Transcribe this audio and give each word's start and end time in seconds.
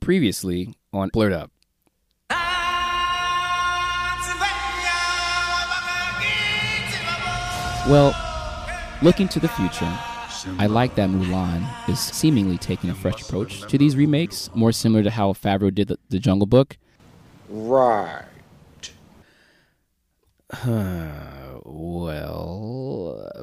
previously 0.00 0.74
on 0.92 1.10
Blerd 1.10 1.32
Up. 1.32 1.50
Well, 7.88 8.14
looking 9.00 9.28
to 9.28 9.38
the 9.38 9.48
future, 9.48 9.92
I 10.58 10.66
like 10.66 10.96
that 10.96 11.08
Mulan 11.08 11.88
is 11.88 12.00
seemingly 12.00 12.58
taking 12.58 12.90
a 12.90 12.94
fresh 12.94 13.22
approach 13.22 13.60
to 13.62 13.78
these 13.78 13.94
remakes, 13.94 14.50
more 14.54 14.72
similar 14.72 15.04
to 15.04 15.10
how 15.10 15.32
Favreau 15.34 15.72
did 15.72 15.88
the, 15.88 15.98
the 16.08 16.18
Jungle 16.18 16.46
Book. 16.46 16.76
Right. 17.48 18.24
Well, 20.48 21.64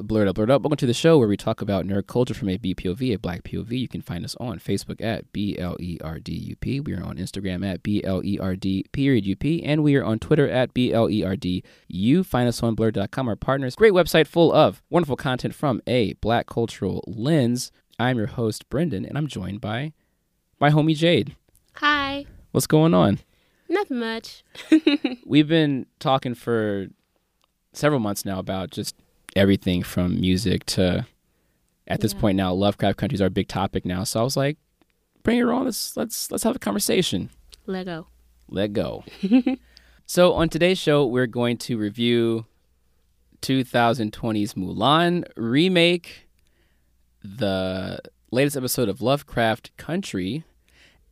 blerd 0.00 0.26
up, 0.26 0.36
blerd 0.36 0.50
up. 0.50 0.62
Welcome 0.62 0.78
to 0.78 0.86
the 0.86 0.94
show 0.94 1.18
where 1.18 1.28
we 1.28 1.36
talk 1.36 1.60
about 1.60 1.84
nerd 1.84 2.06
culture 2.06 2.32
from 2.32 2.48
a 2.48 2.56
BPOV, 2.56 3.12
a 3.12 3.18
Black 3.18 3.42
POV. 3.42 3.78
You 3.78 3.88
can 3.88 4.00
find 4.00 4.24
us 4.24 4.34
on 4.40 4.58
Facebook 4.58 5.02
at 5.02 5.30
B 5.30 5.58
L 5.58 5.76
E 5.80 5.98
R 6.02 6.18
D 6.18 6.32
U 6.32 6.56
P. 6.56 6.80
We 6.80 6.94
are 6.94 7.04
on 7.04 7.18
Instagram 7.18 7.62
at 7.62 7.82
B 7.82 8.02
L 8.02 8.24
E 8.24 8.38
R 8.38 8.56
D 8.56 8.86
period 8.92 9.26
U 9.26 9.36
P, 9.36 9.62
and 9.62 9.82
we 9.82 9.96
are 9.96 10.04
on 10.04 10.18
Twitter 10.18 10.48
at 10.48 10.72
B 10.72 10.94
L 10.94 11.10
E 11.10 11.22
R 11.22 11.36
D 11.36 11.62
U. 11.88 12.24
Find 12.24 12.48
us 12.48 12.62
on 12.62 12.74
blurred.com, 12.74 13.28
our 13.28 13.36
partners. 13.36 13.76
Great 13.76 13.92
website 13.92 14.26
full 14.26 14.50
of 14.50 14.82
wonderful 14.88 15.16
content 15.16 15.54
from 15.54 15.82
a 15.86 16.14
Black 16.14 16.46
cultural 16.46 17.04
lens. 17.06 17.70
I'm 17.98 18.16
your 18.16 18.28
host 18.28 18.70
Brendan, 18.70 19.04
and 19.04 19.18
I'm 19.18 19.26
joined 19.26 19.60
by 19.60 19.92
my 20.58 20.70
homie 20.70 20.96
Jade. 20.96 21.36
Hi. 21.74 22.24
What's 22.52 22.66
going 22.66 22.94
on? 22.94 23.18
Nothing 23.68 23.98
much. 23.98 24.44
We've 25.26 25.48
been 25.48 25.86
talking 25.98 26.34
for 26.34 26.88
several 27.72 28.00
months 28.00 28.24
now 28.24 28.38
about 28.38 28.70
just 28.70 28.94
everything 29.36 29.82
from 29.82 30.20
music 30.20 30.64
to 30.66 31.06
at 31.86 32.00
this 32.00 32.12
Yeah. 32.14 32.20
point 32.20 32.36
now 32.36 32.52
Lovecraft 32.52 32.96
Country 32.98 33.14
is 33.14 33.20
our 33.22 33.30
big 33.30 33.48
topic 33.48 33.84
now. 33.84 34.04
So 34.04 34.20
I 34.20 34.22
was 34.22 34.36
like, 34.36 34.58
bring 35.22 35.38
it 35.38 35.44
on. 35.44 35.64
Let's 35.64 35.96
let's 35.96 36.30
let's 36.30 36.44
have 36.44 36.56
a 36.56 36.58
conversation. 36.58 37.30
Lego. 37.66 38.06
Let 38.48 38.72
go. 38.74 39.04
so 40.06 40.34
on 40.34 40.48
today's 40.50 40.78
show, 40.78 41.06
we're 41.06 41.26
going 41.26 41.56
to 41.58 41.78
review 41.78 42.44
2020's 43.42 44.54
Mulan 44.54 45.24
remake, 45.36 46.28
the 47.22 47.98
latest 48.30 48.56
episode 48.56 48.88
of 48.88 49.00
Lovecraft 49.00 49.74
Country, 49.76 50.44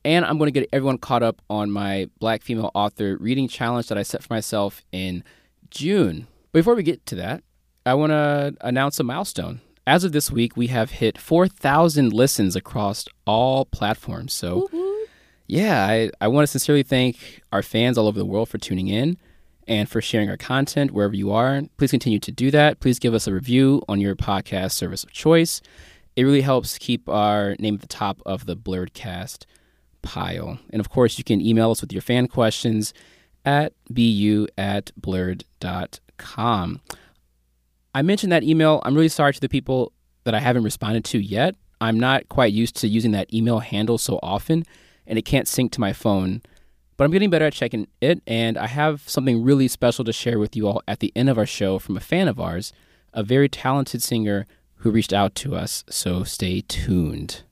and 0.05 0.25
I'm 0.25 0.39
going 0.39 0.53
to 0.53 0.61
get 0.61 0.69
everyone 0.73 0.99
caught 0.99 1.23
up 1.23 1.41
on 1.49 1.71
my 1.71 2.09
Black 2.19 2.43
female 2.43 2.71
author 2.75 3.17
reading 3.19 3.49
challenge 3.49 3.89
that 3.89 3.99
I 3.99 4.03
set 4.03 4.23
for 4.23 4.33
myself 4.33 4.83
in 4.93 5.23
June. 5.71 6.27
Before 6.53 6.75
we 6.75 6.83
get 6.83 7.05
to 7.07 7.15
that, 7.17 7.43
I 7.87 7.95
want 7.95 8.11
to 8.11 8.55
announce 8.61 8.99
a 9.01 9.05
milestone. 9.05 9.61
As 9.87 10.05
of 10.05 10.13
this 10.13 10.31
week, 10.31 10.57
we 10.57 10.69
have 10.69 10.93
hit 10.93 11.19
4,000 11.19 12.13
listens 12.13 12.55
across 12.55 13.07
all 13.27 13.65
platforms. 13.65 14.33
So, 14.33 14.69
Woo-hoo. 14.73 15.07
yeah, 15.49 15.87
I, 15.87 16.11
I 16.21 16.29
want 16.29 16.45
to 16.45 16.47
sincerely 16.51 16.85
thank 16.85 17.41
our 17.53 17.63
fans 17.63 17.99
all 17.99 18.07
over 18.07 18.19
the 18.19 18.25
world 18.25 18.49
for 18.49 18.59
tuning 18.59 18.89
in 18.89 19.19
and 19.67 19.89
for 19.89 20.01
sharing 20.01 20.29
our 20.31 20.37
content 20.37 20.93
wherever 20.93 21.15
you 21.15 21.33
are. 21.33 21.63
Please 21.79 21.91
continue 21.91 22.21
to 22.21 22.31
do 22.31 22.51
that. 22.53 22.79
Please 22.79 22.99
give 22.99 23.15
us 23.15 23.27
a 23.27 23.33
review 23.33 23.83
on 23.89 24.01
your 24.01 24.15
podcast 24.15 24.73
service 24.73 25.03
of 25.03 25.11
choice. 25.13 25.61
It 26.15 26.25
really 26.25 26.43
helps 26.43 26.79
keep 26.79 27.09
our 27.09 27.57
name 27.59 27.75
at 27.75 27.81
the 27.81 27.87
top 27.89 28.21
of 28.27 28.47
the 28.47 28.57
Blurredcast 28.57 29.47
pile. 30.03 30.59
And 30.71 30.81
of 30.81 30.91
course, 30.91 31.19
you 31.19 31.25
can 31.25 31.41
email 31.41 31.71
us 31.71 31.81
with 31.81 31.93
your 31.93 32.03
fan 32.03 32.29
questions 32.29 32.93
at 33.45 33.73
bu 33.93 34.47
at 34.57 34.91
blurred.com. 34.97 36.81
I 37.95 38.03
mentioned 38.03 38.33
that 38.33 38.43
email. 38.43 38.81
I'm 38.85 38.95
really 38.95 39.09
sorry 39.09 39.33
to 39.33 39.41
the 39.41 39.49
people 39.49 39.93
that 40.25 40.35
I 40.35 40.41
haven't 40.41 40.65
responded 40.65 41.05
to 41.07 41.19
yet. 41.19 41.57
I'm 41.81 41.99
not 41.99 42.29
quite 42.29 42.53
used 42.53 42.77
to 42.77 42.89
using 42.89 43.11
that 43.13 43.33
email 43.35 43.59
handle 43.59 43.99
so 43.99 44.21
often, 44.23 44.65
and 45.07 45.19
it 45.19 45.23
can't 45.23 45.49
sync 45.49 45.73
to 45.73 45.81
my 45.81 45.93
phone. 45.93 46.43
But 46.97 47.05
I'm 47.05 47.11
getting 47.11 47.31
better 47.31 47.47
at 47.47 47.53
checking 47.53 47.89
it, 48.01 48.23
and 48.27 48.57
I 48.57 48.69
have 48.69 49.09
something 49.09 49.43
really 49.43 49.67
special 49.67 50.05
to 50.05 50.13
share 50.13 50.39
with 50.39 50.55
you 50.55 50.69
all 50.69 50.83
at 50.87 51.01
the 51.01 51.13
end 51.17 51.29
of 51.29 51.39
our 51.39 51.47
show 51.47 51.79
from 51.79 51.97
a 51.97 52.01
fan 52.01 52.29
of 52.29 52.39
ours, 52.39 52.73
a 53.13 53.23
very 53.23 53.49
talented 53.49 54.03
singer 54.03 54.47
who 54.77 54.91
reached 54.91 55.13
out 55.13 55.35
to 55.37 55.57
us. 55.57 55.85
So 55.89 56.23
stay 56.23 56.61
tuned. 56.61 57.43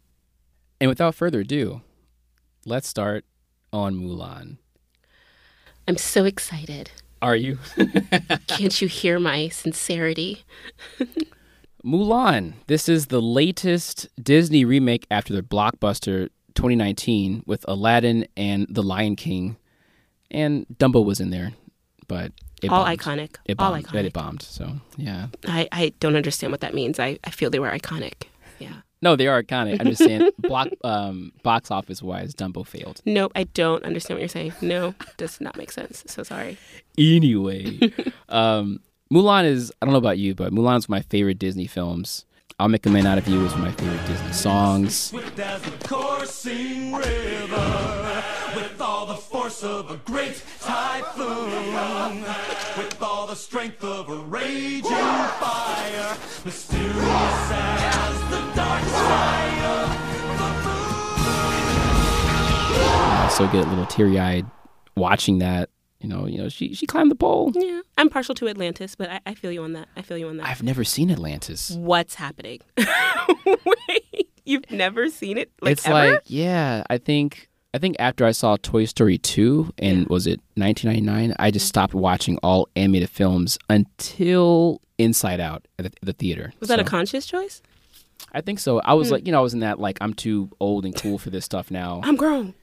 And 0.80 0.88
without 0.88 1.14
further 1.14 1.40
ado, 1.40 1.82
let's 2.64 2.88
start 2.88 3.24
on 3.72 3.94
Mulan. 3.96 4.58
I'm 5.88 5.96
so 5.96 6.24
excited. 6.24 6.90
Are 7.22 7.36
you? 7.36 7.58
Can't 8.46 8.80
you 8.80 8.88
hear 8.88 9.18
my 9.18 9.48
sincerity? 9.48 10.44
Mulan. 11.84 12.54
This 12.66 12.88
is 12.88 13.06
the 13.06 13.20
latest 13.22 14.08
Disney 14.22 14.64
remake 14.64 15.06
after 15.10 15.32
the 15.32 15.42
blockbuster 15.42 16.28
2019 16.54 17.42
with 17.46 17.64
Aladdin 17.68 18.26
and 18.36 18.66
The 18.70 18.82
Lion 18.82 19.16
King. 19.16 19.56
And 20.30 20.66
Dumbo 20.74 21.04
was 21.04 21.20
in 21.20 21.30
there, 21.30 21.52
but 22.06 22.32
it 22.62 22.70
All 22.70 22.84
bombed. 22.84 22.98
iconic. 23.00 23.36
It 23.46 23.56
All 23.58 23.72
bombed. 23.72 23.86
But 23.92 24.04
it 24.04 24.12
bombed. 24.12 24.42
So, 24.42 24.74
yeah. 24.96 25.26
I, 25.46 25.68
I 25.72 25.92
don't 25.98 26.14
understand 26.16 26.52
what 26.52 26.60
that 26.60 26.72
means. 26.74 27.00
I, 27.00 27.18
I 27.24 27.30
feel 27.30 27.50
they 27.50 27.58
were 27.58 27.70
iconic. 27.70 28.24
Yeah. 28.60 28.82
No, 29.02 29.16
they 29.16 29.26
are 29.28 29.42
iconic. 29.42 29.80
I'm 29.80 29.86
just 29.86 30.02
saying, 30.04 30.30
block, 30.38 30.68
um, 30.84 31.32
box 31.42 31.70
office 31.70 32.02
wise, 32.02 32.34
Dumbo 32.34 32.66
failed. 32.66 33.00
Nope, 33.06 33.32
I 33.34 33.44
don't 33.44 33.82
understand 33.84 34.16
what 34.16 34.20
you're 34.22 34.28
saying. 34.28 34.52
No, 34.60 34.94
does 35.16 35.40
not 35.40 35.56
make 35.56 35.72
sense. 35.72 36.04
So 36.06 36.22
sorry. 36.22 36.58
Anyway, 36.98 37.78
um, 38.28 38.80
Mulan 39.12 39.44
is, 39.46 39.72
I 39.80 39.86
don't 39.86 39.92
know 39.92 39.98
about 39.98 40.18
you, 40.18 40.34
but 40.34 40.52
Mulan 40.52 40.78
is 40.78 40.88
my 40.88 41.00
favorite 41.00 41.38
Disney 41.38 41.66
films. 41.66 42.26
I'll 42.58 42.68
Make 42.68 42.84
a 42.84 42.90
Man 42.90 43.06
Out 43.06 43.16
of 43.16 43.26
You 43.26 43.42
is 43.46 43.52
one 43.52 43.62
of 43.62 43.68
my 43.68 43.72
favorite 43.72 44.06
Disney 44.06 44.32
songs. 44.34 44.94
Swift 44.94 45.38
as 45.38 45.66
a 45.66 45.70
coursing 45.88 46.92
river, 46.92 48.22
with 48.54 48.78
all 48.78 49.06
the 49.06 49.14
force 49.14 49.62
of 49.62 49.90
a 49.90 49.96
great 49.96 50.42
typhoon, 50.60 52.20
with 52.76 52.98
all 53.00 53.26
the 53.26 53.34
strength 53.34 53.82
of 53.82 54.10
a 54.10 54.16
raging 54.16 54.82
fire, 54.82 56.16
mysterious 56.44 57.50
as 57.50 58.29
the 58.78 58.80
dark 58.80 58.84
side 58.84 59.64
of 59.64 59.88
the 59.88 60.10
I 63.24 63.28
so 63.28 63.46
get 63.48 63.66
a 63.66 63.68
little 63.68 63.86
teary 63.86 64.18
eyed 64.18 64.46
watching 64.96 65.38
that. 65.38 65.70
You 66.00 66.08
know, 66.08 66.26
you 66.26 66.38
know, 66.38 66.48
she 66.48 66.74
she 66.74 66.86
climbed 66.86 67.10
the 67.10 67.14
pole. 67.14 67.52
Yeah. 67.54 67.80
I'm 67.98 68.08
partial 68.08 68.34
to 68.36 68.48
Atlantis, 68.48 68.94
but 68.94 69.10
I, 69.10 69.20
I 69.26 69.34
feel 69.34 69.52
you 69.52 69.62
on 69.62 69.74
that. 69.74 69.88
I 69.96 70.02
feel 70.02 70.16
you 70.16 70.28
on 70.28 70.38
that. 70.38 70.46
I've 70.46 70.62
never 70.62 70.82
seen 70.82 71.10
Atlantis. 71.10 71.72
What's 71.72 72.14
happening? 72.14 72.60
Wait, 73.46 74.30
you've 74.44 74.70
never 74.70 75.10
seen 75.10 75.36
it? 75.36 75.50
Like 75.60 75.72
it's 75.72 75.86
ever? 75.86 76.12
like, 76.12 76.22
yeah, 76.24 76.84
I 76.88 76.96
think 76.96 77.50
I 77.74 77.78
think 77.78 77.96
after 77.98 78.24
I 78.24 78.32
saw 78.32 78.56
Toy 78.56 78.84
Story 78.84 79.18
2 79.18 79.74
and 79.78 80.08
was 80.08 80.26
it 80.26 80.40
1999, 80.54 81.36
I 81.38 81.50
just 81.50 81.64
mm-hmm. 81.64 81.68
stopped 81.68 81.94
watching 81.94 82.38
all 82.42 82.68
animated 82.74 83.10
films 83.10 83.58
until 83.68 84.80
Inside 84.98 85.40
Out 85.40 85.68
at 85.78 85.84
the, 85.84 85.92
the 86.02 86.12
theater. 86.12 86.52
Was 86.60 86.68
that 86.68 86.80
a 86.80 86.84
conscious 86.84 87.26
choice? 87.26 87.62
I 88.32 88.40
think 88.40 88.58
so. 88.58 88.80
I 88.80 88.94
was 88.94 89.08
Hmm. 89.08 89.14
like, 89.14 89.26
you 89.26 89.32
know, 89.32 89.38
I 89.38 89.42
was 89.42 89.54
in 89.54 89.60
that 89.60 89.78
like 89.78 89.98
I'm 90.00 90.14
too 90.14 90.50
old 90.60 90.84
and 90.84 90.94
cool 90.94 91.18
for 91.18 91.30
this 91.30 91.44
stuff 91.44 91.70
now. 91.70 92.00
I'm 92.04 92.16
grown. 92.16 92.54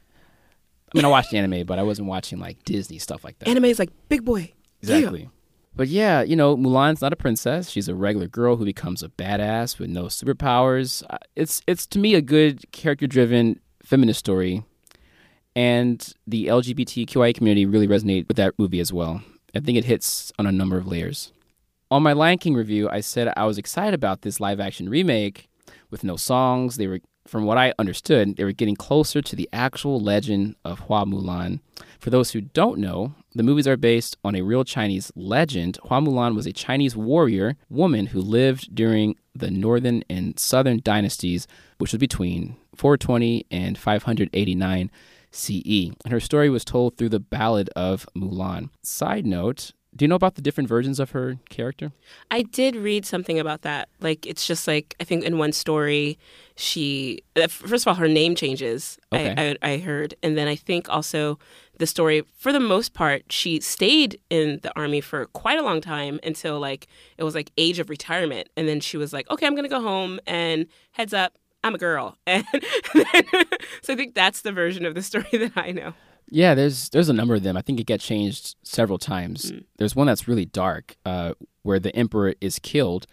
I 0.94 0.97
mean, 0.97 1.05
I 1.05 1.09
watched 1.09 1.33
anime, 1.33 1.66
but 1.66 1.79
I 1.79 1.83
wasn't 1.83 2.07
watching 2.07 2.39
like 2.39 2.63
Disney 2.63 2.97
stuff 3.00 3.23
like 3.23 3.38
that. 3.39 3.50
Anime 3.50 3.66
is 3.66 3.79
like 3.79 3.89
big 4.09 4.23
boy. 4.23 4.53
Yeah. 4.81 4.95
Exactly. 4.97 5.29
But 5.75 5.89
yeah, 5.89 6.22
you 6.23 6.35
know, 6.35 6.55
Mulan's 6.57 7.01
not 7.01 7.13
a 7.13 7.16
princess. 7.16 7.69
She's 7.69 7.88
a 7.88 7.94
regular 7.94 8.28
girl 8.28 8.55
who 8.55 8.66
becomes 8.66 9.03
a 9.03 9.09
badass 9.09 9.78
with 9.78 9.89
no 9.91 10.05
superpowers. 10.05 11.03
Uh, 11.09 11.17
It's 11.35 11.61
it's 11.67 11.85
to 11.88 11.99
me 11.99 12.16
a 12.16 12.22
good 12.22 12.72
character-driven 12.72 13.59
feminist 13.84 14.19
story, 14.19 14.63
and 15.55 16.13
the 16.25 16.47
LGBTQI 16.47 17.34
community 17.35 17.66
really 17.66 17.88
resonate 17.88 18.28
with 18.28 18.38
that 18.38 18.53
movie 18.57 18.79
as 18.79 18.94
well. 18.94 19.22
I 19.55 19.59
think 19.59 19.78
it 19.78 19.85
hits 19.85 20.31
on 20.38 20.45
a 20.45 20.51
number 20.51 20.78
of 20.78 20.88
layers. 20.88 21.31
On 21.89 22.03
my 22.03 22.13
Lion 22.13 22.38
King 22.38 22.53
review, 22.53 22.89
I 22.89 22.99
said 22.99 23.31
I 23.38 23.45
was 23.45 23.57
excited 23.57 23.94
about 23.94 24.22
this 24.22 24.39
live-action 24.39 24.89
remake 24.89 25.47
with 25.89 26.03
no 26.03 26.15
songs. 26.15 26.77
They 26.77 26.87
were, 26.87 26.99
from 27.27 27.45
what 27.45 27.57
I 27.57 27.73
understood, 27.79 28.35
they 28.35 28.43
were 28.43 28.51
getting 28.51 28.75
closer 28.75 29.21
to 29.21 29.35
the 29.35 29.49
actual 29.51 29.99
legend 29.99 30.55
of 30.63 30.81
Hua 30.81 31.05
Mulan. 31.05 31.59
For 31.99 32.09
those 32.09 32.31
who 32.31 32.41
don't 32.41 32.79
know, 32.79 33.13
the 33.34 33.43
movies 33.43 33.67
are 33.67 33.78
based 33.78 34.17
on 34.23 34.35
a 34.35 34.41
real 34.41 34.63
Chinese 34.63 35.11
legend. 35.16 35.78
Hua 35.84 35.99
Mulan 35.99 36.35
was 36.35 36.47
a 36.47 36.53
Chinese 36.53 36.95
warrior 36.95 37.55
woman 37.69 38.07
who 38.07 38.22
lived 38.22 38.73
during 38.73 39.16
the 39.35 39.51
northern 39.51 40.03
and 40.09 40.39
southern 40.39 40.79
dynasties, 40.84 41.47
which 41.78 41.91
was 41.91 41.99
between 41.99 42.55
420 42.75 43.45
and 43.51 43.78
589 43.78 44.91
CE. 45.31 45.91
And 46.03 46.11
her 46.11 46.19
story 46.19 46.49
was 46.49 46.66
told 46.66 46.97
through 46.97 47.09
the 47.09 47.19
Ballad 47.19 47.69
of 47.75 48.07
Mulan. 48.16 48.69
Side 48.81 49.25
note, 49.25 49.73
do 49.97 50.05
you 50.05 50.08
know 50.08 50.16
about 50.16 50.35
the 50.35 50.41
different 50.41 50.70
versions 50.70 50.99
of 50.99 51.11
her 51.11 51.38
character? 51.49 51.91
I 52.29 52.44
did 52.44 52.76
read 52.76 53.05
something 53.05 53.40
about 53.40 53.64
that. 53.64 53.90
Like 53.99 54.26
it's 54.26 54.46
just 54.46 54.67
like 54.67 54.96
I 54.99 55.03
think 55.03 55.23
in 55.23 55.38
one 55.38 55.52
story, 55.52 56.20
she 56.55 57.23
uh, 57.35 57.47
first 57.47 57.85
of 57.85 57.88
all 57.90 57.96
her 57.96 58.08
name 58.08 58.35
changes. 58.35 58.99
Okay. 59.11 59.34
I, 59.38 59.67
I 59.67 59.73
I 59.73 59.78
heard, 59.79 60.14
and 60.22 60.38
then 60.38 60.47
I 60.47 60.55
think 60.55 60.88
also 60.88 61.40
the 61.79 61.88
story 61.88 62.23
for 62.35 62.53
the 62.53 62.59
most 62.59 62.94
part 62.94 63.23
she 63.32 63.59
stayed 63.59 64.20
in 64.29 64.59
the 64.61 64.72
army 64.78 65.02
for 65.02 65.26
quite 65.28 65.59
a 65.59 65.64
long 65.64 65.82
time 65.82 66.20
until 66.23 66.59
like 66.59 66.88
it 67.17 67.23
was 67.23 67.35
like 67.35 67.52
age 67.58 67.79
of 67.79 67.90
retirement, 67.90 68.50
and 68.55 68.67
then 68.67 68.79
she 68.79 68.97
was 68.97 69.14
like, 69.14 69.29
okay, 69.32 69.47
I'm 69.47 69.55
gonna 69.55 69.67
go 69.67 69.82
home 69.82 70.20
and 70.28 70.67
heads 70.91 71.14
up. 71.14 71.38
I'm 71.64 71.73
a 71.76 71.79
girl. 71.79 72.17
And 72.28 72.46
so 73.82 73.93
I 73.93 73.96
think 73.96 74.14
that's 74.14 74.41
the 74.41 74.52
version 74.52 74.85
of 74.85 74.93
the 74.93 75.02
story 75.02 75.28
that 75.34 75.53
I 75.55 75.72
know. 75.72 75.93
Yeah, 76.29 76.56
there's 76.56 76.90
there's 76.90 77.09
a 77.09 77.14
number 77.14 77.35
of 77.35 77.44
them. 77.44 77.56
I 77.56 77.62
think 77.62 77.79
it 77.79 77.88
got 77.88 78.00
changed 78.00 78.56
several 78.64 78.97
times. 78.97 79.52
There's 79.78 79.96
one 79.96 80.08
that's 80.08 80.28
really 80.28 80.46
dark, 80.46 80.96
uh, 81.06 81.34
where 81.64 81.79
the 81.79 81.96
emperor 81.96 82.34
is 82.41 82.59
killed, 82.59 83.08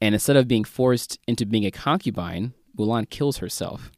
and 0.00 0.14
instead 0.14 0.36
of 0.36 0.46
being 0.46 0.64
forced 0.64 1.18
into 1.26 1.44
being 1.44 1.66
a 1.66 1.70
concubine, 1.72 2.52
Mulan 2.78 3.10
kills 3.10 3.38
herself. 3.38 3.90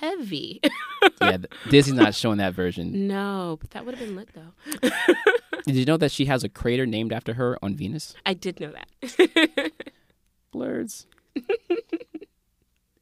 Heavy. 0.00 0.60
Yeah, 1.22 1.36
Disney's 1.70 1.94
not 1.96 2.14
showing 2.16 2.38
that 2.38 2.54
version. 2.54 3.06
no, 3.06 3.56
but 3.60 3.70
that 3.70 3.86
would 3.86 3.94
have 3.94 4.04
been 4.04 4.16
lit 4.16 4.30
though. 4.34 4.88
Did 5.64 5.76
you 5.76 5.84
know 5.84 5.96
that 5.96 6.10
she 6.10 6.24
has 6.24 6.42
a 6.42 6.48
crater 6.48 6.86
named 6.86 7.12
after 7.12 7.34
her 7.34 7.56
on 7.62 7.76
Venus? 7.76 8.14
I 8.26 8.34
did 8.34 8.58
know 8.58 8.72
that. 8.72 9.72
Blurs. 10.50 11.06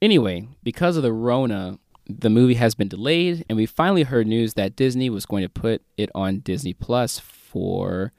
anyway, 0.03 0.47
because 0.63 0.99
of 0.99 1.03
the 1.03 1.13
Rona, 1.13 1.79
the 2.09 2.31
movie 2.31 2.55
has 2.55 2.75
been 2.75 2.89
delayed, 2.89 3.45
and 3.49 3.57
we 3.57 3.67
finally 3.67 4.05
heard 4.05 4.27
news 4.27 4.55
that 4.55 4.77
Disney 4.77 5.11
was 5.11 5.27
going 5.27 5.43
to 5.43 5.49
put 5.49 5.83
it 5.97 6.11
on 6.15 6.41
Disney 6.41 6.73
Plus 6.73 7.19
for 7.19 8.13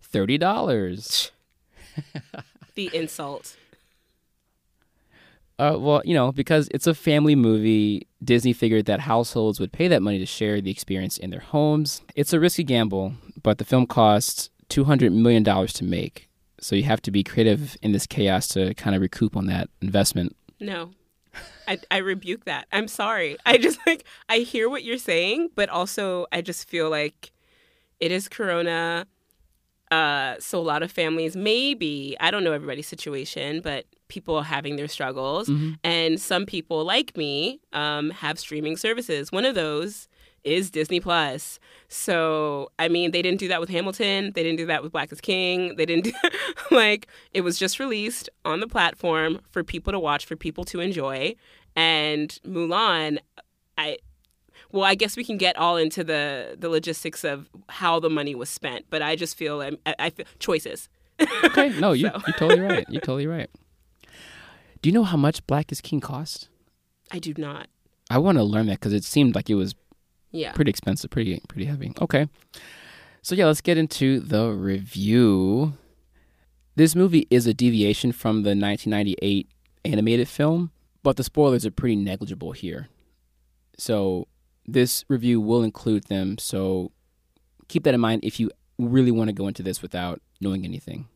thirty 0.00 0.38
dollars. 0.38 1.32
the 2.74 2.90
insult. 2.92 3.56
Uh, 5.58 5.76
well, 5.78 6.02
you 6.04 6.12
know, 6.12 6.32
because 6.32 6.68
it's 6.72 6.86
a 6.86 6.94
family 6.94 7.34
movie, 7.34 8.06
Disney 8.22 8.52
figured 8.52 8.84
that 8.86 9.00
households 9.00 9.58
would 9.58 9.72
pay 9.72 9.88
that 9.88 10.02
money 10.02 10.18
to 10.18 10.26
share 10.26 10.60
the 10.60 10.70
experience 10.70 11.16
in 11.16 11.30
their 11.30 11.40
homes. 11.40 12.02
It's 12.14 12.34
a 12.34 12.40
risky 12.40 12.62
gamble, 12.62 13.14
but 13.42 13.56
the 13.56 13.64
film 13.64 13.86
costs 13.86 14.50
$200 14.68 15.12
million 15.12 15.44
to 15.44 15.84
make. 15.84 16.28
So 16.60 16.76
you 16.76 16.82
have 16.82 17.00
to 17.02 17.10
be 17.10 17.24
creative 17.24 17.76
in 17.80 17.92
this 17.92 18.06
chaos 18.06 18.48
to 18.48 18.74
kind 18.74 18.94
of 18.94 19.00
recoup 19.00 19.34
on 19.34 19.46
that 19.46 19.70
investment. 19.80 20.36
No. 20.60 20.90
I, 21.68 21.78
I 21.90 21.98
rebuke 21.98 22.44
that. 22.44 22.66
I'm 22.72 22.88
sorry. 22.88 23.36
I 23.44 23.58
just 23.58 23.78
like 23.86 24.04
I 24.28 24.38
hear 24.38 24.68
what 24.68 24.84
you're 24.84 24.98
saying, 24.98 25.50
but 25.54 25.68
also 25.68 26.26
I 26.32 26.40
just 26.40 26.68
feel 26.68 26.90
like 26.90 27.32
it 28.00 28.12
is 28.12 28.28
Corona. 28.28 29.06
Uh, 29.90 30.34
so 30.40 30.58
a 30.58 30.62
lot 30.62 30.82
of 30.82 30.90
families, 30.90 31.36
maybe 31.36 32.16
I 32.18 32.32
don't 32.32 32.42
know 32.42 32.52
everybody's 32.52 32.88
situation, 32.88 33.60
but 33.60 33.86
people 34.08 34.34
are 34.36 34.42
having 34.44 34.74
their 34.76 34.88
struggles, 34.88 35.48
and 35.84 36.20
some 36.20 36.44
people 36.44 36.84
like 36.84 37.16
me 37.16 37.60
um, 37.72 38.10
have 38.10 38.38
streaming 38.38 38.76
services. 38.76 39.30
One 39.30 39.44
of 39.44 39.54
those 39.54 40.08
is 40.46 40.70
Disney 40.70 41.00
Plus. 41.00 41.58
So 41.88 42.70
I 42.78 42.88
mean, 42.88 43.10
they 43.10 43.20
didn't 43.20 43.40
do 43.40 43.48
that 43.48 43.60
with 43.60 43.68
Hamilton. 43.68 44.32
They 44.34 44.42
didn't 44.42 44.58
do 44.58 44.66
that 44.66 44.82
with 44.82 44.92
Black 44.92 45.12
is 45.12 45.20
King. 45.20 45.76
They 45.76 45.84
didn't 45.84 46.04
do 46.04 46.12
like 46.70 47.08
it 47.34 47.42
was 47.42 47.58
just 47.58 47.78
released 47.78 48.30
on 48.44 48.60
the 48.60 48.66
platform 48.68 49.40
for 49.50 49.62
people 49.62 49.92
to 49.92 49.98
watch, 49.98 50.24
for 50.24 50.36
people 50.36 50.64
to 50.66 50.80
enjoy. 50.80 51.34
And 51.74 52.30
Mulan, 52.46 53.18
I 53.76 53.98
well, 54.72 54.84
I 54.84 54.94
guess 54.94 55.16
we 55.16 55.24
can 55.24 55.36
get 55.36 55.56
all 55.56 55.76
into 55.76 56.02
the 56.02 56.56
the 56.58 56.68
logistics 56.68 57.24
of 57.24 57.48
how 57.68 58.00
the 58.00 58.10
money 58.10 58.34
was 58.34 58.48
spent, 58.48 58.86
but 58.90 59.02
I 59.02 59.16
just 59.16 59.36
feel 59.36 59.60
um, 59.60 59.78
I, 59.84 59.94
I 59.98 60.10
feel 60.10 60.26
choices. 60.38 60.88
Okay, 61.44 61.68
no, 61.80 61.92
you, 61.92 62.08
So. 62.08 62.20
you're 62.26 62.36
totally 62.36 62.60
right. 62.60 62.86
You're 62.88 63.00
totally 63.00 63.26
right. 63.26 63.50
Do 64.82 64.88
you 64.88 64.92
know 64.92 65.04
how 65.04 65.16
much 65.16 65.46
Black 65.46 65.72
is 65.72 65.80
King 65.80 66.00
cost? 66.00 66.48
I 67.10 67.18
do 67.18 67.34
not. 67.38 67.68
I 68.10 68.18
want 68.18 68.38
to 68.38 68.44
learn 68.44 68.66
that 68.66 68.80
because 68.80 68.92
it 68.92 69.04
seemed 69.04 69.34
like 69.34 69.48
it 69.50 69.54
was 69.54 69.74
Yeah. 70.36 70.52
pretty 70.52 70.70
expensive, 70.70 71.10
pretty 71.10 71.40
pretty 71.48 71.64
heavy. 71.66 71.92
Okay, 72.00 72.28
so 73.22 73.34
yeah, 73.34 73.46
let's 73.46 73.60
get 73.60 73.78
into 73.78 74.20
the 74.20 74.50
review. 74.50 75.74
This 76.76 76.94
movie 76.94 77.26
is 77.30 77.46
a 77.46 77.54
deviation 77.54 78.12
from 78.12 78.42
the 78.42 78.50
1998 78.50 79.48
animated 79.84 80.28
film, 80.28 80.70
but 81.02 81.16
the 81.16 81.24
spoilers 81.24 81.64
are 81.64 81.70
pretty 81.70 81.96
negligible 81.96 82.52
here. 82.52 82.88
So 83.78 84.28
this 84.66 85.04
review 85.08 85.40
will 85.40 85.62
include 85.62 86.04
them. 86.04 86.38
So 86.38 86.92
keep 87.68 87.84
that 87.84 87.94
in 87.94 88.00
mind 88.00 88.24
if 88.24 88.38
you 88.38 88.50
really 88.78 89.10
want 89.10 89.28
to 89.28 89.34
go 89.34 89.48
into 89.48 89.62
this 89.62 89.80
without 89.80 90.20
knowing 90.40 90.64
anything. 90.64 91.08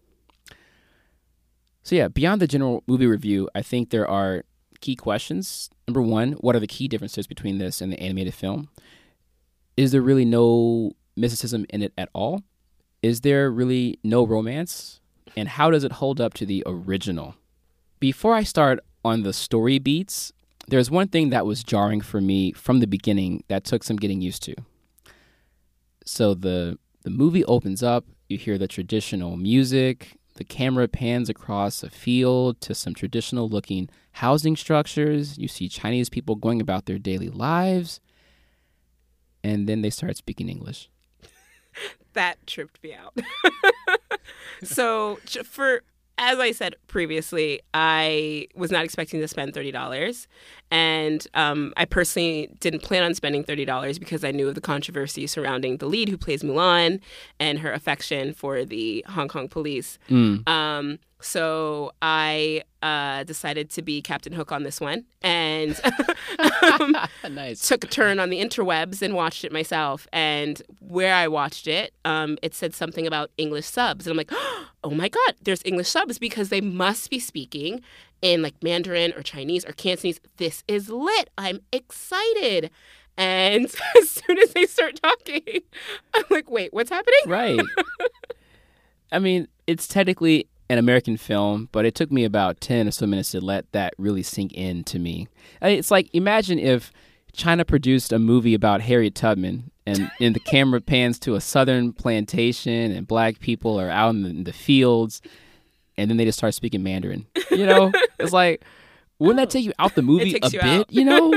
So 1.83 1.95
yeah, 1.95 2.09
beyond 2.09 2.41
the 2.41 2.47
general 2.47 2.83
movie 2.87 3.07
review, 3.07 3.49
I 3.55 3.63
think 3.63 3.91
there 3.91 4.09
are 4.09 4.45
key 4.81 4.97
questions. 4.97 5.71
Number 5.87 6.03
one, 6.03 6.33
what 6.33 6.57
are 6.57 6.61
the 6.61 6.67
key 6.67 6.89
differences 6.89 7.27
between 7.27 7.59
this 7.59 7.81
and 7.81 7.93
the 7.93 8.01
animated 8.01 8.35
film? 8.35 8.69
Is 9.77 9.93
there 9.93 10.03
really 10.03 10.25
no 10.25 10.93
mysticism 11.17 11.67
in 11.71 11.83
it 11.83 11.93
at 11.97 12.09
all? 12.13 12.43
Is 13.03 13.23
there 13.23 13.51
really 13.51 13.99
no 14.03 14.27
romance? 14.27 15.01
And 15.37 15.49
how 15.49 15.71
does 15.71 15.85
it 15.85 15.93
hold 15.93 16.21
up 16.21 16.35
to 16.35 16.47
the 16.47 16.63
original? 16.67 17.37
Before 17.99 18.35
I 18.35 18.43
start 18.43 18.81
on 19.05 19.23
the 19.23 19.33
story 19.33 19.79
beats, 19.79 20.33
there's 20.69 20.91
one 20.91 21.09
thing 21.09 21.31
that 21.31 21.47
was 21.47 21.65
jarring 21.65 22.01
for 22.01 22.21
me 22.21 22.53
from 22.53 22.81
the 22.81 22.87
beginning 22.87 23.45
that 23.49 23.65
took 23.65 23.83
some 23.83 23.97
getting 23.97 24.21
used 24.21 24.43
to. 24.45 24.55
So 26.05 26.35
the 26.35 26.79
the 27.03 27.11
movie 27.11 27.45
opens 27.47 27.83
up, 27.83 28.05
you 28.29 28.37
hear 28.37 28.59
the 28.59 28.69
traditional 28.69 29.37
music, 29.37 30.19
the 30.35 30.45
camera 30.45 30.87
pans 30.87 31.31
across 31.31 31.83
a 31.83 31.91
field 31.91 32.61
to 32.61 32.75
some 32.75 32.95
traditional 32.95 33.49
looking 33.49 33.89
housing 34.13 34.55
structures, 34.55 35.39
you 35.39 35.49
see 35.49 35.69
Chinese 35.69 36.09
people 36.09 36.35
going 36.35 36.61
about 36.61 36.87
their 36.87 36.99
daily 36.99 37.31
lives, 37.31 38.01
and 39.43 39.69
then 39.69 39.83
they 39.83 39.91
start 39.91 40.17
speaking 40.17 40.49
English. 40.49 40.89
that 42.13 42.47
tripped 42.47 42.83
me 42.83 42.95
out. 42.95 43.19
so 44.63 45.19
for 45.45 45.83
as 46.23 46.39
I 46.39 46.53
said 46.53 46.77
previously, 46.87 47.61
I 47.73 48.47
was 48.55 48.71
not 48.71 48.85
expecting 48.85 49.21
to 49.21 49.29
spend 49.29 49.55
thirty 49.55 49.71
dollars, 49.71 50.29
and 50.71 51.27
um, 51.33 51.73
I 51.79 51.87
personally 51.87 52.51
didn't 52.61 52.83
plan 52.83 53.03
on 53.03 53.15
spending 53.15 53.43
thirty 53.43 53.65
dollars 53.65 53.99
because 53.99 54.23
I 54.23 54.31
knew 54.31 54.47
of 54.49 54.55
the 54.55 54.61
controversy 54.61 55.27
surrounding 55.27 55.79
the 55.79 55.87
lead 55.87 56.11
who 56.11 56.19
plays 56.19 56.43
Mulan 56.43 57.01
and 57.39 57.61
her 57.61 57.73
affection 57.73 58.35
for 58.35 58.67
the 58.67 59.05
Hong 59.09 59.29
Kong 59.29 59.49
police. 59.49 59.99
Um, 60.47 60.99
so 61.21 61.93
I 62.01 62.63
uh, 62.83 63.25
decided 63.25 63.71
to 63.71 63.83
be 63.83 64.01
Captain 64.01 64.33
Hook 64.33 64.53
on 64.53 64.63
this 64.63 64.81
one, 64.81 65.05
and 65.23 65.79
um, 66.81 66.97
nice. 67.31 67.67
took 67.67 67.85
a 67.85 67.87
turn 67.87 68.19
on 68.19 68.31
the 68.31 68.41
interwebs 68.41 69.03
and 69.03 69.15
watched 69.15 69.45
it 69.45 69.53
myself. 69.53 70.09
And 70.13 70.61
where 70.81 71.15
I 71.15 71.29
watched 71.29 71.67
it, 71.67 71.93
um, 72.05 72.39
it 72.43 72.55
said 72.55 72.75
something 72.75 73.07
about 73.07 73.31
English 73.37 73.67
subs, 73.67 74.07
and 74.07 74.13
I'm 74.13 74.17
like, 74.17 74.33
oh 74.85 74.91
my 74.91 75.09
god, 75.09 75.35
there's 75.43 75.63
English 75.65 75.89
subs 75.89 76.19
because 76.19 76.49
they 76.49 76.61
must 76.61 77.11
be 77.11 77.19
speaking 77.19 77.83
in 78.23 78.43
like 78.43 78.55
Mandarin 78.63 79.13
or 79.15 79.23
Chinese 79.23 79.65
or 79.65 79.73
Cantonese. 79.73 80.21
This 80.39 80.65
is 80.69 80.89
lit. 80.89 81.31
I'm 81.37 81.61
excited. 81.73 82.71
And 83.17 83.67
as 84.01 84.11
soon 84.11 84.39
as 84.39 84.53
they 84.55 84.65
start 84.67 85.01
talking, 85.03 85.61
I'm 86.15 86.25
like, 86.31 86.51
wait, 86.51 86.73
what's 86.73 86.91
happening? 86.91 87.21
right. 87.27 87.61
I 89.13 89.19
mean, 89.19 89.49
it's 89.67 89.89
technically 89.89 90.47
an 90.71 90.79
American 90.79 91.17
film, 91.17 91.69
but 91.73 91.85
it 91.85 91.97
took 91.97 92.13
me 92.13 92.25
about 92.25 92.61
10 92.61 92.87
or 92.87 92.91
so 92.93 93.05
minutes 93.05 93.33
to 93.33 93.41
let 93.41 93.71
that 93.73 93.93
really 93.99 94.23
sink 94.23 94.53
in 94.53 94.85
to 94.85 95.01
me. 95.01 95.27
I 95.61 95.71
mean, 95.71 95.79
it's 95.81 95.91
like 95.91 96.09
imagine 96.15 96.61
if 96.61 96.93
China 97.33 97.65
produced 97.65 98.13
a 98.13 98.21
movie 98.21 98.55
about 98.55 98.81
Harriet 98.81 99.17
Tubman 99.17 99.73
and, 99.85 100.09
and 100.21 100.33
the 100.33 100.41
camera 100.41 100.81
pans 100.81 101.19
to 101.21 101.35
a 101.35 101.41
southern 101.41 101.93
plantation 101.93 102.93
and 102.93 103.09
black 103.09 103.41
people 103.41 103.81
are 103.81 103.91
out 103.91 104.11
in 104.11 104.23
the, 104.23 104.31
in 104.31 104.45
the 104.45 104.53
fields 104.53 105.21
and 105.99 106.09
then 106.09 106.19
they 106.19 106.25
just 106.25 106.39
start 106.39 106.55
speaking 106.55 106.85
Mandarin. 106.85 107.27
You 107.51 107.67
know? 107.67 107.91
it's 108.21 108.33
like 108.33 108.65
wouldn't 109.19 109.39
that 109.39 109.51
take 109.51 109.65
you 109.65 109.73
out 109.81 109.97
the 109.97 110.03
movie 110.03 110.39
a 110.41 110.47
you 110.47 110.61
bit, 110.61 110.63
out. 110.63 110.93
you 110.93 111.05
know? 111.05 111.35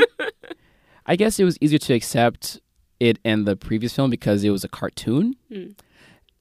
I 1.08 1.16
guess 1.16 1.40
it 1.40 1.44
was 1.44 1.58
easier 1.60 1.80
to 1.80 1.94
accept 1.96 2.62
it 3.00 3.18
and 3.26 3.48
the 3.48 3.56
previous 3.56 3.96
film 3.96 4.12
because 4.12 4.44
it 4.44 4.52
was 4.52 4.64
a 4.64 4.70
cartoon. 4.70 5.36
Hmm. 5.52 5.72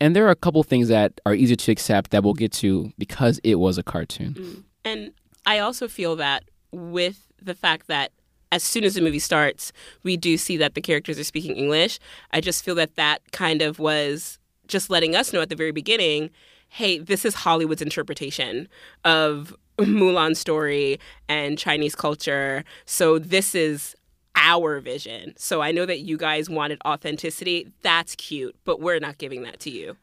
And 0.02 0.16
there 0.16 0.26
are 0.26 0.30
a 0.30 0.34
couple 0.36 0.60
things 0.64 0.88
that 0.88 1.20
are 1.24 1.32
easier 1.32 1.54
to 1.54 1.70
accept 1.70 2.10
that 2.10 2.24
we'll 2.24 2.34
get 2.34 2.50
to 2.54 2.92
because 2.98 3.38
it 3.44 3.54
was 3.60 3.78
a 3.78 3.84
cartoon. 3.84 4.34
Mm. 4.34 4.62
And 4.84 5.12
I 5.46 5.60
also 5.60 5.86
feel 5.86 6.16
that 6.16 6.42
with 6.72 7.28
the 7.40 7.54
fact 7.54 7.86
that 7.86 8.10
as 8.50 8.64
soon 8.64 8.82
as 8.82 8.94
the 8.94 9.00
movie 9.00 9.20
starts, 9.20 9.72
we 10.02 10.16
do 10.16 10.36
see 10.36 10.56
that 10.56 10.74
the 10.74 10.80
characters 10.80 11.20
are 11.20 11.24
speaking 11.24 11.54
English. 11.54 12.00
I 12.32 12.40
just 12.40 12.64
feel 12.64 12.74
that 12.74 12.96
that 12.96 13.22
kind 13.30 13.62
of 13.62 13.78
was 13.78 14.40
just 14.66 14.90
letting 14.90 15.14
us 15.14 15.32
know 15.32 15.40
at 15.40 15.50
the 15.50 15.56
very 15.56 15.72
beginning 15.72 16.30
hey, 16.68 16.98
this 16.98 17.26
is 17.26 17.34
Hollywood's 17.34 17.82
interpretation 17.82 18.66
of 19.04 19.54
Mulan's 19.78 20.38
story 20.38 20.98
and 21.28 21.58
Chinese 21.58 21.94
culture. 21.94 22.64
So 22.86 23.18
this 23.18 23.54
is 23.54 23.94
our 24.34 24.80
vision. 24.80 25.34
So 25.36 25.60
I 25.60 25.72
know 25.72 25.86
that 25.86 26.00
you 26.00 26.16
guys 26.16 26.48
wanted 26.50 26.80
authenticity. 26.86 27.72
That's 27.82 28.14
cute, 28.16 28.56
but 28.64 28.80
we're 28.80 28.98
not 28.98 29.18
giving 29.18 29.42
that 29.42 29.60
to 29.60 29.70
you. 29.70 29.96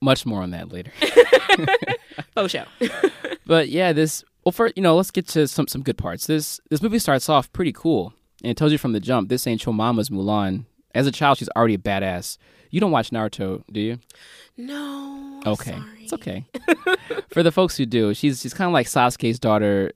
Much 0.00 0.26
more 0.26 0.42
on 0.42 0.50
that 0.50 0.72
later. 0.72 0.92
Oh, 2.38 2.46
show. 2.48 2.64
but 3.46 3.68
yeah, 3.70 3.92
this 3.94 4.22
well 4.44 4.52
for 4.52 4.70
you 4.76 4.82
know, 4.82 4.94
let's 4.96 5.10
get 5.10 5.26
to 5.28 5.48
some 5.48 5.66
some 5.68 5.82
good 5.82 5.96
parts. 5.96 6.26
This 6.26 6.60
this 6.70 6.82
movie 6.82 6.98
starts 6.98 7.28
off 7.30 7.50
pretty 7.52 7.72
cool. 7.72 8.12
And 8.42 8.50
it 8.50 8.56
tells 8.58 8.72
you 8.72 8.78
from 8.78 8.92
the 8.92 9.00
jump, 9.00 9.28
this 9.30 9.46
ain't 9.46 9.64
your 9.64 9.74
mama's 9.74 10.10
Mulan. 10.10 10.66
As 10.94 11.06
a 11.06 11.12
child, 11.12 11.38
she's 11.38 11.48
already 11.56 11.74
a 11.74 11.78
badass. 11.78 12.36
You 12.70 12.80
don't 12.80 12.90
watch 12.90 13.10
Naruto, 13.10 13.62
do 13.72 13.80
you? 13.80 13.98
no. 14.58 15.40
Okay. 15.46 15.70
sorry. 15.72 16.02
It's 16.02 16.12
okay. 16.12 16.44
For 17.30 17.42
the 17.42 17.52
folks 17.52 17.76
who 17.76 17.86
do, 17.86 18.12
she's 18.14 18.40
she's 18.40 18.52
kind 18.54 18.68
of 18.68 18.72
like 18.72 18.86
Sasuke's 18.86 19.38
daughter 19.38 19.92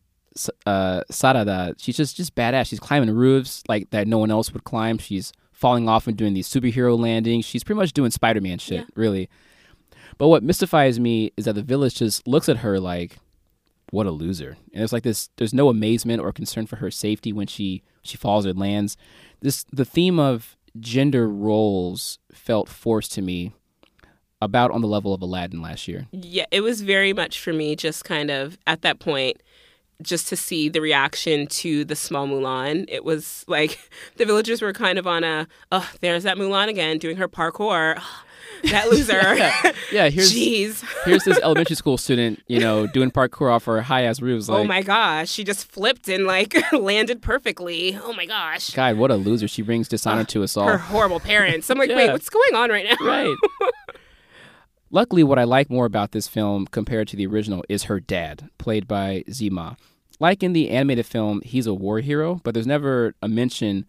uh, 0.67 1.03
Sarada, 1.11 1.75
she's 1.79 1.97
just 1.97 2.17
just 2.17 2.35
badass. 2.35 2.69
She's 2.69 2.81
climbing 2.81 3.11
roofs 3.15 3.63
like 3.69 3.91
that 3.91 4.07
no 4.09 4.19
one 4.19 4.31
else 4.31 4.53
would 4.53 4.65
climb. 4.65 4.99
She's 4.99 5.33
falling 5.53 5.89
off 5.89 6.07
and 6.07 6.17
doing 6.17 6.35
these 6.35 6.49
superhero 6.49 6.99
landings. 6.99 7.45
She's 7.45 7.65
pretty 7.65 7.79
much 7.79 7.93
doing 7.93 8.11
Spider 8.11 8.41
Man 8.41 8.59
shit, 8.59 8.81
Yeah. 8.81 8.87
really. 8.95 9.29
But 10.19 10.29
what 10.29 10.43
mystifies 10.43 11.01
me 11.01 11.33
is 11.37 11.45
that 11.47 11.55
the 11.55 11.63
village 11.63 11.97
just 11.97 12.27
looks 12.27 12.49
at 12.49 12.59
her 12.59 12.79
like, 12.79 13.19
what 13.91 14.07
a 14.07 14.11
loser. 14.11 14.57
And 14.73 14.83
it's 14.85 14.93
like 14.93 15.03
this 15.03 15.31
there's 15.37 15.55
no 15.55 15.69
amazement 15.69 16.21
or 16.23 16.33
concern 16.33 16.67
for 16.67 16.77
her 16.77 16.91
safety 16.91 17.33
when 17.33 17.47
she 17.47 17.83
she 18.03 18.17
falls 18.17 18.47
or 18.47 18.53
lands. 18.55 18.97
This 19.41 19.65
the 19.73 19.85
theme 19.85 20.19
of 20.19 20.57
gender 20.79 21.29
roles 21.29 22.19
felt 22.33 22.69
forced 22.69 23.13
to 23.13 23.23
me 23.23 23.53
about 24.43 24.71
on 24.71 24.81
the 24.81 24.89
level 24.89 25.13
of 25.13 25.21
Aladdin 25.21 25.61
last 25.61 25.87
year. 25.89 26.07
Yeah, 26.13 26.47
it 26.51 26.61
was 26.63 26.81
very 26.81 27.13
much 27.13 27.41
for 27.41 27.53
me 27.53 27.77
just 27.77 28.05
kind 28.05 28.31
of 28.31 28.57
at 28.67 28.83
that 28.83 28.99
point 29.01 29.43
just 30.03 30.29
to 30.29 30.37
see 30.37 30.69
the 30.69 30.81
reaction 30.81 31.47
to 31.49 31.85
the 31.85 31.97
small 31.97 32.27
Mulan. 32.27 32.85
It 32.89 33.05
was 33.05 33.45
like 33.49 33.79
the 34.17 34.25
villagers 34.27 34.63
were 34.63 34.73
kind 34.73 34.99
of 34.99 35.07
on 35.07 35.25
a, 35.25 35.47
oh, 35.73 35.91
there's 36.01 36.23
that 36.25 36.37
Mulan 36.37 36.69
again 36.69 36.99
doing 36.99 37.17
her 37.17 37.29
parkour. 37.29 38.01
that 38.65 38.89
loser. 38.91 39.21
Yeah, 39.93 40.09
here's 40.09 40.33
Jeez. 40.33 40.85
here's 41.05 41.25
this 41.25 41.39
elementary 41.43 41.75
school 41.75 41.99
student, 41.99 42.41
you 42.47 42.61
know, 42.61 42.87
doing 42.87 43.11
parkour 43.11 43.51
off 43.53 43.65
her 43.65 43.83
high 43.83 44.03
ass 44.05 44.21
roofs. 44.23 44.49
Oh 44.49 44.53
like, 44.53 44.61
oh 44.61 44.65
my 44.69 44.83
gosh. 44.83 45.29
She 45.29 45.43
just 45.43 45.67
flipped 45.71 46.09
and 46.09 46.27
like 46.27 46.55
landed 46.73 47.23
perfectly. 47.23 47.99
Oh 48.01 48.13
my 48.13 48.25
gosh. 48.27 48.71
God, 48.71 48.97
what 48.99 49.11
a 49.11 49.17
loser! 49.17 49.49
She 49.49 49.63
brings 49.63 49.89
dishonor 49.89 50.23
to 50.25 50.45
us 50.45 50.57
all. 50.57 50.69
Her 50.69 50.79
horrible 50.79 51.19
parents. 51.19 51.69
I'm 51.71 51.79
like, 51.79 51.91
Yeah. 51.91 51.97
wait, 51.97 52.13
what's 52.13 52.31
going 52.31 52.55
on 52.55 52.71
right 52.71 52.87
now? 52.89 53.05
right. 53.05 53.35
Luckily, 54.91 55.23
what 55.23 55.39
I 55.39 55.45
like 55.45 55.71
more 55.71 55.87
about 55.87 56.13
this 56.13 56.27
film 56.27 56.67
compared 56.67 57.07
to 57.09 57.17
the 57.17 57.27
original 57.27 57.65
is 57.69 57.85
her 57.85 58.01
dad, 58.01 58.51
played 58.59 58.89
by 58.89 59.23
Tzi 59.29 59.49
Ma. 59.51 59.77
Like 60.19 60.43
in 60.43 60.53
the 60.53 60.71
animated 60.71 61.07
film, 61.07 61.41
he's 61.45 61.67
a 61.67 61.75
war 61.75 62.01
hero, 62.01 62.41
but 62.43 62.55
there's 62.55 62.67
never 62.67 63.15
a 63.23 63.29
mention 63.29 63.87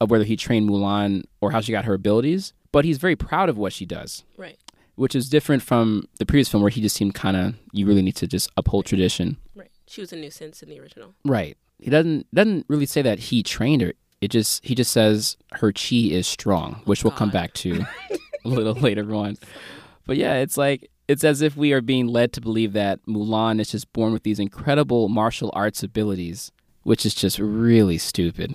of 0.00 0.10
whether 0.10 0.24
he 0.24 0.36
trained 0.36 0.68
Mulan 0.70 1.24
or 1.40 1.50
how 1.50 1.60
she 1.60 1.72
got 1.72 1.84
her 1.84 1.94
abilities. 1.94 2.52
But 2.72 2.84
he's 2.84 2.98
very 2.98 3.16
proud 3.16 3.48
of 3.48 3.58
what 3.58 3.72
she 3.72 3.84
does, 3.86 4.24
Right. 4.36 4.58
which 4.96 5.14
is 5.14 5.28
different 5.28 5.62
from 5.62 6.08
the 6.18 6.26
previous 6.26 6.48
film 6.48 6.62
where 6.62 6.70
he 6.70 6.80
just 6.80 6.96
seemed 6.96 7.14
kind 7.14 7.36
of 7.36 7.54
you 7.72 7.86
really 7.86 8.02
need 8.02 8.16
to 8.16 8.26
just 8.26 8.50
uphold 8.56 8.86
tradition. 8.86 9.36
Right. 9.54 9.70
She 9.86 10.00
was 10.00 10.12
a 10.12 10.16
nuisance 10.16 10.62
in 10.62 10.68
the 10.70 10.80
original. 10.80 11.14
Right. 11.24 11.56
He 11.78 11.90
doesn't 11.90 12.26
doesn't 12.34 12.64
really 12.68 12.86
say 12.86 13.02
that 13.02 13.18
he 13.18 13.42
trained 13.42 13.82
her. 13.82 13.92
It 14.20 14.28
just 14.28 14.64
he 14.64 14.74
just 14.74 14.92
says 14.92 15.36
her 15.54 15.70
chi 15.72 15.96
is 16.10 16.26
strong, 16.26 16.80
which 16.84 17.04
we'll 17.04 17.10
come 17.12 17.30
back 17.30 17.52
to 17.54 17.84
a 18.44 18.48
little 18.48 18.74
later 18.74 19.14
on. 19.14 19.36
But 20.06 20.16
yeah, 20.16 20.34
it's 20.34 20.56
like 20.56 20.90
it's 21.08 21.24
as 21.24 21.42
if 21.42 21.56
we 21.56 21.72
are 21.72 21.80
being 21.80 22.06
led 22.06 22.32
to 22.34 22.40
believe 22.40 22.72
that 22.72 23.04
Mulan 23.06 23.60
is 23.60 23.70
just 23.70 23.92
born 23.92 24.12
with 24.12 24.22
these 24.22 24.38
incredible 24.38 25.08
martial 25.08 25.50
arts 25.54 25.82
abilities, 25.82 26.50
which 26.82 27.04
is 27.04 27.14
just 27.14 27.38
really 27.38 27.98
stupid. 27.98 28.54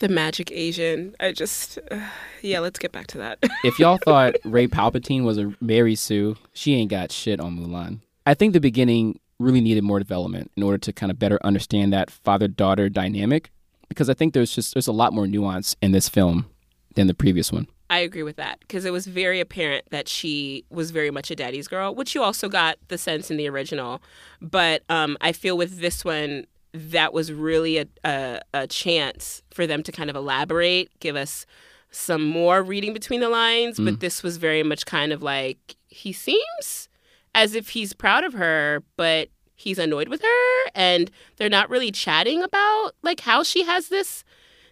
The 0.00 0.08
magic 0.08 0.50
Asian. 0.50 1.14
I 1.20 1.32
just, 1.32 1.78
uh, 1.90 2.00
yeah, 2.42 2.58
let's 2.58 2.80
get 2.80 2.90
back 2.90 3.06
to 3.08 3.18
that. 3.18 3.38
If 3.64 3.78
y'all 3.78 3.98
thought 3.98 4.34
Rey 4.44 4.66
Palpatine 4.66 5.24
was 5.24 5.38
a 5.38 5.54
Mary 5.60 5.94
Sue, 5.94 6.36
she 6.52 6.74
ain't 6.74 6.90
got 6.90 7.12
shit 7.12 7.40
on 7.40 7.56
Mulan. 7.56 8.00
I 8.26 8.34
think 8.34 8.52
the 8.52 8.60
beginning 8.60 9.20
really 9.38 9.60
needed 9.60 9.84
more 9.84 9.98
development 9.98 10.50
in 10.56 10.62
order 10.62 10.78
to 10.78 10.92
kind 10.92 11.10
of 11.10 11.18
better 11.18 11.38
understand 11.44 11.92
that 11.92 12.10
father-daughter 12.10 12.88
dynamic 12.88 13.50
because 13.88 14.08
I 14.10 14.14
think 14.14 14.34
there's 14.34 14.54
just 14.54 14.74
there's 14.74 14.86
a 14.86 14.92
lot 14.92 15.12
more 15.12 15.26
nuance 15.26 15.76
in 15.80 15.92
this 15.92 16.08
film 16.08 16.46
than 16.94 17.06
the 17.06 17.14
previous 17.14 17.52
one. 17.52 17.66
I 17.90 17.98
agree 17.98 18.22
with 18.22 18.36
that 18.36 18.60
because 18.60 18.84
it 18.84 18.92
was 18.92 19.06
very 19.06 19.40
apparent 19.40 19.84
that 19.90 20.08
she 20.08 20.64
was 20.70 20.90
very 20.90 21.10
much 21.10 21.30
a 21.30 21.36
daddy's 21.36 21.68
girl, 21.68 21.94
which 21.94 22.14
you 22.14 22.22
also 22.22 22.48
got 22.48 22.78
the 22.88 22.98
sense 22.98 23.30
in 23.30 23.36
the 23.36 23.48
original. 23.48 24.02
But 24.40 24.82
um, 24.88 25.16
I 25.20 25.32
feel 25.32 25.56
with 25.56 25.80
this 25.80 26.04
one, 26.04 26.46
that 26.72 27.12
was 27.12 27.32
really 27.32 27.78
a, 27.78 27.86
a, 28.04 28.40
a 28.52 28.66
chance 28.66 29.42
for 29.52 29.66
them 29.66 29.82
to 29.84 29.92
kind 29.92 30.10
of 30.10 30.16
elaborate, 30.16 30.90
give 30.98 31.14
us 31.14 31.46
some 31.90 32.24
more 32.24 32.62
reading 32.62 32.92
between 32.92 33.20
the 33.20 33.28
lines. 33.28 33.78
But 33.78 34.00
this 34.00 34.22
was 34.22 34.38
very 34.38 34.62
much 34.64 34.84
kind 34.86 35.12
of 35.12 35.22
like 35.22 35.76
he 35.88 36.12
seems 36.12 36.88
as 37.34 37.54
if 37.54 37.70
he's 37.70 37.92
proud 37.92 38.24
of 38.24 38.32
her, 38.32 38.82
but 38.96 39.28
he's 39.54 39.78
annoyed 39.78 40.08
with 40.08 40.22
her, 40.22 40.70
and 40.74 41.10
they're 41.36 41.48
not 41.48 41.70
really 41.70 41.92
chatting 41.92 42.42
about 42.42 42.92
like 43.02 43.20
how 43.20 43.42
she 43.42 43.62
has 43.64 43.88
this 43.88 44.24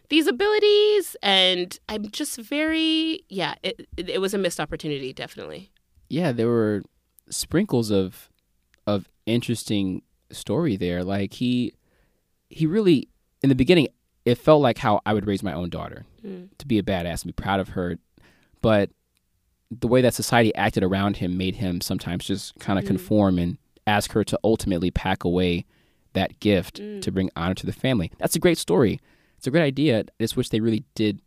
these 0.08 0.26
abilities 0.26 1.16
and 1.22 1.78
i'm 1.88 2.10
just 2.10 2.36
very 2.38 3.20
yeah 3.28 3.54
it, 3.62 3.86
it, 3.96 4.20
was 4.20 4.34
a 4.34 4.38
missed 4.38 4.60
opportunity 4.60 5.12
definitely 5.12 5.70
Yeah, 6.08 6.32
there 6.32 6.48
were 6.48 6.82
sprinkles 7.30 7.90
of 7.90 8.28
of 8.86 9.08
interesting 9.26 10.02
story 10.30 10.76
there. 10.76 11.02
Like 11.04 11.32
he 11.34 11.72
he 12.50 12.66
really 12.66 13.08
in 13.42 13.48
the 13.48 13.54
beginning 13.54 13.88
it 14.24 14.36
felt 14.36 14.60
like 14.62 14.78
how 14.78 15.00
I 15.06 15.14
would 15.14 15.26
raise 15.26 15.42
my 15.42 15.52
own 15.54 15.70
daughter 15.70 16.04
Mm. 16.24 16.48
to 16.58 16.66
be 16.66 16.78
a 16.78 16.82
badass 16.82 17.24
and 17.24 17.34
be 17.34 17.42
proud 17.42 17.58
of 17.60 17.70
her. 17.70 17.98
But 18.60 18.90
the 19.70 19.88
way 19.88 20.00
that 20.02 20.14
society 20.14 20.54
acted 20.54 20.82
around 20.84 21.16
him 21.16 21.36
made 21.36 21.56
him 21.56 21.80
sometimes 21.80 22.24
just 22.26 22.54
kind 22.60 22.78
of 22.78 22.84
Mm. 22.84 22.88
conform 22.88 23.38
and 23.38 23.58
ask 23.86 24.12
her 24.12 24.22
to 24.24 24.38
ultimately 24.44 24.90
pack 24.90 25.24
away 25.24 25.64
that 26.12 26.38
gift 26.40 26.76
to 27.00 27.10
bring 27.10 27.30
honor 27.34 27.54
to 27.54 27.66
the 27.66 27.72
family. 27.72 28.12
That's 28.18 28.36
a 28.36 28.38
great 28.38 28.58
story. 28.58 29.00
It's 29.42 29.48
a 29.48 29.50
great 29.50 29.64
idea. 29.64 29.98
I 29.98 30.22
just 30.22 30.36
wish 30.36 30.50
they 30.50 30.60
really 30.60 30.84
did 30.94 31.20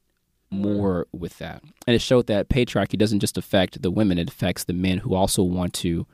more 0.50 1.06
with 1.12 1.38
that. 1.40 1.62
And 1.86 1.94
it 1.94 2.02
showed 2.02 2.28
that 2.28 2.48
patriarchy 2.48 2.98
doesn't 2.98 3.20
just 3.20 3.38
affect 3.38 3.82
the 3.82 3.92
women, 3.92 4.18
it 4.18 4.30
affects 4.30 4.64
the 4.64 4.72
men 4.72 5.00
who 5.00 5.16
also 5.16 5.44
want 5.44 5.74
to 5.74 6.08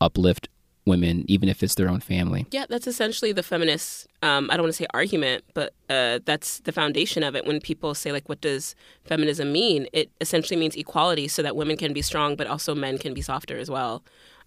uplift 0.00 0.48
women, 0.84 1.24
even 1.28 1.48
if 1.48 1.62
it's 1.62 1.76
their 1.76 1.88
own 1.88 2.00
family. 2.00 2.44
yeah 2.50 2.64
that's 2.68 2.88
essentially 2.88 3.30
the 3.30 3.44
feminist 3.44 4.08
um, 4.20 4.50
i 4.50 4.56
don't 4.56 4.64
want 4.64 4.74
to 4.74 4.82
say 4.82 4.86
argument 4.92 5.44
but 5.54 5.74
uh, 5.88 6.18
that's 6.24 6.58
the 6.62 6.72
foundation 6.72 7.22
of 7.22 7.36
it 7.36 7.46
when 7.46 7.60
people 7.60 7.94
say 7.94 8.10
like 8.10 8.28
what 8.28 8.40
does 8.40 8.74
feminism 9.04 9.52
mean 9.52 9.86
it 9.92 10.10
essentially 10.20 10.58
means 10.58 10.74
equality 10.74 11.28
so 11.28 11.40
that 11.40 11.54
women 11.54 11.76
can 11.76 11.92
be 11.92 12.02
strong 12.02 12.34
but 12.34 12.48
also 12.48 12.74
men 12.74 12.98
can 12.98 13.14
be 13.14 13.22
softer 13.22 13.56
as 13.56 13.70
well 13.70 14.02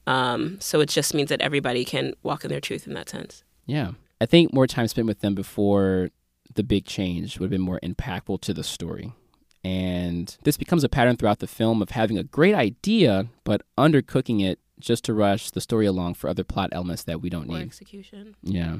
um, 0.07 0.59
so 0.59 0.81
it 0.81 0.89
just 0.89 1.13
means 1.13 1.29
that 1.29 1.39
everybody 1.39 1.85
can 1.85 2.13
walk 2.21 2.43
in 2.43 2.49
their 2.49 2.59
truth 2.59 2.85
in 2.85 2.93
that 2.95 3.07
sense 3.07 3.45
Yeah. 3.65 3.91
I 4.19 4.25
think 4.25 4.53
more 4.53 4.67
time 4.67 4.87
spent 4.89 5.07
with 5.07 5.19
them 5.21 5.35
before 5.35 6.09
the 6.55 6.63
big 6.63 6.85
change 6.85 7.39
would 7.39 7.45
have 7.45 7.51
been 7.51 7.61
more 7.61 7.79
impactful 7.83 8.41
to 8.41 8.53
the 8.53 8.63
story. 8.63 9.13
And 9.63 10.35
this 10.43 10.57
becomes 10.57 10.83
a 10.83 10.89
pattern 10.89 11.17
throughout 11.17 11.39
the 11.39 11.47
film 11.47 11.81
of 11.81 11.91
having 11.91 12.17
a 12.17 12.23
great 12.23 12.53
idea, 12.53 13.27
but 13.43 13.63
undercooking 13.77 14.43
it 14.45 14.59
just 14.79 15.03
to 15.05 15.13
rush 15.13 15.51
the 15.51 15.61
story 15.61 15.85
along 15.85 16.15
for 16.15 16.29
other 16.29 16.43
plot 16.43 16.69
elements 16.71 17.03
that 17.03 17.21
we 17.21 17.29
don't 17.29 17.49
or 17.49 17.57
need. 17.57 17.65
execution 17.65 18.35
Yeah. 18.43 18.79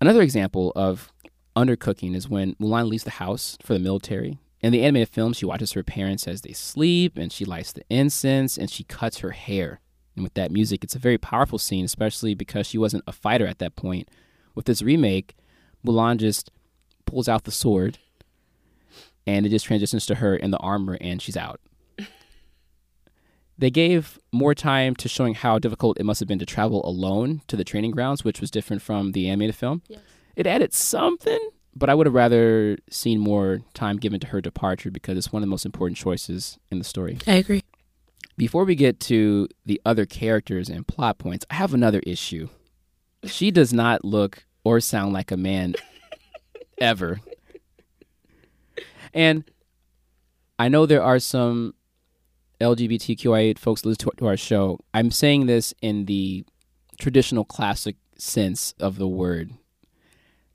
Another 0.00 0.22
example 0.22 0.72
of 0.74 1.12
undercooking 1.54 2.16
is 2.16 2.28
when 2.28 2.54
Mulan 2.56 2.88
leaves 2.88 3.04
the 3.04 3.10
house 3.10 3.56
for 3.62 3.74
the 3.74 3.78
military. 3.78 4.38
In 4.60 4.72
the 4.72 4.82
animated 4.82 5.10
film, 5.10 5.32
she 5.32 5.46
watches 5.46 5.72
her 5.72 5.82
parents 5.82 6.26
as 6.26 6.42
they 6.42 6.52
sleep, 6.52 7.16
and 7.16 7.32
she 7.32 7.44
lights 7.44 7.72
the 7.72 7.84
incense, 7.88 8.56
and 8.56 8.70
she 8.70 8.84
cuts 8.84 9.18
her 9.18 9.30
hair. 9.30 9.80
And 10.16 10.24
with 10.24 10.34
that 10.34 10.50
music, 10.50 10.82
it's 10.82 10.94
a 10.94 11.00
very 11.00 11.18
powerful 11.18 11.58
scene, 11.58 11.84
especially 11.84 12.34
because 12.34 12.66
she 12.66 12.78
wasn't 12.78 13.04
a 13.06 13.12
fighter 13.12 13.46
at 13.46 13.58
that 13.58 13.76
point. 13.76 14.08
With 14.54 14.66
this 14.66 14.82
remake, 14.82 15.34
Mulan 15.86 16.18
just 16.18 16.50
pulls 17.06 17.28
out 17.28 17.44
the 17.44 17.50
sword, 17.50 17.98
and 19.26 19.46
it 19.46 19.50
just 19.50 19.66
transitions 19.66 20.06
to 20.06 20.16
her 20.16 20.34
in 20.36 20.50
the 20.50 20.58
armor, 20.58 20.98
and 21.00 21.20
she's 21.20 21.36
out. 21.36 21.60
They 23.58 23.70
gave 23.70 24.18
more 24.32 24.54
time 24.54 24.96
to 24.96 25.08
showing 25.08 25.34
how 25.34 25.58
difficult 25.58 26.00
it 26.00 26.04
must 26.04 26.20
have 26.20 26.28
been 26.28 26.38
to 26.40 26.46
travel 26.46 26.84
alone 26.88 27.42
to 27.48 27.56
the 27.56 27.64
training 27.64 27.92
grounds, 27.92 28.24
which 28.24 28.40
was 28.40 28.50
different 28.50 28.82
from 28.82 29.12
the 29.12 29.28
animated 29.28 29.54
film. 29.54 29.82
Yes. 29.88 30.00
It 30.34 30.46
added 30.46 30.72
something, 30.72 31.38
but 31.76 31.88
I 31.90 31.94
would 31.94 32.06
have 32.06 32.14
rather 32.14 32.78
seen 32.90 33.20
more 33.20 33.60
time 33.74 33.98
given 33.98 34.18
to 34.20 34.26
her 34.28 34.40
departure 34.40 34.90
because 34.90 35.16
it's 35.18 35.32
one 35.32 35.42
of 35.42 35.46
the 35.46 35.50
most 35.50 35.66
important 35.66 35.98
choices 35.98 36.58
in 36.70 36.78
the 36.78 36.84
story. 36.84 37.18
i 37.26 37.34
agree 37.34 37.62
Before 38.36 38.64
we 38.64 38.74
get 38.74 38.98
to 39.00 39.46
the 39.66 39.80
other 39.84 40.06
characters 40.06 40.68
and 40.68 40.86
plot 40.88 41.18
points, 41.18 41.44
I 41.50 41.54
have 41.54 41.74
another 41.74 42.00
issue. 42.06 42.48
She 43.24 43.50
does 43.50 43.72
not 43.72 44.04
look 44.04 44.44
or 44.64 44.80
sound 44.80 45.12
like 45.12 45.30
a 45.30 45.36
man 45.36 45.74
ever. 46.78 47.20
And 49.14 49.44
I 50.58 50.68
know 50.68 50.86
there 50.86 51.02
are 51.02 51.18
some 51.18 51.74
LGBTQIA 52.60 53.58
folks 53.58 53.84
listen 53.84 54.08
to, 54.10 54.16
to 54.18 54.26
our 54.26 54.36
show. 54.36 54.78
I'm 54.94 55.10
saying 55.10 55.46
this 55.46 55.74
in 55.82 56.06
the 56.06 56.44
traditional 56.98 57.44
classic 57.44 57.96
sense 58.16 58.72
of 58.78 58.96
the 58.98 59.08
word. 59.08 59.50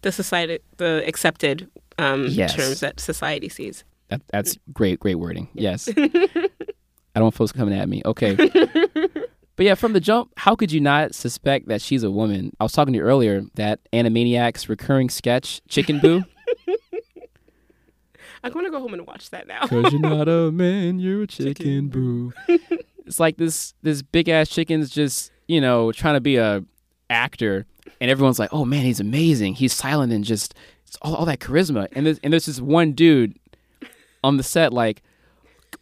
the 0.01 0.11
society 0.11 0.59
the 0.77 1.03
accepted 1.05 1.69
um, 1.97 2.27
Yes. 2.29 2.55
terms 2.55 2.79
that 2.79 2.99
society 2.99 3.49
sees 3.49 3.83
That, 4.09 4.21
that's 4.29 4.57
great, 4.71 4.99
great 4.99 5.15
wording. 5.15 5.49
Yes. 5.53 5.89
I 5.97 7.19
don't 7.19 7.23
want 7.23 7.35
folks 7.35 7.51
coming 7.51 7.73
at 7.77 7.89
me. 7.89 8.01
Okay. 8.05 8.35
but 9.57 9.65
yeah, 9.65 9.75
from 9.75 9.91
the 9.93 9.99
jump, 9.99 10.31
how 10.37 10.55
could 10.55 10.71
you 10.71 10.79
not 10.79 11.13
suspect 11.13 11.67
that 11.67 11.81
she's 11.81 12.03
a 12.03 12.11
woman? 12.11 12.55
I 12.59 12.63
was 12.63 12.71
talking 12.71 12.93
to 12.93 12.99
you 12.99 13.03
earlier 13.03 13.41
that 13.55 13.79
Animaniacs 13.91 14.69
recurring 14.69 15.09
sketch, 15.09 15.61
Chicken 15.67 15.99
Boo. 15.99 16.23
i'm 18.43 18.51
going 18.51 18.65
to 18.65 18.71
go 18.71 18.79
home 18.79 18.93
and 18.93 19.05
watch 19.05 19.29
that 19.31 19.47
now 19.47 19.65
Cause 19.65 19.91
you're 19.91 20.01
not 20.01 20.27
a 20.29 20.51
man, 20.53 20.99
you're 20.99 21.23
a 21.23 21.27
chicken 21.27 21.89
boo. 21.89 22.33
it's 22.47 23.19
like 23.19 23.37
this 23.37 23.73
this 23.81 24.01
big 24.01 24.29
ass 24.29 24.49
chicken's 24.49 24.89
just, 24.89 25.31
you 25.47 25.59
know, 25.59 25.91
trying 25.91 26.13
to 26.13 26.21
be 26.21 26.37
a 26.37 26.63
actor 27.09 27.65
and 27.99 28.11
everyone's 28.11 28.39
like, 28.39 28.53
"Oh 28.53 28.65
man, 28.65 28.83
he's 28.83 28.99
amazing. 28.99 29.55
He's 29.55 29.73
silent 29.73 30.13
and 30.13 30.23
just 30.23 30.53
it's 30.85 30.97
all, 31.01 31.15
all 31.15 31.25
that 31.25 31.39
charisma." 31.39 31.87
And 31.93 32.05
there's, 32.05 32.19
and 32.19 32.31
there's 32.31 32.45
this 32.45 32.61
one 32.61 32.93
dude 32.93 33.37
on 34.23 34.37
the 34.37 34.43
set 34.43 34.73
like, 34.73 35.01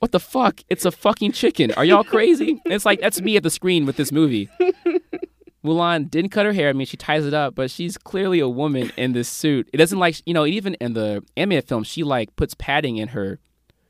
"What 0.06 0.12
the 0.12 0.20
fuck? 0.20 0.62
It's 0.70 0.86
a 0.86 0.92
fucking 0.92 1.32
chicken. 1.32 1.72
Are 1.72 1.84
y'all 1.84 2.04
crazy?" 2.04 2.62
And 2.64 2.74
it's 2.76 2.86
like 2.86 3.00
that's 3.02 3.20
me 3.22 3.38
at 3.38 3.42
the 3.44 3.50
screen 3.50 3.88
with 3.88 3.96
this 3.98 4.12
movie. 4.12 4.50
Mulan 5.64 6.12
didn't 6.12 6.30
cut 6.30 6.46
her 6.46 6.54
hair. 6.54 6.70
I 6.70 6.74
mean, 6.74 6.86
she 6.86 6.96
ties 6.96 7.26
it 7.26 7.34
up, 7.34 7.56
but 7.56 7.72
she's 7.72 7.98
clearly 7.98 8.40
a 8.40 8.48
woman 8.48 8.92
in 8.98 9.14
this 9.14 9.28
suit. 9.28 9.68
It 9.74 9.78
doesn't 9.78 9.98
like 9.98 10.22
you 10.28 10.34
know 10.36 10.46
even 10.46 10.76
in 10.76 10.94
the 10.94 11.24
animated 11.36 11.68
film, 11.68 11.84
she 11.84 12.04
like 12.04 12.36
puts 12.36 12.54
padding 12.54 12.98
in 12.98 13.10
her 13.10 13.40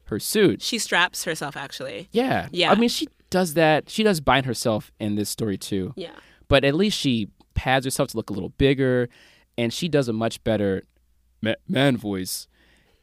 her 0.05 0.17
suit. 0.19 0.62
She 0.62 0.79
straps 0.79 1.25
herself 1.25 1.57
actually. 1.57 2.07
Yeah, 2.12 2.48
Yeah. 2.51 2.72
I 2.72 2.75
mean, 2.75 2.89
she 2.89 3.10
does 3.29 3.55
that. 3.55 3.89
She 3.89 4.03
does 4.03 4.22
bind 4.22 4.45
herself 4.45 4.91
in 5.00 5.15
this 5.15 5.29
story 5.29 5.57
too. 5.57 5.93
Yeah. 5.98 6.12
But 6.48 6.63
at 6.63 6.75
least 6.75 6.98
she 6.98 7.27
pads 7.55 7.86
herself 7.86 8.10
to 8.12 8.17
look 8.17 8.29
a 8.29 8.34
little 8.34 8.50
bigger, 8.57 9.10
and 9.57 9.74
she 9.74 9.89
does 9.89 10.07
a 10.07 10.13
much 10.13 10.41
better 10.45 10.84
ma- 11.41 11.55
man 11.67 11.98
voice 11.98 12.48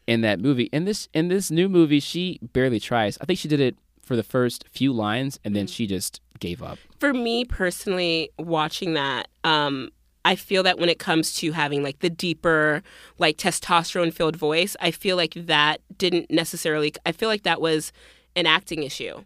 in 0.07 0.21
that 0.23 0.41
movie. 0.41 0.65
In 0.73 0.85
this 0.85 1.09
in 1.15 1.29
this 1.29 1.51
new 1.51 1.69
movie, 1.69 2.01
she 2.01 2.39
barely 2.53 2.81
tries. 2.81 3.19
I 3.21 3.25
think 3.25 3.39
she 3.39 3.49
did 3.49 3.61
it 3.61 3.77
for 4.01 4.17
the 4.17 4.23
first 4.23 4.65
few 4.69 4.93
lines, 4.93 5.39
and 5.45 5.55
then 5.55 5.67
she 5.67 5.87
just 5.87 6.21
gave 6.41 6.63
up. 6.63 6.79
For 6.99 7.15
me 7.15 7.45
personally, 7.45 8.31
watching 8.39 8.95
that, 8.95 9.29
um, 9.45 9.91
I 10.25 10.37
feel 10.37 10.63
that 10.65 10.79
when 10.79 10.89
it 10.89 10.99
comes 10.99 11.35
to 11.35 11.53
having 11.53 11.83
like 11.83 12.01
the 12.01 12.11
deeper, 12.11 12.83
like 13.19 13.39
testosterone 13.39 14.13
filled 14.13 14.37
voice, 14.37 14.77
I 14.81 14.91
feel 14.91 15.17
like 15.17 15.35
that 15.35 15.81
didn't 15.99 16.31
necessarily, 16.31 16.93
I 17.07 17.13
feel 17.13 17.29
like 17.29 17.43
that 17.45 17.61
was 17.61 17.93
an 18.37 18.47
acting 18.47 18.83
issue. 18.83 19.25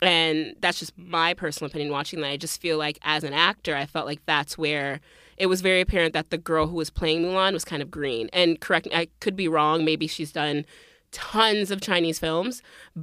And 0.00 0.54
that's 0.60 0.78
just 0.78 0.96
my 0.96 1.34
personal 1.34 1.68
opinion 1.68 1.90
watching 1.90 2.20
that. 2.20 2.28
I 2.28 2.36
just 2.36 2.60
feel 2.60 2.78
like 2.78 2.98
as 3.02 3.24
an 3.24 3.32
actor, 3.32 3.74
I 3.74 3.84
felt 3.84 4.06
like 4.06 4.24
that's 4.26 4.56
where 4.56 5.00
it 5.38 5.46
was 5.46 5.60
very 5.60 5.80
apparent 5.80 6.12
that 6.14 6.30
the 6.30 6.38
girl 6.38 6.66
who 6.66 6.76
was 6.76 6.90
playing 6.90 7.22
Mulan 7.22 7.52
was 7.52 7.64
kind 7.64 7.82
of 7.82 7.90
green. 7.90 8.28
And 8.32 8.60
correct 8.60 8.88
I 8.94 9.08
could 9.20 9.36
be 9.36 9.48
wrong. 9.48 9.84
Maybe 9.84 10.06
she's 10.06 10.32
done 10.32 10.66
tons 11.10 11.70
of 11.70 11.80
Chinese 11.80 12.18
films 12.18 12.62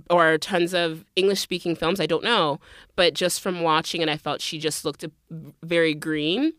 or 0.09 0.37
tons 0.37 0.73
of 0.73 1.05
English 1.15 1.41
speaking 1.41 1.75
films. 1.75 1.99
I 1.99 2.05
don't 2.05 2.23
know. 2.23 2.59
But 2.95 3.13
just 3.13 3.41
from 3.41 3.61
watching 3.61 4.01
it, 4.01 4.09
I 4.09 4.17
felt 4.17 4.41
she 4.41 4.59
just 4.59 4.85
looked 4.85 5.05
very 5.63 5.93
green. 5.93 6.53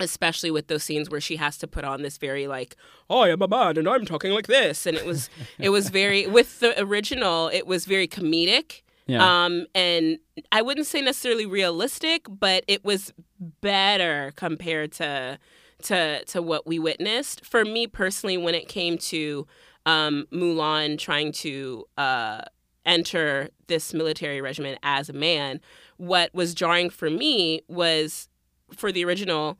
Especially 0.00 0.52
with 0.52 0.68
those 0.68 0.84
scenes 0.84 1.10
where 1.10 1.20
she 1.20 1.38
has 1.38 1.58
to 1.58 1.66
put 1.66 1.84
on 1.84 2.02
this 2.02 2.18
very 2.18 2.46
like, 2.46 2.76
oh, 3.10 3.22
I 3.22 3.30
am 3.30 3.42
a 3.42 3.48
man 3.48 3.76
and 3.76 3.88
I'm 3.88 4.06
talking 4.06 4.30
like 4.30 4.46
this, 4.46 4.86
and 4.86 4.96
it 4.96 5.04
was 5.04 5.28
it 5.58 5.70
was 5.70 5.88
very 5.88 6.24
with 6.24 6.60
the 6.60 6.80
original, 6.80 7.48
it 7.48 7.66
was 7.66 7.84
very 7.84 8.06
comedic, 8.06 8.82
Yeah. 9.08 9.44
um, 9.44 9.66
and 9.74 10.18
I 10.52 10.62
wouldn't 10.62 10.86
say 10.86 11.00
necessarily 11.00 11.46
realistic, 11.46 12.26
but 12.28 12.62
it 12.68 12.84
was 12.84 13.12
better 13.60 14.32
compared 14.36 14.92
to 14.92 15.38
to 15.84 16.24
to 16.24 16.42
what 16.42 16.66
we 16.66 16.78
witnessed. 16.78 17.44
For 17.44 17.64
me 17.64 17.86
personally, 17.86 18.36
when 18.36 18.54
it 18.54 18.68
came 18.68 18.98
to 18.98 19.46
um, 19.86 20.26
Mulan 20.32 20.98
trying 20.98 21.32
to 21.32 21.86
uh, 21.96 22.42
enter 22.84 23.48
this 23.66 23.94
military 23.94 24.40
regiment 24.40 24.78
as 24.82 25.08
a 25.08 25.14
man, 25.14 25.60
what 25.96 26.32
was 26.34 26.54
jarring 26.54 26.90
for 26.90 27.08
me 27.08 27.62
was 27.68 28.28
for 28.76 28.92
the 28.92 29.04
original 29.04 29.58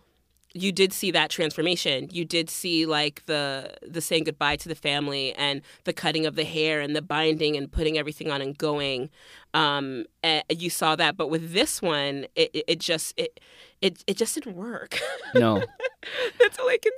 you 0.54 0.72
did 0.72 0.92
see 0.92 1.10
that 1.10 1.30
transformation. 1.30 2.08
You 2.10 2.24
did 2.24 2.48
see 2.48 2.86
like 2.86 3.24
the 3.26 3.74
the 3.86 4.00
saying 4.00 4.24
goodbye 4.24 4.56
to 4.56 4.68
the 4.68 4.74
family 4.74 5.34
and 5.34 5.62
the 5.84 5.92
cutting 5.92 6.26
of 6.26 6.36
the 6.36 6.44
hair 6.44 6.80
and 6.80 6.96
the 6.96 7.02
binding 7.02 7.56
and 7.56 7.70
putting 7.70 7.98
everything 7.98 8.30
on 8.30 8.40
and 8.40 8.56
going. 8.56 9.10
Um, 9.54 10.06
and 10.22 10.42
you 10.48 10.70
saw 10.70 10.96
that, 10.96 11.16
but 11.16 11.28
with 11.28 11.52
this 11.52 11.82
one, 11.82 12.26
it, 12.34 12.50
it, 12.54 12.64
it 12.68 12.80
just 12.80 13.18
it, 13.18 13.40
it 13.80 14.02
it 14.06 14.16
just 14.16 14.34
didn't 14.34 14.56
work. 14.56 14.98
no. 15.34 15.62
That's 16.40 16.58
all 16.58 16.68
I 16.68 16.78
can 16.78 16.92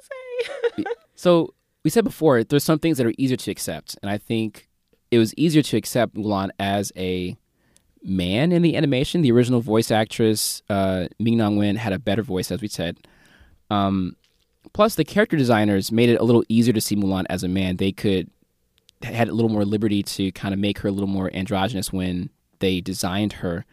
say. 0.76 0.84
So 1.14 1.54
we 1.84 1.90
said 1.90 2.04
before, 2.04 2.44
there's 2.44 2.64
some 2.64 2.78
things 2.78 2.98
that 2.98 3.06
are 3.06 3.14
easier 3.18 3.36
to 3.36 3.50
accept, 3.50 3.96
and 4.02 4.10
I 4.10 4.18
think 4.18 4.68
it 5.10 5.18
was 5.18 5.34
easier 5.34 5.62
to 5.62 5.76
accept 5.76 6.14
Mulan 6.14 6.50
as 6.58 6.92
a 6.96 7.36
man 8.02 8.52
in 8.52 8.62
the 8.62 8.76
animation. 8.76 9.22
The 9.22 9.32
original 9.32 9.60
voice 9.60 9.90
actress 9.90 10.62
uh, 10.70 11.08
Ming 11.18 11.38
Na 11.38 11.50
Wen 11.50 11.76
had 11.76 11.92
a 11.92 11.98
better 11.98 12.22
voice, 12.22 12.50
as 12.50 12.60
we 12.62 12.68
said. 12.68 12.98
Um, 13.70 14.16
plus, 14.72 14.94
the 14.94 15.04
character 15.04 15.36
designers 15.36 15.90
made 15.92 16.08
it 16.08 16.20
a 16.20 16.24
little 16.24 16.44
easier 16.48 16.72
to 16.72 16.80
see 16.80 16.96
Mulan 16.96 17.24
as 17.30 17.42
a 17.42 17.48
man. 17.48 17.76
They 17.76 17.92
could 17.92 18.30
had 19.02 19.28
a 19.28 19.32
little 19.32 19.50
more 19.50 19.64
liberty 19.64 20.02
to 20.02 20.30
kind 20.32 20.52
of 20.52 20.60
make 20.60 20.80
her 20.80 20.88
a 20.88 20.92
little 20.92 21.08
more 21.08 21.30
androgynous 21.34 21.92
when 21.92 22.30
they 22.58 22.80
designed 22.80 23.34
her. 23.34 23.64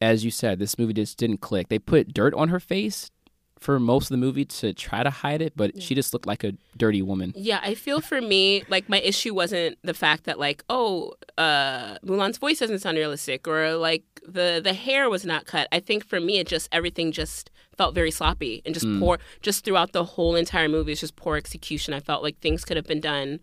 As 0.00 0.24
you 0.24 0.30
said, 0.30 0.58
this 0.58 0.78
movie 0.78 0.92
just 0.92 1.16
didn't 1.16 1.38
click. 1.38 1.68
They 1.68 1.78
put 1.78 2.12
dirt 2.12 2.34
on 2.34 2.48
her 2.50 2.60
face 2.60 3.10
for 3.58 3.80
most 3.80 4.04
of 4.04 4.08
the 4.10 4.18
movie 4.18 4.44
to 4.44 4.74
try 4.74 5.02
to 5.02 5.08
hide 5.08 5.40
it, 5.40 5.54
but 5.56 5.80
she 5.80 5.94
just 5.94 6.12
looked 6.12 6.26
like 6.26 6.44
a 6.44 6.52
dirty 6.76 7.00
woman. 7.00 7.32
Yeah, 7.34 7.60
I 7.62 7.74
feel 7.74 8.02
for 8.02 8.20
me, 8.20 8.64
like 8.68 8.90
my 8.90 9.00
issue 9.00 9.34
wasn't 9.34 9.78
the 9.82 9.94
fact 9.94 10.24
that 10.24 10.38
like, 10.38 10.62
oh, 10.68 11.14
uh, 11.38 11.96
Mulan's 12.04 12.36
voice 12.36 12.58
doesn't 12.58 12.80
sound 12.80 12.98
realistic, 12.98 13.48
or 13.48 13.74
like 13.76 14.04
the 14.26 14.60
the 14.62 14.74
hair 14.74 15.08
was 15.08 15.24
not 15.24 15.46
cut. 15.46 15.68
I 15.72 15.80
think 15.80 16.04
for 16.04 16.20
me, 16.20 16.38
it 16.38 16.46
just 16.46 16.68
everything 16.70 17.12
just 17.12 17.50
felt 17.76 17.94
very 17.94 18.10
sloppy 18.10 18.62
and 18.64 18.74
just 18.74 18.86
poor. 18.98 19.18
Just 19.42 19.64
throughout 19.64 19.92
the 19.92 20.04
whole 20.04 20.34
entire 20.34 20.68
movie, 20.68 20.92
it's 20.92 21.00
just 21.00 21.16
poor 21.16 21.36
execution. 21.36 21.94
I 21.94 22.00
felt 22.00 22.22
like 22.22 22.38
things 22.38 22.64
could 22.64 22.76
have 22.76 22.86
been 22.86 23.00
done 23.00 23.40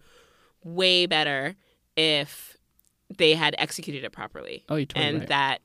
way 0.63 1.05
better 1.05 1.55
if 1.95 2.57
they 3.17 3.35
had 3.35 3.55
executed 3.57 4.03
it 4.03 4.11
properly. 4.11 4.63
Oh, 4.69 4.75
you're 4.75 4.85
totally 4.85 5.05
and 5.05 5.19
right. 5.19 5.27
that 5.29 5.61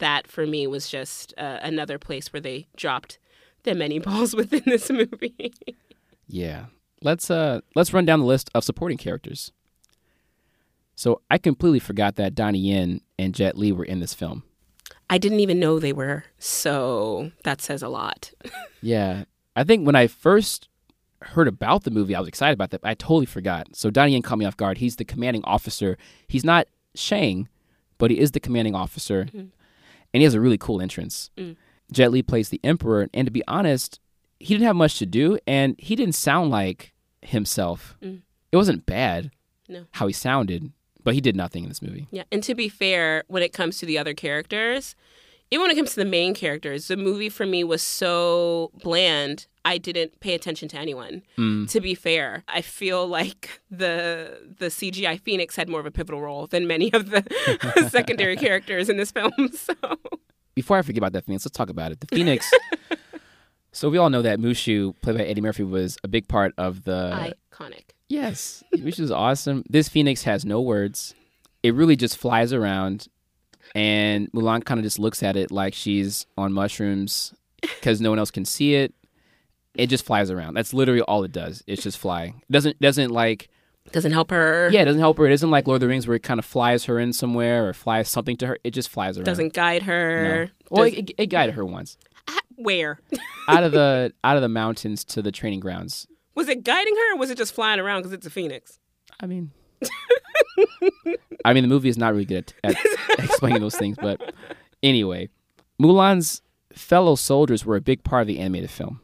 that 0.00 0.26
for 0.26 0.46
me 0.46 0.66
was 0.66 0.88
just 0.88 1.34
uh, 1.38 1.58
another 1.62 1.98
place 1.98 2.32
where 2.32 2.40
they 2.40 2.66
dropped 2.76 3.18
the 3.62 3.74
many 3.74 3.98
balls 4.00 4.34
within 4.34 4.62
this 4.66 4.90
movie. 4.90 5.52
Yeah. 6.26 6.66
Let's 7.02 7.30
uh 7.30 7.60
let's 7.74 7.92
run 7.92 8.04
down 8.04 8.20
the 8.20 8.26
list 8.26 8.50
of 8.54 8.64
supporting 8.64 8.98
characters. 8.98 9.52
So 10.96 11.20
I 11.30 11.38
completely 11.38 11.80
forgot 11.80 12.16
that 12.16 12.34
Donnie 12.34 12.60
Yen 12.60 13.00
and 13.18 13.34
Jet 13.34 13.58
Li 13.58 13.72
were 13.72 13.84
in 13.84 14.00
this 14.00 14.14
film. 14.14 14.44
I 15.10 15.18
didn't 15.18 15.40
even 15.40 15.60
know 15.60 15.78
they 15.78 15.92
were, 15.92 16.24
so 16.38 17.30
that 17.44 17.60
says 17.60 17.82
a 17.82 17.88
lot. 17.88 18.32
Yeah. 18.82 19.24
I 19.56 19.64
think 19.64 19.86
when 19.86 19.96
I 19.96 20.08
first 20.08 20.68
heard 21.22 21.48
about 21.48 21.84
the 21.84 21.90
movie, 21.90 22.14
I 22.14 22.18
was 22.20 22.28
excited 22.28 22.52
about 22.52 22.70
that. 22.70 22.82
But 22.82 22.88
I 22.90 22.94
totally 22.94 23.24
forgot. 23.24 23.74
So 23.74 23.88
Donnie 23.88 24.12
Yen 24.12 24.20
caught 24.20 24.36
me 24.36 24.44
off 24.44 24.58
guard. 24.58 24.76
He's 24.76 24.96
the 24.96 25.06
commanding 25.06 25.42
officer. 25.44 25.96
He's 26.28 26.44
not 26.44 26.66
Shang, 26.94 27.48
but 27.96 28.10
he 28.10 28.18
is 28.18 28.32
the 28.32 28.40
commanding 28.40 28.74
officer. 28.74 29.24
Mm-hmm. 29.24 29.38
And 29.38 29.50
he 30.12 30.24
has 30.24 30.34
a 30.34 30.40
really 30.40 30.58
cool 30.58 30.82
entrance. 30.82 31.30
Mm. 31.38 31.56
Jet 31.92 32.12
Li 32.12 32.22
plays 32.22 32.50
the 32.50 32.60
Emperor, 32.62 33.08
and 33.14 33.26
to 33.26 33.30
be 33.30 33.42
honest, 33.48 34.00
he 34.38 34.52
didn't 34.52 34.66
have 34.66 34.76
much 34.76 34.98
to 34.98 35.06
do, 35.06 35.38
and 35.46 35.74
he 35.78 35.96
didn't 35.96 36.14
sound 36.14 36.50
like 36.50 36.92
himself. 37.22 37.96
Mm. 38.02 38.20
It 38.52 38.56
wasn't 38.58 38.84
bad 38.84 39.30
No. 39.66 39.86
how 39.92 40.06
he 40.08 40.12
sounded, 40.12 40.72
but 41.04 41.14
he 41.14 41.20
did 41.20 41.36
nothing 41.36 41.62
in 41.62 41.68
this 41.68 41.82
movie. 41.82 42.08
Yeah, 42.10 42.24
and 42.32 42.42
to 42.42 42.54
be 42.54 42.68
fair, 42.68 43.24
when 43.28 43.42
it 43.42 43.52
comes 43.52 43.78
to 43.78 43.86
the 43.86 43.98
other 43.98 44.14
characters, 44.14 44.96
even 45.50 45.62
when 45.62 45.70
it 45.70 45.76
comes 45.76 45.90
to 45.90 46.00
the 46.00 46.04
main 46.04 46.34
characters, 46.34 46.88
the 46.88 46.96
movie 46.96 47.28
for 47.28 47.46
me 47.46 47.62
was 47.62 47.82
so 47.82 48.70
bland. 48.82 49.46
I 49.66 49.78
didn't 49.78 50.20
pay 50.20 50.34
attention 50.34 50.68
to 50.70 50.78
anyone. 50.78 51.22
Mm. 51.38 51.70
To 51.70 51.80
be 51.80 51.94
fair, 51.94 52.42
I 52.48 52.60
feel 52.60 53.06
like 53.06 53.60
the 53.70 54.54
the 54.58 54.66
CGI 54.66 55.20
Phoenix 55.20 55.56
had 55.56 55.68
more 55.68 55.80
of 55.80 55.86
a 55.86 55.90
pivotal 55.90 56.20
role 56.20 56.46
than 56.46 56.66
many 56.66 56.92
of 56.92 57.10
the 57.10 57.22
secondary 57.90 58.36
characters 58.36 58.88
in 58.88 58.96
this 58.96 59.10
film. 59.10 59.32
So 59.54 59.74
Before 60.54 60.76
I 60.76 60.82
forget 60.82 60.98
about 60.98 61.12
that 61.12 61.24
Phoenix, 61.24 61.44
let's 61.46 61.56
talk 61.56 61.70
about 61.70 61.92
it. 61.92 62.00
The 62.00 62.08
Phoenix. 62.08 62.50
so 63.72 63.88
we 63.88 63.96
all 63.98 64.10
know 64.10 64.22
that 64.22 64.38
Mushu, 64.38 64.94
played 65.02 65.16
by 65.18 65.24
Eddie 65.24 65.40
Murphy, 65.40 65.62
was 65.64 65.96
a 66.04 66.08
big 66.08 66.28
part 66.28 66.52
of 66.58 66.84
the. 66.84 67.34
iconic. 67.52 67.84
Yes, 68.14 68.62
which 68.80 68.98
is 69.00 69.10
awesome. 69.10 69.64
This 69.68 69.88
Phoenix 69.88 70.22
has 70.22 70.44
no 70.44 70.60
words. 70.60 71.14
It 71.62 71.74
really 71.74 71.96
just 71.96 72.16
flies 72.16 72.52
around, 72.52 73.08
and 73.74 74.30
Mulan 74.32 74.64
kind 74.64 74.78
of 74.78 74.84
just 74.84 74.98
looks 74.98 75.22
at 75.22 75.36
it 75.36 75.50
like 75.50 75.74
she's 75.74 76.26
on 76.38 76.52
mushrooms 76.52 77.34
because 77.60 78.00
no 78.00 78.10
one 78.10 78.18
else 78.18 78.30
can 78.30 78.44
see 78.44 78.74
it. 78.74 78.94
It 79.74 79.88
just 79.88 80.04
flies 80.04 80.30
around. 80.30 80.54
That's 80.54 80.72
literally 80.72 81.00
all 81.00 81.24
it 81.24 81.32
does. 81.32 81.64
It's 81.66 81.82
just 81.82 81.98
flying. 81.98 82.42
It 82.48 82.52
doesn't 82.52 82.80
doesn't 82.80 83.10
like 83.10 83.48
Doesn't 83.90 84.12
help 84.12 84.30
her. 84.30 84.68
yeah. 84.70 84.82
It 84.82 84.84
doesn't 84.84 85.00
help 85.00 85.18
her. 85.18 85.26
It 85.26 85.32
isn't 85.32 85.50
like 85.50 85.66
Lord 85.66 85.76
of 85.78 85.80
the 85.80 85.88
Rings 85.88 86.06
where 86.06 86.14
it 86.14 86.22
kind 86.22 86.38
of 86.38 86.44
flies 86.44 86.84
her 86.84 87.00
in 87.00 87.12
somewhere 87.12 87.68
or 87.68 87.72
flies 87.72 88.08
something 88.08 88.36
to 88.36 88.46
her. 88.46 88.58
It 88.62 88.70
just 88.70 88.88
flies 88.88 89.16
around. 89.16 89.24
Doesn't 89.24 89.52
guide 89.52 89.82
her. 89.82 90.44
No. 90.44 90.50
Well, 90.70 90.84
Does- 90.90 90.98
it, 91.00 91.10
it 91.18 91.26
guided 91.26 91.56
her 91.56 91.64
once 91.64 91.96
ah, 92.28 92.38
where? 92.54 93.00
out 93.48 93.64
of 93.64 93.72
the 93.72 94.12
out 94.24 94.36
of 94.36 94.42
the 94.42 94.48
mountains 94.48 95.02
to 95.06 95.22
the 95.22 95.32
training 95.32 95.58
grounds. 95.60 96.06
Was 96.34 96.48
it 96.48 96.64
guiding 96.64 96.94
her 96.94 97.14
or 97.14 97.18
was 97.18 97.30
it 97.30 97.38
just 97.38 97.54
flying 97.54 97.80
around 97.80 98.00
because 98.00 98.12
it's 98.12 98.26
a 98.26 98.30
phoenix? 98.30 98.78
I 99.20 99.26
mean, 99.26 99.52
I 101.44 101.52
mean, 101.52 101.62
the 101.62 101.68
movie 101.68 101.88
is 101.88 101.98
not 101.98 102.12
really 102.12 102.24
good 102.24 102.52
at, 102.64 102.74
at 102.74 103.18
explaining 103.18 103.60
those 103.60 103.76
things, 103.76 103.96
but 104.00 104.34
anyway, 104.82 105.28
Mulan's 105.80 106.42
fellow 106.72 107.14
soldiers 107.14 107.64
were 107.64 107.76
a 107.76 107.80
big 107.80 108.02
part 108.02 108.22
of 108.22 108.26
the 108.26 108.38
animated 108.38 108.70
film, 108.70 109.00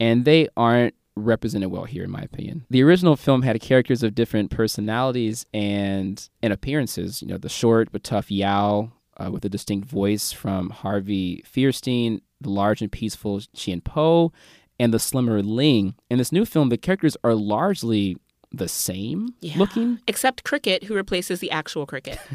and 0.00 0.24
they 0.24 0.48
aren't 0.56 0.94
represented 1.16 1.70
well 1.70 1.84
here, 1.84 2.04
in 2.04 2.10
my 2.10 2.20
opinion. 2.20 2.66
The 2.70 2.82
original 2.82 3.16
film 3.16 3.42
had 3.42 3.60
characters 3.60 4.02
of 4.02 4.14
different 4.14 4.50
personalities 4.50 5.46
and 5.52 6.28
and 6.42 6.52
appearances. 6.52 7.22
You 7.22 7.28
know, 7.28 7.38
the 7.38 7.48
short 7.48 7.90
but 7.90 8.04
tough 8.04 8.30
Yao 8.30 8.92
uh, 9.16 9.30
with 9.30 9.44
a 9.44 9.48
distinct 9.48 9.88
voice 9.88 10.32
from 10.32 10.70
Harvey 10.70 11.42
Fierstein, 11.50 12.20
the 12.40 12.50
large 12.50 12.82
and 12.82 12.92
peaceful 12.92 13.40
Chien 13.54 13.80
Po, 13.80 14.32
and 14.78 14.92
the 14.92 14.98
slimmer 14.98 15.42
Ling. 15.42 15.94
In 16.10 16.18
this 16.18 16.32
new 16.32 16.44
film, 16.44 16.68
the 16.68 16.76
characters 16.78 17.16
are 17.24 17.34
largely 17.34 18.16
the 18.52 18.68
same 18.68 19.34
Yeah. 19.40 19.58
looking. 19.58 20.00
Except 20.06 20.44
Cricket, 20.44 20.84
who 20.84 20.94
replaces 20.94 21.40
the 21.40 21.50
actual 21.50 21.86
Cricket. 21.86 22.18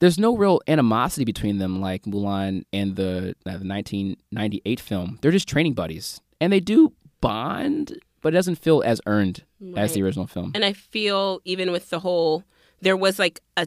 There's 0.00 0.18
no 0.18 0.36
real 0.36 0.60
animosity 0.68 1.24
between 1.24 1.58
them 1.58 1.80
like 1.80 2.02
Mulan 2.02 2.64
and 2.72 2.96
the, 2.96 3.34
uh, 3.46 3.56
the 3.58 3.66
1998 3.66 4.80
film. 4.80 5.18
They're 5.22 5.30
just 5.30 5.48
training 5.48 5.74
buddies. 5.74 6.20
And 6.40 6.52
they 6.52 6.60
do 6.60 6.92
bond, 7.20 7.98
but 8.20 8.34
it 8.34 8.36
doesn't 8.36 8.56
feel 8.56 8.82
as 8.84 9.00
earned 9.06 9.44
as 9.76 9.94
the 9.94 10.02
original 10.02 10.26
film. 10.26 10.52
And 10.54 10.64
I 10.64 10.72
feel 10.74 11.40
even 11.44 11.72
with 11.72 11.88
the 11.90 12.00
whole, 12.00 12.44
there 12.82 12.96
was 12.98 13.18
like 13.18 13.40
a 13.56 13.66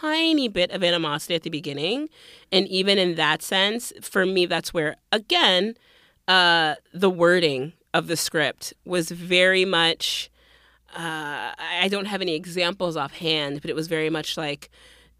tiny 0.00 0.48
bit 0.48 0.70
of 0.72 0.82
animosity 0.84 1.34
at 1.34 1.42
the 1.42 1.48
beginning. 1.48 2.08
And 2.50 2.66
even 2.68 2.98
in 2.98 3.14
that 3.14 3.40
sense, 3.40 3.92
for 4.02 4.26
me, 4.26 4.44
that's 4.44 4.74
where, 4.74 4.96
again, 5.10 5.74
uh, 6.28 6.74
the 6.92 7.10
wording 7.10 7.72
of 7.94 8.06
the 8.06 8.16
script 8.16 8.72
was 8.84 9.10
very 9.10 9.64
much, 9.64 10.30
uh, 10.94 11.52
I 11.58 11.88
don't 11.90 12.06
have 12.06 12.20
any 12.22 12.34
examples 12.34 12.96
offhand, 12.96 13.60
but 13.60 13.70
it 13.70 13.76
was 13.76 13.88
very 13.88 14.10
much 14.10 14.36
like, 14.36 14.70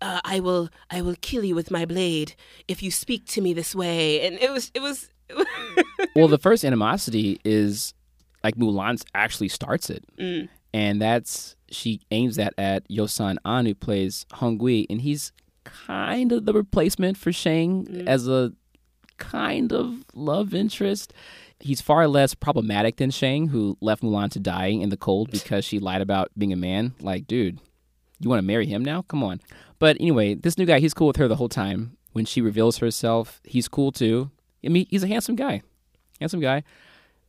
uh, 0.00 0.20
I 0.24 0.40
will, 0.40 0.68
I 0.90 1.00
will 1.02 1.16
kill 1.20 1.44
you 1.44 1.54
with 1.54 1.70
my 1.70 1.84
blade 1.84 2.34
if 2.66 2.82
you 2.82 2.90
speak 2.90 3.26
to 3.28 3.40
me 3.40 3.52
this 3.52 3.74
way, 3.74 4.26
and 4.26 4.38
it 4.40 4.50
was, 4.50 4.70
it 4.74 4.80
was, 4.80 5.10
well, 6.16 6.28
the 6.28 6.38
first 6.38 6.64
animosity 6.64 7.40
is 7.44 7.94
like 8.42 8.56
Mulan 8.56 9.02
actually 9.14 9.48
starts 9.48 9.90
it. 9.90 10.04
Mm. 10.18 10.48
And 10.74 11.00
that's, 11.02 11.54
she 11.70 12.00
aims 12.10 12.36
that 12.36 12.54
at 12.58 12.88
Yoson 12.88 13.36
An, 13.44 13.66
who 13.66 13.74
plays 13.74 14.24
Honghui, 14.32 14.86
and 14.88 15.02
he's 15.02 15.32
kind 15.64 16.32
of 16.32 16.44
the 16.46 16.52
replacement 16.52 17.16
for 17.16 17.32
Shang 17.32 17.84
Mm. 17.86 18.06
as 18.08 18.26
a 18.26 18.52
kind 19.22 19.72
of 19.72 20.04
love 20.14 20.52
interest. 20.52 21.12
He's 21.60 21.80
far 21.80 22.08
less 22.08 22.34
problematic 22.34 22.96
than 22.96 23.10
Shang, 23.10 23.48
who 23.48 23.78
left 23.80 24.02
Mulan 24.02 24.30
to 24.32 24.40
die 24.40 24.66
in 24.66 24.88
the 24.88 24.96
cold 24.96 25.30
because 25.30 25.64
she 25.64 25.78
lied 25.78 26.02
about 26.02 26.32
being 26.36 26.52
a 26.52 26.56
man. 26.56 26.94
Like, 27.00 27.28
dude, 27.28 27.60
you 28.18 28.28
want 28.28 28.40
to 28.40 28.46
marry 28.46 28.66
him 28.66 28.84
now? 28.84 29.02
Come 29.02 29.22
on. 29.22 29.40
But 29.78 29.96
anyway, 30.00 30.34
this 30.34 30.58
new 30.58 30.66
guy, 30.66 30.80
he's 30.80 30.92
cool 30.92 31.06
with 31.06 31.16
her 31.16 31.28
the 31.28 31.36
whole 31.36 31.48
time. 31.48 31.96
When 32.12 32.24
she 32.24 32.40
reveals 32.40 32.78
herself, 32.78 33.40
he's 33.44 33.68
cool 33.68 33.92
too. 33.92 34.30
I 34.64 34.68
mean, 34.68 34.86
he's 34.90 35.04
a 35.04 35.08
handsome 35.08 35.36
guy. 35.36 35.62
Handsome 36.18 36.40
guy. 36.40 36.64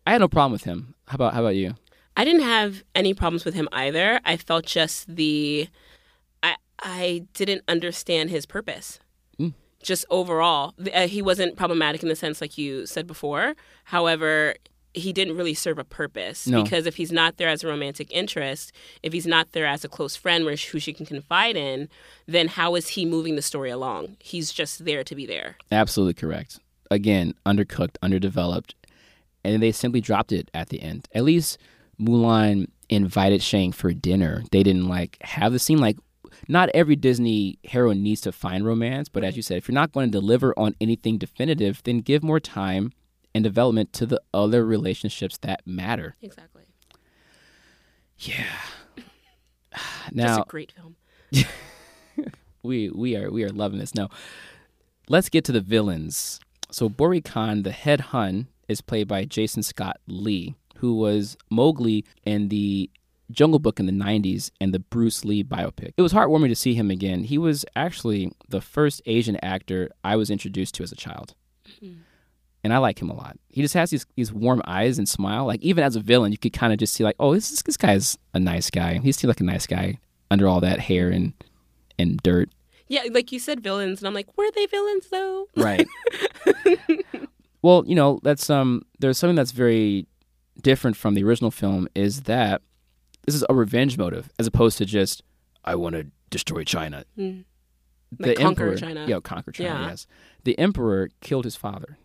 I 0.06 0.12
had 0.12 0.22
no 0.22 0.28
problem 0.28 0.52
with 0.52 0.64
him. 0.64 0.96
How 1.08 1.16
about 1.16 1.34
how 1.34 1.42
about 1.42 1.56
you? 1.56 1.76
I 2.18 2.26
didn't 2.26 2.42
have 2.42 2.84
any 2.94 3.14
problems 3.14 3.46
with 3.46 3.54
him 3.54 3.70
either. 3.72 4.20
I 4.26 4.38
felt 4.38 4.66
just 4.66 5.16
the 5.16 5.68
I 6.42 6.56
I 6.80 7.28
didn't 7.34 7.64
understand 7.68 8.30
his 8.30 8.46
purpose. 8.46 9.00
Just 9.84 10.06
overall, 10.10 10.74
uh, 10.94 11.08
he 11.08 11.22
wasn't 11.22 11.56
problematic 11.58 12.02
in 12.02 12.10
the 12.10 12.16
sense 12.16 12.42
like 12.42 12.58
you 12.58 12.86
said 12.86 13.06
before. 13.06 13.56
However, 13.84 14.56
he 14.96 15.12
didn't 15.12 15.36
really 15.36 15.54
serve 15.56 15.80
a 15.80 15.84
purpose 15.84 16.46
No. 16.48 16.64
because 16.64 16.86
if 16.86 16.96
he's 16.98 17.12
not 17.12 17.38
there 17.38 17.50
as 17.50 17.64
a 17.64 17.68
romantic 17.68 18.12
interest, 18.12 18.72
if 19.02 19.12
he's 19.12 19.26
not 19.28 19.52
there 19.52 19.66
as 19.66 19.84
a 19.84 19.90
close 19.90 20.16
friend 20.16 20.46
where 20.46 20.56
who 20.56 20.80
she 20.80 20.94
can 20.94 21.06
confide 21.06 21.56
in, 21.56 21.90
then 22.28 22.48
how 22.48 22.76
is 22.76 22.90
he 22.90 23.06
moving 23.06 23.36
the 23.36 23.42
story 23.42 23.72
along? 23.72 24.18
He's 24.20 24.52
just 24.52 24.86
there 24.86 25.04
to 25.04 25.16
be 25.16 25.26
there. 25.26 25.58
Absolutely 25.72 26.14
correct. 26.14 26.60
Again, 26.92 27.34
undercooked, 27.46 27.96
underdeveloped, 28.04 28.76
and 29.44 29.64
they 29.64 29.72
simply 29.72 30.00
dropped 30.00 30.32
it 30.32 30.52
at 30.54 30.70
the 30.70 30.80
end. 30.82 31.08
At 31.14 31.24
least 31.24 31.58
Mulan 32.00 32.68
invited 32.90 33.42
Shang 33.42 33.72
for 33.72 33.94
dinner. 33.94 34.44
They 34.52 34.62
didn't 34.64 34.88
like 34.88 35.18
have 35.22 35.54
the 35.54 35.60
scene. 35.60 35.80
Like, 35.80 35.98
not 36.48 36.70
every 36.74 36.96
Disney 36.96 37.60
hero 37.64 37.94
needs 37.94 38.22
to 38.22 38.32
find 38.32 38.66
romance, 38.66 39.10
but 39.10 39.24
as 39.24 39.36
you 39.36 39.42
said, 39.42 39.58
if 39.58 39.68
you're 39.68 39.74
not 39.74 39.92
going 39.92 40.12
to 40.12 40.20
deliver 40.20 40.54
on 40.58 40.76
anything 40.82 41.18
definitive, 41.18 41.82
then 41.84 42.00
give 42.00 42.24
more 42.24 42.40
time 42.40 42.92
and 43.34 43.44
development 43.44 43.94
to 43.94 44.06
the 44.06 44.22
other 44.34 44.66
relationships 44.66 45.38
that 45.40 45.62
matter. 45.66 46.16
Exactly. 46.22 46.64
Yeah. 48.20 48.46
Just 49.76 50.16
Now 50.16 50.42
a 50.42 50.46
great 50.46 50.72
film. 50.72 50.96
we 52.64 52.90
we 52.90 53.16
are 53.16 53.32
we 53.32 53.44
are 53.44 53.50
loving 53.50 53.80
this. 53.80 53.96
Now, 53.96 54.10
let's 55.10 55.30
get 55.30 55.44
to 55.46 55.52
the 55.52 55.62
villains. 55.62 56.40
So 56.72 56.90
Bori 56.90 57.22
Khan, 57.22 57.64
the 57.64 57.72
head 57.72 58.02
Hun, 58.02 58.48
is 58.68 58.82
played 58.82 59.08
by 59.08 59.26
Jason 59.26 59.64
Scott 59.64 59.98
Lee, 60.08 60.56
who 60.78 60.96
was 60.96 61.38
Mowgli 61.50 62.06
in 62.26 62.50
the 62.50 62.90
Jungle 63.34 63.60
Book 63.60 63.80
in 63.80 63.86
the 63.86 63.92
90s 63.92 64.52
and 64.62 64.74
the 64.74 64.80
Bruce 64.80 65.26
Lee 65.26 65.44
biopic. 65.44 65.94
It 65.98 66.02
was 66.02 66.14
heartwarming 66.14 66.50
to 66.50 66.56
see 66.56 66.74
him 66.74 66.90
again. 66.90 67.24
He 67.24 67.38
was 67.38 67.66
actually 67.76 68.32
the 68.50 68.62
first 68.62 69.02
Asian 69.06 69.38
actor 69.44 69.90
I 70.04 70.16
was 70.16 70.30
introduced 70.30 70.76
to 70.76 70.84
as 70.84 70.92
a 70.92 70.96
child. 70.96 71.36
And 72.64 72.74
I 72.74 72.78
like 72.78 73.02
him 73.02 73.10
a 73.10 73.14
lot. 73.14 73.38
He 73.50 73.62
just 73.62 73.74
has 73.74 73.90
these, 73.90 74.06
these 74.16 74.32
warm 74.32 74.62
eyes 74.66 74.98
and 74.98 75.08
smile. 75.08 75.46
Like 75.46 75.62
even 75.62 75.84
as 75.84 75.98
a 75.98 76.00
villain, 76.00 76.32
you 76.32 76.38
could 76.38 76.54
kind 76.54 76.72
of 76.72 76.80
just 76.80 76.94
see 76.94 77.04
like, 77.04 77.18
oh, 77.20 77.34
this 77.34 77.62
this 77.62 77.76
guy's 77.76 78.18
a 78.34 78.40
nice 78.40 78.70
guy. 78.70 79.00
He 79.00 79.12
seems 79.12 79.30
like 79.30 79.42
a 79.42 79.44
nice 79.44 79.68
guy 79.68 80.00
under 80.32 80.48
all 80.48 80.62
that 80.62 80.80
hair 80.80 81.10
and 81.10 81.34
and 82.00 82.18
dirt. 82.24 82.50
Yeah, 82.88 83.04
like 83.12 83.32
you 83.32 83.40
said, 83.40 83.62
villains, 83.62 84.00
and 84.00 84.08
I'm 84.08 84.14
like, 84.14 84.28
were 84.38 84.50
they 84.56 84.66
villains 84.66 85.10
though? 85.10 85.48
Right. 85.58 85.88
well, 87.62 87.84
you 87.86 87.96
know, 87.96 88.20
that's 88.24 88.50
um 88.50 88.84
there's 89.00 89.18
something 89.18 89.36
that's 89.36 89.52
very 89.52 90.08
different 90.62 90.96
from 90.96 91.16
the 91.16 91.24
original 91.24 91.52
film 91.52 91.88
is 91.96 92.22
that 92.22 92.62
this 93.26 93.36
is 93.36 93.44
a 93.50 93.54
revenge 93.54 93.98
motive 93.98 94.30
as 94.40 94.48
opposed 94.48 94.78
to 94.80 94.86
just 94.86 95.24
I 95.64 95.76
want 95.76 95.96
to 95.96 96.08
destroy 96.30 96.64
China. 96.64 97.06
Mm. 97.18 97.46
Like 98.20 98.38
conquer 98.38 98.76
China. 98.76 99.06
Yeah, 99.08 99.20
conquer 99.22 99.52
China, 99.52 99.70
Yeah. 99.70 99.90
yes. 99.90 100.08
The 100.44 100.58
emperor 100.60 101.10
killed 101.22 101.46
his 101.46 101.56
father. 101.56 101.98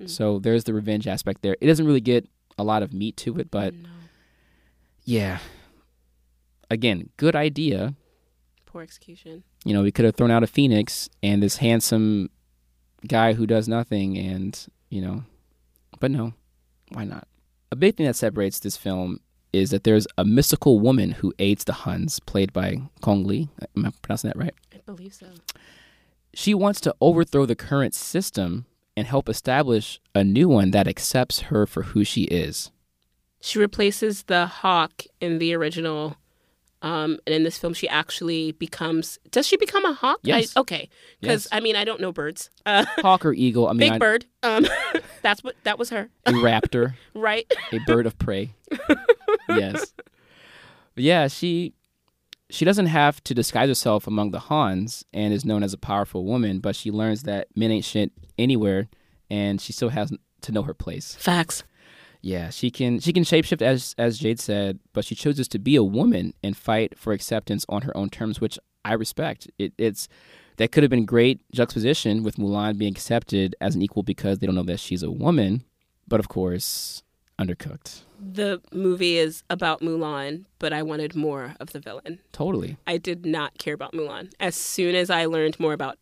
Mm. 0.00 0.10
So 0.10 0.38
there's 0.38 0.64
the 0.64 0.74
revenge 0.74 1.06
aspect 1.06 1.42
there. 1.42 1.56
It 1.60 1.66
doesn't 1.66 1.86
really 1.86 2.00
get 2.00 2.28
a 2.58 2.64
lot 2.64 2.82
of 2.82 2.92
meat 2.92 3.16
to 3.18 3.38
it, 3.38 3.50
but 3.50 3.74
No. 3.74 3.88
yeah. 5.04 5.38
Again, 6.70 7.10
good 7.16 7.36
idea. 7.36 7.94
Poor 8.66 8.82
execution. 8.82 9.44
You 9.64 9.72
know, 9.72 9.82
we 9.82 9.92
could 9.92 10.04
have 10.04 10.16
thrown 10.16 10.30
out 10.30 10.42
a 10.42 10.46
phoenix 10.48 11.08
and 11.22 11.42
this 11.42 11.58
handsome 11.58 12.28
guy 13.06 13.34
who 13.34 13.46
does 13.46 13.68
nothing, 13.68 14.18
and 14.18 14.66
you 14.90 15.00
know, 15.00 15.24
but 16.00 16.10
no, 16.10 16.34
why 16.90 17.04
not? 17.04 17.28
A 17.70 17.76
big 17.76 17.96
thing 17.96 18.06
that 18.06 18.16
separates 18.16 18.58
this 18.58 18.76
film 18.76 19.20
is 19.52 19.70
that 19.70 19.84
there's 19.84 20.06
a 20.18 20.24
mystical 20.24 20.78
woman 20.80 21.12
who 21.12 21.32
aids 21.38 21.64
the 21.64 21.72
Huns, 21.72 22.20
played 22.20 22.52
by 22.52 22.82
Gong 23.00 23.24
Li. 23.24 23.48
Am 23.76 23.86
I 23.86 23.92
pronouncing 24.02 24.28
that 24.28 24.36
right? 24.36 24.54
I 24.74 24.78
believe 24.84 25.14
so. 25.14 25.26
She 26.34 26.52
wants 26.54 26.80
to 26.82 26.94
overthrow 27.00 27.46
the 27.46 27.56
current 27.56 27.94
system 27.94 28.66
and 28.96 29.06
help 29.06 29.28
establish 29.28 30.00
a 30.14 30.24
new 30.24 30.48
one 30.48 30.70
that 30.70 30.88
accepts 30.88 31.40
her 31.42 31.66
for 31.66 31.82
who 31.82 32.04
she 32.04 32.24
is. 32.24 32.70
She 33.40 33.58
replaces 33.58 34.24
the 34.24 34.46
hawk 34.46 35.04
in 35.20 35.38
the 35.38 35.54
original. 35.54 36.16
Um, 36.86 37.18
and 37.26 37.34
in 37.34 37.42
this 37.42 37.58
film, 37.58 37.74
she 37.74 37.88
actually 37.88 38.52
becomes. 38.52 39.18
Does 39.32 39.44
she 39.44 39.56
become 39.56 39.84
a 39.84 39.92
hawk? 39.92 40.20
Yes. 40.22 40.56
I, 40.56 40.60
okay. 40.60 40.88
Because 41.20 41.46
Yes. 41.46 41.48
I 41.50 41.58
mean, 41.58 41.74
I 41.74 41.84
don't 41.84 42.00
know 42.00 42.12
birds. 42.12 42.48
Uh, 42.64 42.84
Hawk 42.98 43.26
or 43.26 43.32
eagle? 43.32 43.66
I 43.66 43.72
mean, 43.72 43.78
big 43.78 43.92
I- 43.92 43.98
bird. 43.98 44.26
Um, 44.44 44.68
that's 45.22 45.42
what 45.42 45.56
that 45.64 45.80
was 45.80 45.90
her, 45.90 46.10
a 46.26 46.32
raptor. 46.32 46.94
right? 47.14 47.52
a 47.72 47.80
bird 47.86 48.06
of 48.06 48.16
prey. 48.18 48.54
yes. 49.48 49.92
But 50.94 51.02
yeah, 51.02 51.26
she 51.26 51.74
she 52.50 52.64
doesn't 52.64 52.86
have 52.86 53.20
to 53.24 53.34
disguise 53.34 53.68
herself 53.68 54.06
among 54.06 54.30
the 54.30 54.38
Huns 54.38 55.04
and 55.12 55.34
is 55.34 55.44
known 55.44 55.64
as 55.64 55.72
a 55.72 55.78
powerful 55.78 56.24
woman, 56.24 56.60
but 56.60 56.76
she 56.76 56.92
learns 56.92 57.24
that 57.24 57.48
men 57.56 57.72
ain't 57.72 57.84
shit 57.84 58.12
anywhere 58.38 58.86
and 59.28 59.60
she 59.60 59.72
still 59.72 59.88
has 59.88 60.12
to 60.42 60.52
know 60.52 60.62
her 60.62 60.74
place. 60.74 61.16
Facts. 61.16 61.64
Yeah, 62.26 62.50
she 62.50 62.72
can 62.72 62.98
she 62.98 63.12
can 63.12 63.22
shapeshift 63.22 63.62
as 63.62 63.94
as 63.98 64.18
Jade 64.18 64.40
said, 64.40 64.80
but 64.92 65.04
she 65.04 65.14
chooses 65.14 65.46
to 65.46 65.60
be 65.60 65.76
a 65.76 65.84
woman 65.84 66.34
and 66.42 66.56
fight 66.56 66.98
for 66.98 67.12
acceptance 67.12 67.64
on 67.68 67.82
her 67.82 67.96
own 67.96 68.10
terms, 68.10 68.40
which 68.40 68.58
I 68.84 68.94
respect. 68.94 69.48
It, 69.60 69.72
it's 69.78 70.08
that 70.56 70.72
could 70.72 70.82
have 70.82 70.90
been 70.90 71.04
great 71.04 71.40
juxtaposition 71.52 72.24
with 72.24 72.34
Mulan 72.34 72.78
being 72.78 72.90
accepted 72.90 73.54
as 73.60 73.76
an 73.76 73.82
equal 73.82 74.02
because 74.02 74.40
they 74.40 74.46
don't 74.46 74.56
know 74.56 74.64
that 74.64 74.80
she's 74.80 75.04
a 75.04 75.10
woman, 75.10 75.62
but 76.08 76.18
of 76.18 76.28
course, 76.28 77.04
undercooked. 77.38 78.00
The 78.18 78.60
movie 78.72 79.18
is 79.18 79.44
about 79.48 79.80
Mulan, 79.80 80.46
but 80.58 80.72
I 80.72 80.82
wanted 80.82 81.14
more 81.14 81.54
of 81.60 81.70
the 81.70 81.78
villain. 81.78 82.18
Totally. 82.32 82.76
I 82.88 82.98
did 82.98 83.24
not 83.24 83.56
care 83.58 83.74
about 83.74 83.92
Mulan. 83.92 84.32
As 84.40 84.56
soon 84.56 84.96
as 84.96 85.10
I 85.10 85.26
learned 85.26 85.60
more 85.60 85.74
about 85.74 85.96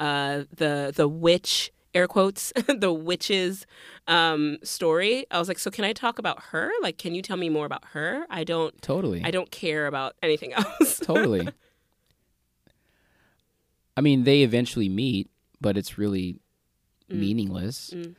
uh, 0.00 0.44
the 0.56 0.90
the 0.96 1.06
witch 1.06 1.70
air 1.96 2.06
quotes 2.06 2.52
the 2.68 2.92
witch's 2.92 3.66
um, 4.06 4.58
story, 4.62 5.26
I 5.30 5.38
was 5.38 5.48
like, 5.48 5.58
so 5.58 5.70
can 5.70 5.84
I 5.84 5.92
talk 5.92 6.18
about 6.18 6.38
her? 6.50 6.70
Like, 6.82 6.98
can 6.98 7.14
you 7.14 7.22
tell 7.22 7.36
me 7.36 7.48
more 7.48 7.66
about 7.66 7.84
her? 7.94 8.26
I 8.30 8.44
don't. 8.44 8.80
Totally. 8.82 9.22
I 9.24 9.30
don't 9.30 9.50
care 9.50 9.86
about 9.86 10.14
anything 10.22 10.52
else. 10.60 10.98
totally. 11.00 11.48
I 13.96 14.00
mean, 14.02 14.24
they 14.24 14.42
eventually 14.42 14.88
meet, 14.88 15.30
but 15.60 15.76
it's 15.76 15.96
really 15.98 16.38
meaningless. 17.08 17.90
Mm. 17.94 18.14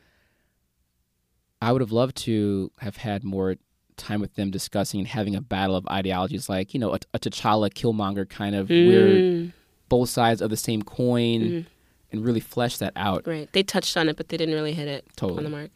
I 1.62 1.72
would 1.72 1.80
have 1.80 1.92
loved 1.92 2.16
to 2.18 2.70
have 2.78 2.96
had 2.96 3.24
more 3.24 3.56
time 3.96 4.20
with 4.20 4.34
them 4.34 4.50
discussing 4.50 5.00
and 5.00 5.08
having 5.08 5.34
a 5.36 5.40
battle 5.40 5.74
of 5.76 5.86
ideologies, 5.88 6.48
like 6.48 6.72
you 6.74 6.80
know, 6.80 6.92
a, 6.94 6.98
a 7.14 7.18
T'Challa 7.18 7.70
Killmonger 7.70 8.28
kind 8.28 8.54
of 8.54 8.68
Mm. 8.68 9.52
both 9.88 10.08
sides 10.08 10.40
of 10.40 10.50
the 10.50 10.56
same 10.56 10.82
coin, 10.82 11.40
Mm. 11.40 11.66
And 12.10 12.24
really 12.24 12.40
flesh 12.40 12.78
that 12.78 12.92
out. 12.96 13.26
Right. 13.26 13.52
They 13.52 13.62
touched 13.62 13.96
on 13.96 14.08
it, 14.08 14.16
but 14.16 14.28
they 14.28 14.36
didn't 14.36 14.54
really 14.54 14.74
hit 14.74 14.88
it 14.88 15.06
Totally. 15.16 15.38
on 15.38 15.44
the 15.44 15.50
mark. 15.50 15.70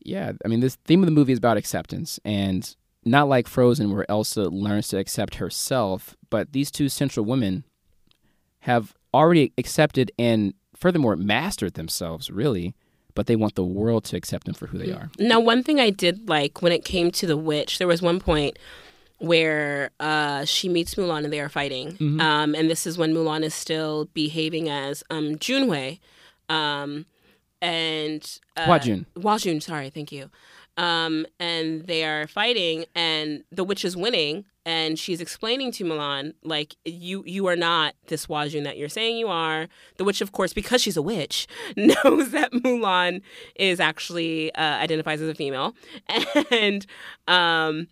Yeah, 0.00 0.32
I 0.44 0.48
mean, 0.48 0.60
this 0.60 0.76
theme 0.86 1.02
of 1.02 1.06
the 1.06 1.12
movie 1.12 1.32
is 1.32 1.38
about 1.38 1.56
acceptance, 1.56 2.18
and 2.24 2.74
not 3.04 3.28
like 3.28 3.46
Frozen, 3.46 3.92
where 3.92 4.10
Elsa 4.10 4.44
learns 4.44 4.88
to 4.88 4.98
accept 4.98 5.36
herself, 5.36 6.16
but 6.30 6.52
these 6.52 6.70
two 6.70 6.88
central 6.88 7.26
women 7.26 7.64
have 8.60 8.94
already 9.12 9.52
accepted 9.58 10.10
and 10.18 10.54
furthermore 10.74 11.16
mastered 11.16 11.74
themselves, 11.74 12.30
really, 12.30 12.74
but 13.14 13.26
they 13.26 13.36
want 13.36 13.54
the 13.54 13.64
world 13.64 14.04
to 14.04 14.16
accept 14.16 14.46
them 14.46 14.54
for 14.54 14.68
who 14.68 14.78
they 14.78 14.88
mm. 14.88 14.96
are. 14.96 15.10
Now, 15.18 15.40
one 15.40 15.62
thing 15.62 15.80
I 15.80 15.90
did 15.90 16.28
like 16.28 16.62
when 16.62 16.72
it 16.72 16.84
came 16.84 17.10
to 17.12 17.26
the 17.26 17.36
witch, 17.36 17.78
there 17.78 17.88
was 17.88 18.00
one 18.00 18.20
point 18.20 18.58
where 19.18 19.90
uh, 20.00 20.44
she 20.44 20.68
meets 20.68 20.94
Mulan 20.94 21.24
and 21.24 21.32
they 21.32 21.40
are 21.40 21.48
fighting, 21.48 21.96
um, 22.20 22.54
and 22.54 22.70
this 22.70 22.86
is 22.86 22.96
when 22.96 23.12
Mulan 23.12 23.42
is 23.42 23.54
still 23.54 24.06
behaving 24.14 24.68
as 24.68 25.02
um, 25.10 25.36
Junhui, 25.36 25.98
um, 26.48 27.06
and 27.60 28.38
uh, 28.56 28.66
Wajun. 28.66 28.80
Jun. 28.80 29.06
Hua 29.20 29.38
Jun, 29.38 29.60
sorry, 29.60 29.90
thank 29.90 30.12
you. 30.12 30.30
Um, 30.76 31.26
and 31.40 31.86
they 31.88 32.04
are 32.04 32.28
fighting, 32.28 32.84
and 32.94 33.42
the 33.50 33.64
witch 33.64 33.84
is 33.84 33.96
winning, 33.96 34.44
and 34.64 34.96
she's 34.96 35.20
explaining 35.20 35.72
to 35.72 35.84
Mulan, 35.84 36.34
like, 36.44 36.76
you 36.84 37.24
you 37.26 37.46
are 37.48 37.56
not 37.56 37.94
this 38.06 38.26
Hua 38.26 38.46
Jun 38.46 38.62
that 38.62 38.76
you're 38.76 38.88
saying 38.88 39.16
you 39.16 39.26
are. 39.26 39.66
The 39.96 40.04
witch, 40.04 40.20
of 40.20 40.30
course, 40.30 40.52
because 40.52 40.80
she's 40.80 40.96
a 40.96 41.02
witch, 41.02 41.48
knows 41.76 42.30
that 42.30 42.52
Mulan 42.52 43.22
is 43.56 43.80
actually 43.80 44.54
uh, 44.54 44.76
identifies 44.76 45.20
as 45.20 45.28
a 45.28 45.34
female, 45.34 45.74
and 46.52 46.86
um, 47.26 47.88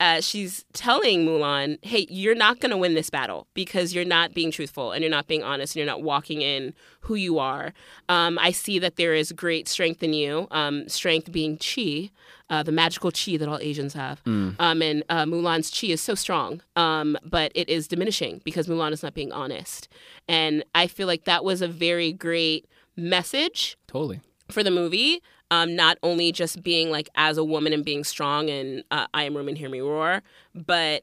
uh, 0.00 0.20
she's 0.20 0.64
telling 0.72 1.26
Mulan, 1.26 1.78
"Hey, 1.82 2.06
you're 2.08 2.34
not 2.34 2.60
going 2.60 2.70
to 2.70 2.76
win 2.76 2.94
this 2.94 3.10
battle 3.10 3.46
because 3.54 3.94
you're 3.94 4.04
not 4.04 4.34
being 4.34 4.50
truthful 4.50 4.92
and 4.92 5.02
you're 5.02 5.10
not 5.10 5.26
being 5.28 5.42
honest 5.42 5.74
and 5.74 5.80
you're 5.80 5.86
not 5.86 6.02
walking 6.02 6.40
in 6.40 6.74
who 7.02 7.14
you 7.14 7.38
are. 7.38 7.72
Um, 8.08 8.38
I 8.38 8.50
see 8.50 8.78
that 8.78 8.96
there 8.96 9.14
is 9.14 9.32
great 9.32 9.68
strength 9.68 10.02
in 10.02 10.12
you, 10.12 10.48
um, 10.50 10.88
strength 10.88 11.30
being 11.32 11.58
chi, 11.58 12.10
uh, 12.48 12.62
the 12.62 12.72
magical 12.72 13.10
chi 13.10 13.36
that 13.36 13.48
all 13.48 13.58
Asians 13.60 13.94
have. 13.94 14.20
Um, 14.26 14.56
and 14.58 15.02
uh, 15.08 15.24
Mulan's 15.24 15.70
chi 15.70 15.88
is 15.88 16.00
so 16.00 16.14
strong, 16.14 16.62
um, 16.76 17.16
but 17.24 17.52
it 17.54 17.68
is 17.68 17.88
diminishing 17.88 18.40
because 18.44 18.66
Mulan 18.68 18.92
is 18.92 19.02
not 19.02 19.14
being 19.14 19.32
honest. 19.32 19.88
And 20.28 20.64
I 20.74 20.86
feel 20.86 21.06
like 21.06 21.24
that 21.24 21.44
was 21.44 21.62
a 21.62 21.68
very 21.68 22.12
great 22.12 22.66
message 22.96 23.76
Totally. 23.86 24.20
for 24.50 24.62
the 24.62 24.70
movie. 24.70 25.22
Um, 25.50 25.74
not 25.74 25.98
only 26.02 26.30
just 26.30 26.62
being 26.62 26.90
like 26.90 27.08
as 27.16 27.36
a 27.36 27.44
woman 27.44 27.72
and 27.72 27.84
being 27.84 28.04
strong 28.04 28.48
and 28.48 28.84
uh, 28.90 29.06
I 29.12 29.24
am 29.24 29.34
woman, 29.34 29.56
hear 29.56 29.68
me 29.68 29.80
roar, 29.80 30.22
but 30.54 31.02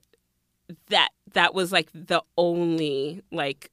that 0.88 1.10
that 1.34 1.54
was 1.54 1.72
like 1.72 1.90
the 1.94 2.22
only 2.38 3.22
like 3.32 3.72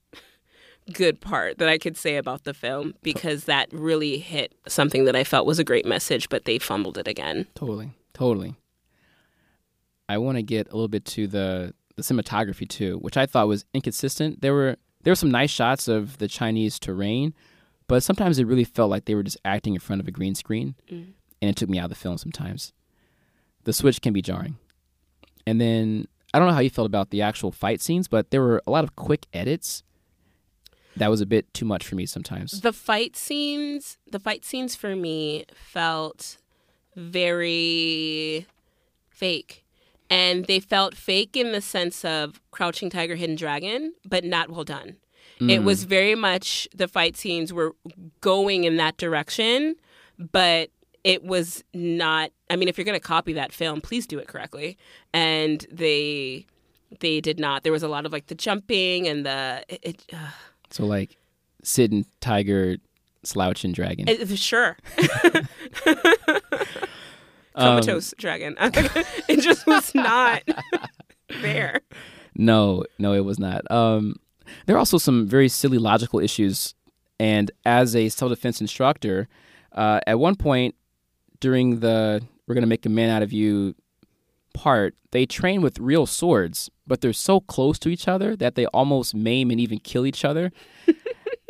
good 0.93 1.21
part 1.21 1.59
that 1.59 1.69
I 1.69 1.79
could 1.79 1.97
say 1.97 2.17
about 2.17 2.45
the 2.45 2.55
film 2.55 2.95
because 3.03 3.45
that 3.45 3.73
really 3.73 4.19
hit 4.19 4.55
something 4.69 5.05
that 5.05 5.17
I 5.17 5.25
felt 5.25 5.47
was 5.47 5.59
a 5.59 5.65
great 5.65 5.87
message, 5.87 6.29
but 6.29 6.45
they 6.45 6.59
fumbled 6.59 6.99
it 6.99 7.09
again. 7.09 7.47
Totally, 7.55 7.91
totally. 8.13 8.57
I 10.09 10.19
want 10.19 10.37
to 10.37 10.43
get 10.43 10.69
a 10.69 10.75
little 10.75 10.89
bit 10.89 11.05
to 11.07 11.27
the 11.27 11.75
the 11.97 12.03
cinematography 12.03 12.69
too, 12.69 12.99
which 12.99 13.17
I 13.17 13.27
thought 13.27 13.49
was 13.49 13.65
inconsistent. 13.73 14.43
There 14.43 14.53
were 14.53 14.77
there 15.03 15.13
were 15.13 15.17
some 15.17 15.31
nice 15.31 15.51
shots 15.51 15.89
of 15.89 16.19
the 16.19 16.29
Chinese 16.29 16.79
terrain, 16.79 17.35
but 17.87 18.03
sometimes 18.03 18.38
it 18.38 18.47
really 18.47 18.64
felt 18.64 18.90
like 18.90 19.05
they 19.05 19.14
were 19.14 19.23
just 19.23 19.38
acting 19.44 19.75
in 19.75 19.81
front 19.81 20.01
of 20.01 20.09
a 20.09 20.11
green 20.11 20.35
screen, 20.35 20.75
mm. 20.90 21.12
and 21.40 21.51
it 21.51 21.57
took 21.57 21.68
me 21.68 21.79
out 21.79 21.85
of 21.85 21.90
the 21.90 21.97
film 21.97 22.18
sometimes. 22.18 22.73
The 23.64 23.73
switch 23.73 24.01
can 24.01 24.12
be 24.12 24.23
jarring, 24.23 24.57
and 25.47 25.61
then 25.61 26.07
I 26.33 26.38
don't 26.38 26.49
know 26.49 26.55
how 26.55 26.61
you 26.61 26.70
felt 26.70 26.87
about 26.87 27.11
the 27.11 27.23
actual 27.23 27.53
fight 27.53 27.81
scenes, 27.81 28.09
but 28.09 28.31
there 28.31 28.42
were 28.42 28.61
a 28.66 28.70
lot 28.70 28.85
of 28.85 28.97
quick 28.97 29.27
edits. 29.33 29.83
That 30.97 31.11
was 31.11 31.20
a 31.20 31.27
bit 31.27 31.53
too 31.55 31.64
much 31.64 31.87
for 31.87 31.94
me 31.94 32.07
sometimes. 32.07 32.61
The 32.61 32.73
fight 32.73 33.16
scenes, 33.16 33.99
the 34.11 34.20
fight 34.20 34.44
scenes 34.44 34.77
for 34.77 34.94
me 34.94 35.44
felt 35.55 36.38
very 36.97 38.47
fake. 39.11 39.64
And 40.11 40.44
they 40.47 40.61
felt 40.61 40.97
fake 40.97 41.37
in 41.37 41.53
the 41.53 41.61
sense 41.61 42.05
of 42.05 42.40
Crouching 42.51 42.90
Tiger, 42.90 43.16
Hidden 43.16 43.37
Dragon, 43.37 43.94
but 44.05 44.25
not 44.25 44.51
well 44.51 44.64
done. 44.64 44.97
It 45.40 45.62
was 45.64 45.85
very 45.85 46.14
much 46.14 46.68
the 46.75 46.88
fight 46.88 47.16
scenes 47.16 47.53
were 47.53 47.75
going 48.20 48.64
in 48.64 48.77
that 48.77 48.97
direction, 48.97 49.77
but 50.18 50.70
it 51.03 51.23
was 51.25 51.62
not. 51.75 52.31
I 52.49 52.57
mean, 52.57 52.68
if 52.68 52.79
you're 52.79 52.85
going 52.85 52.99
to 52.99 53.07
copy 53.07 53.33
that 53.35 53.53
film, 53.53 53.81
please 53.81 54.07
do 54.07 54.18
it 54.18 54.27
correctly. 54.29 54.79
And 55.12 55.66
they 55.70 56.47
they 57.01 57.20
did 57.20 57.38
not. 57.40 57.62
There 57.64 57.73
was 57.73 57.83
a 57.83 57.88
lot 57.88 58.07
of 58.07 58.12
like 58.12 58.29
the 58.29 58.35
jumping 58.35 59.07
and 59.09 59.27
the 59.27 59.64
it, 59.68 59.81
it, 59.83 60.05
uh, 60.12 60.31
So 60.70 60.87
like, 60.87 61.16
Sid 61.62 61.92
and 61.92 62.07
Tiger, 62.20 62.77
Slouch 63.25 63.64
and 63.64 63.75
Dragon. 63.75 64.09
it- 64.09 64.38
sure. 64.38 64.77
Um, 67.57 67.81
comatose 67.81 68.12
dragon. 68.18 68.57
it 68.61 69.40
just 69.40 69.64
was 69.64 69.94
not 69.94 70.42
there. 71.40 71.83
No, 72.35 72.83
no, 72.99 73.12
it 73.12 73.20
was 73.25 73.38
not. 73.38 73.70
Um, 73.70 74.16
there 74.67 74.77
are 74.77 74.79
also 74.79 74.99
some 74.99 75.27
very 75.27 75.49
silly 75.49 75.79
logical 75.79 76.21
issues. 76.21 76.75
And 77.19 77.51
as 77.65 77.95
a 77.95 78.09
self 78.09 78.31
defense 78.31 78.61
instructor, 78.61 79.29
uh, 79.73 80.01
at 80.07 80.19
one 80.19 80.37
point 80.37 80.75
during 81.41 81.81
the 81.81 82.23
We're 82.47 82.55
going 82.55 82.63
to 82.63 82.69
make 82.69 82.87
a 82.87 82.91
man 82.91 83.11
out 83.11 83.23
of 83.23 83.33
you 83.33 83.75
part, 84.55 84.95
they 85.11 85.27
train 85.27 85.63
with 85.63 85.79
real 85.79 86.07
swords, 86.07 86.71
but 86.87 87.01
they're 87.01 87.13
so 87.13 87.41
close 87.41 87.79
to 87.81 87.89
each 87.89 88.09
other 88.09 88.37
that 88.37 88.55
they 88.55 88.67
almost 88.67 89.15
maim 89.15 89.51
and 89.51 89.61
even 89.61 89.79
kill 89.79 90.07
each 90.07 90.25
other. 90.25 90.53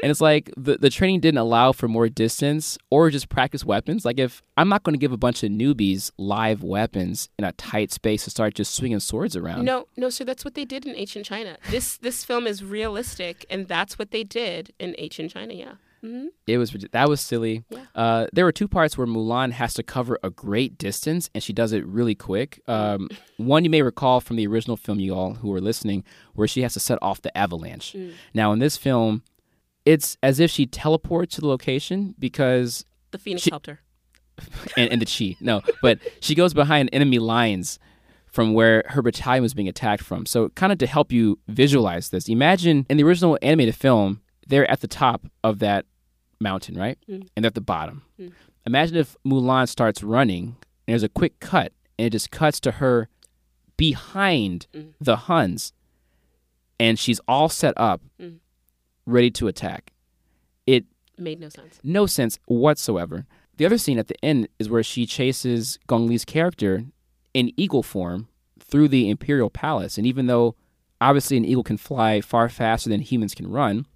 And 0.05 0.11
it's 0.11 0.21
like 0.21 0.51
the, 0.57 0.77
the 0.77 0.91
training 0.91 1.21
didn't 1.21 1.39
allow 1.39 1.73
for 1.73 1.89
more 1.89 2.11
distance 2.11 2.77
or 2.91 3.09
just 3.09 3.31
practice 3.31 3.65
weapons. 3.65 4.05
Like, 4.05 4.19
if 4.19 4.43
I'm 4.59 4.69
not 4.69 4.83
going 4.83 4.93
to 4.93 4.99
give 4.99 5.13
a 5.13 5.17
bunch 5.17 5.43
of 5.43 5.51
newbies 5.51 6.11
live 6.19 6.63
weapons 6.63 7.31
in 7.39 7.45
a 7.47 7.53
tight 7.53 7.91
space 7.91 8.25
to 8.25 8.31
start 8.31 8.55
just 8.55 8.75
swinging 8.75 9.01
swords 9.01 9.35
around. 9.35 9.65
No, 9.65 9.87
no, 9.97 10.11
sir. 10.11 10.25
That's 10.25 10.45
what 10.45 10.55
they 10.55 10.67
did 10.67 10.85
in 10.85 10.95
ancient 10.95 11.25
China. 11.25 11.57
This 11.71 11.97
this 11.97 12.23
film 12.23 12.47
is 12.47 12.63
realistic, 12.63 13.47
and 13.49 13.67
that's 13.67 13.99
what 13.99 14.11
they 14.11 14.25
did 14.25 14.73
in 14.79 14.95
ancient 14.99 15.31
China. 15.33 15.55
Yeah. 15.55 15.75
hmm 16.03 16.27
It 16.47 16.59
was 16.59 16.71
that 16.93 17.09
was 17.09 17.21
silly. 17.23 17.65
Yeah. 17.71 17.85
Uh, 17.95 18.27
there 18.35 18.45
were 18.45 18.53
two 18.53 18.69
parts 18.69 18.99
where 18.99 19.07
Mulan 19.07 19.53
has 19.53 19.73
to 19.75 19.83
cover 19.83 20.19
a 20.23 20.29
great 20.29 20.77
distance, 20.77 21.31
and 21.35 21.43
she 21.43 21.55
does 21.55 21.73
it 21.73 21.85
really 21.87 22.15
quick. 22.15 22.61
Um, 22.69 23.09
one 23.39 23.65
you 23.65 23.71
may 23.71 23.81
recall 23.83 24.21
from 24.21 24.37
the 24.37 24.47
original 24.47 24.77
film, 24.77 25.01
you 25.01 25.15
all 25.15 25.35
who 25.35 25.51
are 25.55 25.63
listening, 25.63 26.05
where 26.35 26.47
she 26.47 26.61
has 26.61 26.75
to 26.75 26.81
set 26.81 26.99
off 27.01 27.23
the 27.23 27.35
avalanche. 27.37 27.97
Now 28.35 28.53
in 28.53 28.59
this 28.59 28.77
film, 28.77 29.23
it's 29.85 30.17
as 30.23 30.41
if 30.41 30.51
she 30.51 30.67
teleports 30.67 31.35
to 31.37 31.41
the 31.41 31.47
location 31.47 32.15
because 32.19 32.85
The 33.11 33.19
Phoenix 33.19 33.43
She- 33.43 33.51
helped 33.51 33.67
her. 33.67 33.81
and, 34.77 34.91
and 34.91 35.01
the 35.01 35.07
chi 35.07 35.37
no, 35.41 35.63
but 35.81 36.01
she 36.21 36.35
goes 36.35 36.53
behind 36.53 36.91
enemy 36.93 37.21
lines 37.21 37.79
from 38.27 38.53
where 38.53 38.83
her 38.89 39.01
battalion 39.01 39.45
was 39.45 39.55
being 39.55 39.69
attacked 39.69 40.03
from. 40.03 40.27
So 40.27 40.49
kind 40.51 40.73
of 40.73 40.79
to 40.79 40.89
help 40.89 41.13
you 41.13 41.39
visualize 41.47 42.11
this, 42.11 42.29
imagine 42.29 42.85
in 42.91 42.97
the 42.97 43.05
original 43.05 43.39
animated 43.43 43.77
film, 43.77 44.23
they're 44.49 44.69
at 44.69 44.81
the 44.81 44.89
top 44.89 45.25
of 45.45 45.61
that 45.61 45.87
mountain, 46.41 46.77
right? 46.77 46.99
Mm. 47.09 47.29
And 47.37 47.45
they're 47.45 47.51
at 47.51 47.55
the 47.55 47.61
bottom. 47.61 48.03
Mm. 48.19 48.33
Imagine 48.67 48.97
if 48.97 49.17
Mulan 49.25 49.69
starts 49.69 50.03
running 50.03 50.57
and 50.87 50.93
there's 50.93 51.05
a 51.05 51.09
quick 51.09 51.39
cut 51.39 51.73
and 51.97 52.07
it 52.07 52.11
just 52.11 52.33
cuts 52.33 52.59
to 52.61 52.73
her 52.73 53.09
behind 53.77 54.67
mm. 54.75 54.95
the 55.01 55.15
Huns 55.15 55.73
and 56.81 56.99
she's 56.99 57.21
all 57.29 57.49
set 57.49 57.75
up 57.77 58.03
ready 59.07 59.31
to 59.33 59.49
attack. 59.49 59.93
It 60.67 60.85
Made 61.19 61.41
no 61.41 61.49
sense. 61.49 61.79
no 61.83 62.07
sense 62.07 62.39
whatsoever. 62.47 63.27
The 63.57 63.67
other 63.67 63.79
scene 63.79 63.99
at 63.99 64.09
the 64.09 64.23
end 64.25 64.49
is 64.59 64.69
where 64.69 64.83
she 64.83 65.07
chases 65.07 65.79
Gong 65.87 66.07
Li's 66.09 66.25
character 66.25 66.85
in 67.33 67.53
eagle 67.57 67.83
form 67.83 68.29
through 68.59 68.89
the 68.89 69.09
Imperial 69.09 69.51
Palace. 69.51 69.97
And 69.97 70.07
even 70.07 70.27
though 70.27 70.57
obviously 71.01 71.37
an 71.37 71.45
eagle 71.45 71.63
can 71.63 71.77
fly 71.77 72.21
far 72.21 72.49
faster 72.49 72.89
than 72.89 73.01
humans 73.01 73.35
can 73.35 73.49
run, 73.51 73.87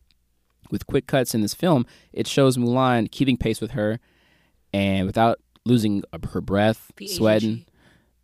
with 0.70 0.86
quick 0.86 1.06
cuts 1.06 1.34
in 1.34 1.40
this 1.40 1.54
film, 1.54 1.86
it 2.12 2.26
shows 2.26 2.56
Mulan 2.56 3.10
keeping 3.10 3.36
pace 3.36 3.60
with 3.60 3.70
her 3.72 3.98
and 4.72 5.06
without 5.06 5.40
losing 5.64 6.04
her 6.32 6.40
breath, 6.40 6.92
The 6.96 7.06
sweating. 7.08 7.64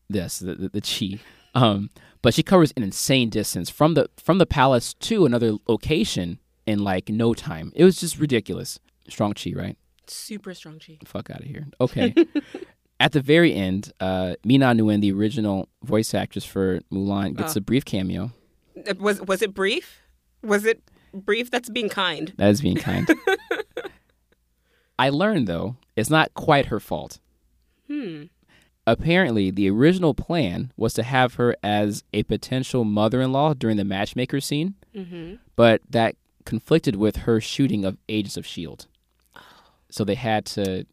Yes, 0.08 0.38
the, 0.38 0.54
the, 0.54 0.68
the 0.68 0.80
chi. 0.82 1.20
Um, 1.54 1.90
but 2.20 2.34
she 2.34 2.42
covers 2.42 2.72
an 2.76 2.82
insane 2.82 3.30
distance 3.30 3.70
from 3.70 3.94
the 3.94 4.08
from 4.16 4.38
the 4.38 4.46
palace 4.46 4.92
to 4.94 5.24
another 5.24 5.54
location 5.68 6.38
in 6.66 6.78
like 6.80 7.08
no 7.08 7.34
time. 7.34 7.72
It 7.74 7.84
was 7.84 7.96
just 8.00 8.18
ridiculous. 8.18 8.78
Strong 9.08 9.34
chi, 9.34 9.52
right? 9.54 9.76
Super 10.06 10.54
strong 10.54 10.78
chi. 10.78 10.98
Fuck 11.04 11.30
out 11.30 11.40
of 11.40 11.46
here. 11.46 11.66
Okay. 11.80 12.14
At 13.00 13.12
the 13.12 13.20
very 13.20 13.52
end, 13.54 13.92
uh, 14.00 14.34
Ming 14.44 14.60
Na 14.60 14.72
Wen, 14.72 15.00
the 15.00 15.12
original 15.12 15.68
voice 15.82 16.14
actress 16.14 16.44
for 16.44 16.80
Mulan, 16.92 17.36
gets 17.36 17.56
Oh. 17.56 17.58
a 17.58 17.60
brief 17.60 17.84
cameo. 17.84 18.32
Uh, 18.88 18.94
Was 18.98 19.20
was 19.20 19.42
it 19.42 19.52
brief? 19.54 20.00
Was 20.42 20.64
it 20.64 20.82
brief? 21.12 21.50
That's 21.50 21.68
being 21.70 21.88
kind. 21.88 22.32
That 22.36 22.50
is 22.50 22.60
being 22.60 22.76
kind. 22.76 23.08
I 24.98 25.08
learned 25.10 25.46
though, 25.48 25.76
it's 25.96 26.10
not 26.10 26.34
quite 26.34 26.66
her 26.66 26.80
fault. 26.80 27.18
Hmm. 27.88 28.24
Apparently, 28.86 29.50
the 29.50 29.68
original 29.70 30.12
plan 30.14 30.70
was 30.76 30.92
to 30.94 31.02
have 31.02 31.34
her 31.34 31.56
as 31.62 32.04
a 32.12 32.22
potential 32.24 32.84
mother-in-law 32.84 33.54
during 33.54 33.76
the 33.78 33.84
matchmaker 33.84 34.40
scene, 34.40 34.74
Mm-hmm. 34.94 35.36
but 35.56 35.80
that 35.90 36.14
conflicted 36.44 36.96
with 36.96 37.16
her 37.18 37.40
shooting 37.40 37.84
of 37.84 37.96
Agents 38.08 38.36
of 38.36 38.46
Shield, 38.46 38.86
so 39.90 40.04
they 40.04 40.14
had 40.14 40.44
to 40.46 40.86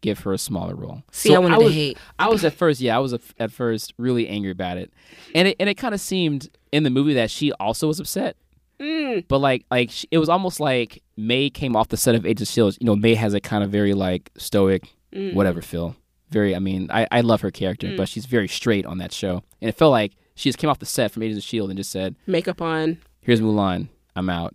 give 0.00 0.20
her 0.20 0.32
a 0.32 0.38
smaller 0.38 0.74
role. 0.74 1.02
See, 1.12 1.28
So 1.30 1.34
I 1.34 1.38
wanted 1.38 1.58
to 1.58 1.64
was, 1.64 1.74
hate. 1.74 1.98
I 2.18 2.28
was 2.28 2.44
at 2.44 2.54
first, 2.54 2.80
yeah, 2.80 2.96
I 2.96 3.00
was 3.00 3.12
at 3.38 3.52
first 3.52 3.92
really 3.98 4.28
angry 4.28 4.50
about 4.50 4.78
it, 4.78 4.90
and 5.34 5.48
it 5.48 5.56
and 5.60 5.68
it 5.68 5.74
kind 5.74 5.94
of 5.94 6.00
seemed 6.00 6.48
in 6.72 6.82
the 6.84 6.90
movie 6.90 7.14
that 7.14 7.30
she 7.30 7.52
also 7.54 7.88
was 7.88 8.00
upset. 8.00 8.36
Mm. 8.78 9.26
But 9.28 9.38
like, 9.38 9.66
like 9.70 9.90
she, 9.90 10.08
it 10.10 10.16
was 10.18 10.30
almost 10.30 10.58
like 10.58 11.02
May 11.16 11.50
came 11.50 11.76
off 11.76 11.88
the 11.88 11.98
set 11.98 12.14
of 12.14 12.24
Agents 12.24 12.42
of 12.42 12.48
Shield. 12.54 12.76
You 12.80 12.86
know, 12.86 12.96
May 12.96 13.14
has 13.14 13.34
a 13.34 13.40
kind 13.40 13.62
of 13.62 13.70
very 13.70 13.92
like 13.94 14.30
stoic, 14.38 14.84
Mm. 15.12 15.34
whatever 15.34 15.60
feel. 15.60 15.96
Very, 16.30 16.54
I 16.54 16.60
mean, 16.60 16.88
I, 16.92 17.04
I 17.10 17.20
love 17.22 17.40
her 17.40 17.50
character, 17.50 17.92
but 17.96 18.08
she's 18.08 18.26
very 18.26 18.46
straight 18.46 18.86
on 18.86 18.98
that 18.98 19.12
show, 19.12 19.42
and 19.60 19.68
it 19.68 19.72
felt 19.76 19.90
like 19.90 20.12
she 20.36 20.48
just 20.48 20.58
came 20.58 20.70
off 20.70 20.78
the 20.78 20.86
set 20.86 21.10
from 21.10 21.24
Agents 21.24 21.44
of 21.44 21.48
Shield 21.48 21.68
and 21.68 21.76
just 21.76 21.90
said, 21.90 22.14
Makeup 22.28 22.62
on. 22.62 22.98
"Here's 23.20 23.40
Mulan, 23.40 23.88
I'm 24.14 24.30
out, 24.30 24.54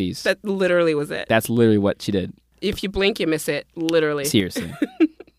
peace." 0.00 0.22
That 0.24 0.38
literally 0.44 0.94
was 0.94 1.10
it. 1.10 1.26
That's 1.28 1.48
literally 1.48 1.78
what 1.78 2.02
she 2.02 2.12
did. 2.12 2.32
if 2.60 2.82
you 2.82 2.88
blink, 2.88 3.20
you 3.20 3.26
miss 3.26 3.48
it. 3.48 3.66
Literally. 3.74 4.24
Seriously. 4.24 4.72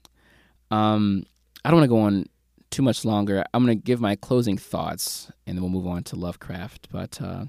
um, 0.72 1.24
I 1.64 1.70
don't 1.70 1.80
want 1.80 1.86
to 1.90 1.96
go 1.96 2.00
on 2.02 2.26
too 2.72 2.82
much 2.82 3.04
longer. 3.06 3.44
I'm 3.54 3.66
going 3.66 3.78
to 3.78 3.84
give 3.84 4.00
my 4.00 4.16
closing 4.16 4.58
thoughts, 4.58 5.30
and 5.46 5.56
then 5.56 5.62
we'll 5.62 5.72
move 5.72 5.88
on 5.88 6.04
to 6.06 6.16
Lovecraft. 6.16 6.88
But 6.92 7.22
uh, 7.22 7.46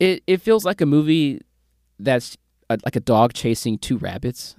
it 0.00 0.22
it 0.26 0.40
feels 0.40 0.64
like 0.64 0.80
a 0.80 0.86
movie 0.86 1.40
that's 1.98 2.36
a, 2.70 2.78
like 2.84 2.96
a 2.96 3.00
dog 3.00 3.32
chasing 3.34 3.78
two 3.78 3.98
rabbits, 3.98 4.56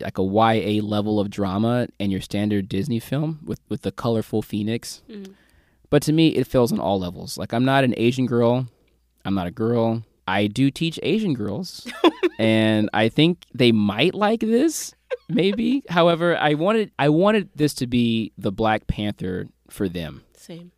like 0.00 0.18
a 0.18 0.22
YA 0.22 0.82
level 0.82 1.20
of 1.20 1.30
drama, 1.30 1.88
and 2.00 2.10
your 2.12 2.20
standard 2.20 2.68
Disney 2.68 2.98
film 3.00 3.40
with 3.44 3.60
with 3.68 3.82
the 3.82 3.92
colorful 3.92 4.42
phoenix. 4.42 5.02
Mhm. 5.08 5.34
But 5.90 6.02
to 6.04 6.12
me, 6.12 6.28
it 6.28 6.46
feels 6.46 6.72
on 6.72 6.80
all 6.80 6.98
levels. 6.98 7.36
Like 7.36 7.52
I'm 7.52 7.64
not 7.64 7.84
an 7.84 7.94
Asian 7.96 8.26
girl. 8.26 8.66
I'm 9.24 9.34
not 9.34 9.46
a 9.46 9.50
girl. 9.50 10.02
I 10.26 10.46
do 10.46 10.70
teach 10.70 10.98
Asian 11.02 11.34
girls, 11.34 11.86
and 12.38 12.88
I 12.92 13.08
think 13.08 13.44
they 13.54 13.72
might 13.72 14.14
like 14.14 14.40
this. 14.40 14.94
Maybe. 15.28 15.82
However, 15.88 16.36
I 16.36 16.54
wanted 16.54 16.92
I 16.98 17.08
wanted 17.08 17.50
this 17.54 17.74
to 17.74 17.86
be 17.86 18.32
the 18.38 18.52
Black 18.52 18.86
Panther 18.86 19.46
for 19.68 19.88
them. 19.88 20.22
Same. 20.36 20.72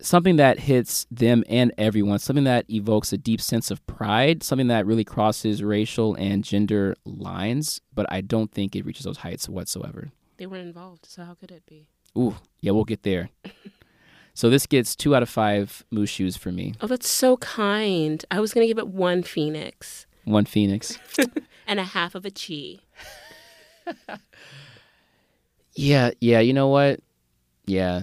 Something 0.00 0.36
that 0.36 0.60
hits 0.60 1.06
them 1.10 1.44
and 1.48 1.72
everyone. 1.78 2.18
Something 2.18 2.44
that 2.44 2.68
evokes 2.68 3.12
a 3.12 3.18
deep 3.18 3.40
sense 3.40 3.70
of 3.70 3.86
pride. 3.86 4.42
Something 4.42 4.66
that 4.66 4.84
really 4.84 5.04
crosses 5.04 5.62
racial 5.62 6.14
and 6.16 6.44
gender 6.44 6.94
lines. 7.04 7.80
But 7.94 8.06
I 8.10 8.20
don't 8.20 8.52
think 8.52 8.76
it 8.76 8.84
reaches 8.84 9.04
those 9.04 9.18
heights 9.18 9.48
whatsoever. 9.48 10.10
They 10.36 10.46
weren't 10.46 10.66
involved, 10.66 11.06
so 11.06 11.24
how 11.24 11.34
could 11.34 11.52
it 11.52 11.64
be? 11.64 11.86
Ooh, 12.18 12.34
yeah, 12.60 12.72
we'll 12.72 12.84
get 12.84 13.02
there. 13.02 13.30
so 14.34 14.50
this 14.50 14.66
gets 14.66 14.94
two 14.96 15.14
out 15.14 15.22
of 15.22 15.28
five 15.28 15.84
shoes 16.06 16.36
for 16.36 16.50
me. 16.52 16.74
Oh, 16.80 16.86
that's 16.86 17.08
so 17.08 17.36
kind. 17.38 18.24
I 18.30 18.40
was 18.40 18.52
gonna 18.52 18.66
give 18.66 18.78
it 18.78 18.88
one 18.88 19.22
phoenix 19.22 20.06
One 20.24 20.44
phoenix. 20.44 20.98
and 21.66 21.80
a 21.80 21.84
half 21.84 22.14
of 22.14 22.26
a 22.26 22.30
chi. 22.30 22.80
Yeah, 25.76 26.10
yeah. 26.20 26.40
You 26.40 26.52
know 26.52 26.68
what? 26.68 27.00
Yeah, 27.66 28.02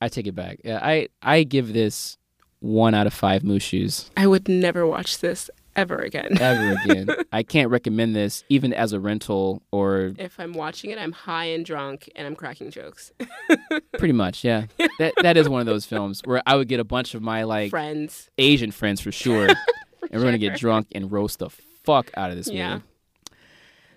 I 0.00 0.08
take 0.08 0.26
it 0.26 0.34
back. 0.34 0.60
Yeah, 0.64 0.78
I 0.82 1.08
I 1.22 1.42
give 1.42 1.72
this 1.72 2.18
one 2.60 2.94
out 2.94 3.08
of 3.08 3.12
five 3.12 3.42
shoes 3.60 4.08
I 4.16 4.28
would 4.28 4.48
never 4.48 4.86
watch 4.86 5.18
this 5.18 5.50
ever 5.76 5.96
again. 5.96 6.38
ever 6.40 6.76
again. 6.84 7.08
I 7.32 7.42
can't 7.42 7.70
recommend 7.70 8.14
this 8.14 8.44
even 8.48 8.72
as 8.72 8.92
a 8.92 9.00
rental 9.00 9.62
or 9.70 10.12
if 10.18 10.38
I'm 10.38 10.52
watching 10.52 10.90
it, 10.90 10.98
I'm 10.98 11.12
high 11.12 11.46
and 11.46 11.64
drunk 11.64 12.10
and 12.16 12.26
I'm 12.26 12.36
cracking 12.36 12.70
jokes. 12.70 13.12
pretty 13.98 14.12
much. 14.12 14.44
Yeah, 14.44 14.66
that 14.98 15.14
that 15.22 15.36
is 15.36 15.48
one 15.48 15.60
of 15.60 15.66
those 15.66 15.84
films 15.84 16.22
where 16.24 16.42
I 16.46 16.56
would 16.56 16.68
get 16.68 16.80
a 16.80 16.84
bunch 16.84 17.14
of 17.14 17.22
my 17.22 17.44
like 17.44 17.70
Friends. 17.70 18.30
Asian 18.38 18.70
friends 18.70 19.00
for 19.00 19.12
sure, 19.12 19.48
and 20.10 20.12
we're 20.12 20.22
gonna 20.22 20.38
get 20.38 20.58
drunk 20.58 20.88
and 20.94 21.10
roast 21.10 21.38
the 21.38 21.50
fuck 21.50 22.10
out 22.16 22.30
of 22.30 22.36
this 22.36 22.48
movie. 22.48 22.58
Yeah. 22.58 22.80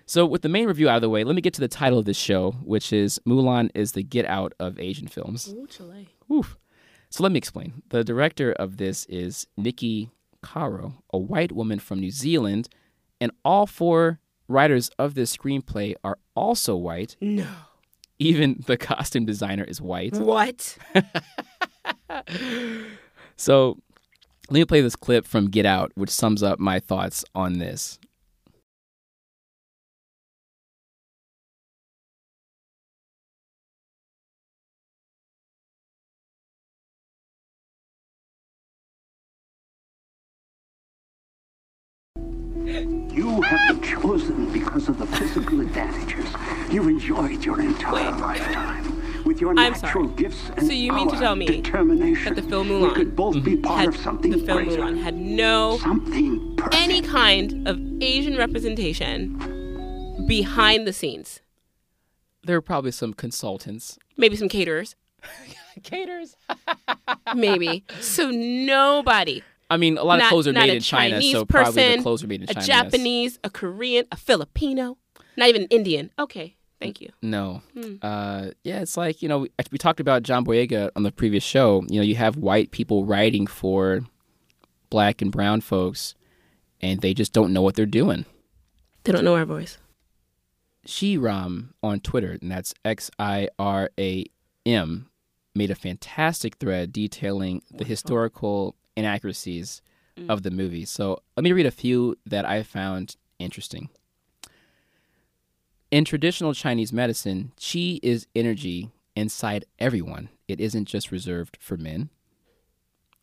So, 0.08 0.24
with 0.24 0.42
the 0.42 0.48
main 0.48 0.68
review 0.68 0.88
out 0.88 0.94
of 0.94 1.02
the 1.02 1.10
way, 1.10 1.24
let 1.24 1.34
me 1.34 1.42
get 1.42 1.52
to 1.54 1.60
the 1.60 1.66
title 1.66 1.98
of 1.98 2.04
this 2.04 2.16
show, 2.16 2.52
which 2.62 2.92
is 2.92 3.18
Mulan 3.26 3.70
is 3.74 3.90
the 3.92 4.04
Get 4.04 4.24
Out 4.24 4.52
of 4.60 4.78
Asian 4.78 5.08
films. 5.08 5.48
Ooh, 5.52 5.66
Chile. 5.66 6.08
Oof. 6.30 6.56
So 7.10 7.22
let 7.22 7.32
me 7.32 7.38
explain. 7.38 7.82
The 7.88 8.04
director 8.04 8.52
of 8.52 8.76
this 8.76 9.04
is 9.06 9.46
Nikki 9.56 10.10
Caro, 10.42 11.02
a 11.12 11.18
white 11.18 11.52
woman 11.52 11.78
from 11.78 12.00
New 12.00 12.10
Zealand, 12.10 12.68
and 13.20 13.32
all 13.44 13.66
four 13.66 14.20
writers 14.48 14.90
of 14.98 15.14
this 15.14 15.36
screenplay 15.36 15.94
are 16.04 16.18
also 16.34 16.76
white. 16.76 17.16
No. 17.20 17.46
Even 18.18 18.62
the 18.66 18.76
costume 18.76 19.26
designer 19.26 19.64
is 19.64 19.80
white. 19.80 20.16
What? 20.16 20.78
So 23.36 23.78
let 24.48 24.54
me 24.60 24.64
play 24.64 24.80
this 24.80 24.96
clip 24.96 25.26
from 25.26 25.50
Get 25.50 25.66
Out, 25.66 25.92
which 25.94 26.10
sums 26.10 26.42
up 26.42 26.58
my 26.58 26.80
thoughts 26.80 27.24
on 27.34 27.54
this. 27.58 27.98
You 42.66 43.40
have 43.42 43.80
been 43.80 43.80
chosen 43.88 44.52
because 44.52 44.88
of 44.88 44.98
the 44.98 45.06
physical 45.06 45.60
advantages 45.60 46.26
you've 46.68 46.88
enjoyed 46.88 47.44
your 47.44 47.60
entire 47.60 48.10
Wait. 48.12 48.20
lifetime. 48.20 49.22
With 49.24 49.40
your 49.40 49.50
I'm 49.50 49.72
natural 49.72 50.06
sorry. 50.06 50.16
gifts 50.16 50.50
and 50.56 50.66
So 50.66 50.72
you 50.72 50.92
mean 50.92 51.08
to 51.10 51.16
tell 51.16 51.36
me 51.36 51.46
determination, 51.46 52.34
that 52.34 52.42
the 52.42 52.48
film 52.48 52.68
Mulan 52.68 52.94
could 52.94 53.14
both 53.14 53.42
be 53.44 53.56
part 53.56 53.78
Had 53.80 53.88
of 53.90 53.96
something 53.96 54.32
the 54.32 54.38
film 54.38 54.64
greater, 54.64 54.82
Mulan 54.82 55.00
had 55.00 55.14
no 55.16 55.78
something 55.78 56.56
perfect. 56.56 56.74
any 56.82 57.02
kind 57.02 57.68
of 57.68 57.78
Asian 58.02 58.36
representation 58.36 59.36
behind 60.26 60.88
the 60.88 60.92
scenes. 60.92 61.40
There 62.42 62.56
are 62.56 62.60
probably 62.62 62.90
some 62.92 63.14
consultants. 63.14 63.96
Maybe 64.16 64.34
some 64.34 64.48
caterers. 64.48 64.96
Caterers? 65.84 66.36
Maybe. 67.36 67.84
so 68.00 68.30
nobody. 68.30 69.42
I 69.68 69.76
mean, 69.76 69.98
a 69.98 70.04
lot 70.04 70.20
of 70.20 70.28
clothes 70.28 70.46
are 70.46 70.52
made 70.52 70.70
in 70.70 70.80
China, 70.80 71.16
Chinese 71.16 71.32
so 71.32 71.44
probably 71.44 71.96
the 71.96 72.02
clothes 72.02 72.22
are 72.22 72.28
made 72.28 72.42
in 72.42 72.44
a 72.44 72.54
China. 72.54 72.66
yes. 72.66 72.66
Japanese, 72.66 73.38
a 73.42 73.50
Korean, 73.50 74.06
a 74.12 74.16
Filipino, 74.16 74.96
not 75.36 75.48
even 75.48 75.64
Indian. 75.70 76.10
Okay, 76.18 76.56
thank 76.80 77.00
you. 77.00 77.10
No. 77.20 77.62
Hmm. 77.74 77.96
Uh, 78.00 78.50
yeah, 78.62 78.80
it's 78.80 78.96
like, 78.96 79.22
you 79.22 79.28
know, 79.28 79.40
we, 79.40 79.50
we 79.72 79.78
talked 79.78 80.00
about 80.00 80.22
John 80.22 80.44
Boyega 80.44 80.90
on 80.94 81.02
the 81.02 81.10
previous 81.10 81.42
show. 81.42 81.84
You 81.88 82.00
know, 82.00 82.04
you 82.04 82.14
have 82.14 82.36
white 82.36 82.70
people 82.70 83.04
writing 83.04 83.46
for 83.46 84.02
black 84.88 85.20
and 85.20 85.32
brown 85.32 85.60
folks, 85.62 86.14
and 86.80 87.00
they 87.00 87.12
just 87.12 87.32
don't 87.32 87.52
know 87.52 87.62
what 87.62 87.74
they're 87.74 87.86
doing. 87.86 88.24
They 89.02 89.12
don't 89.12 89.24
know 89.24 89.36
our 89.36 89.44
voice. 89.44 89.78
Xiram 90.86 91.70
on 91.82 91.98
Twitter, 92.00 92.38
and 92.40 92.50
that's 92.50 92.72
X 92.84 93.10
I 93.18 93.48
R 93.58 93.90
A 93.98 94.24
M, 94.64 95.08
made 95.54 95.72
a 95.72 95.74
fantastic 95.74 96.56
thread 96.56 96.92
detailing 96.92 97.62
the 97.70 97.84
historical 97.84 98.76
inaccuracies 98.96 99.82
mm. 100.18 100.28
of 100.28 100.42
the 100.42 100.50
movie. 100.50 100.84
So 100.84 101.22
let 101.36 101.44
me 101.44 101.52
read 101.52 101.66
a 101.66 101.70
few 101.70 102.16
that 102.26 102.44
I 102.44 102.62
found 102.62 103.16
interesting. 103.38 103.88
In 105.90 106.04
traditional 106.04 106.52
Chinese 106.52 106.92
medicine, 106.92 107.52
qi 107.58 108.00
is 108.02 108.26
energy 108.34 108.90
inside 109.14 109.64
everyone. 109.78 110.28
It 110.48 110.60
isn't 110.60 110.86
just 110.86 111.12
reserved 111.12 111.56
for 111.60 111.76
men 111.76 112.10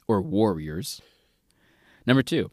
or 0.07 0.21
warriors. 0.21 1.01
Number 2.05 2.23
two, 2.23 2.51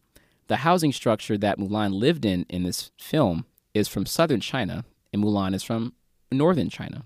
the 0.48 0.56
housing 0.56 0.92
structure 0.92 1.38
that 1.38 1.58
Mulan 1.58 1.92
lived 1.92 2.24
in 2.24 2.44
in 2.48 2.64
this 2.64 2.90
film 2.98 3.46
is 3.72 3.88
from 3.88 4.04
southern 4.06 4.40
China, 4.40 4.84
and 5.12 5.22
Mulan 5.22 5.54
is 5.54 5.62
from 5.62 5.94
northern 6.32 6.68
China. 6.68 7.04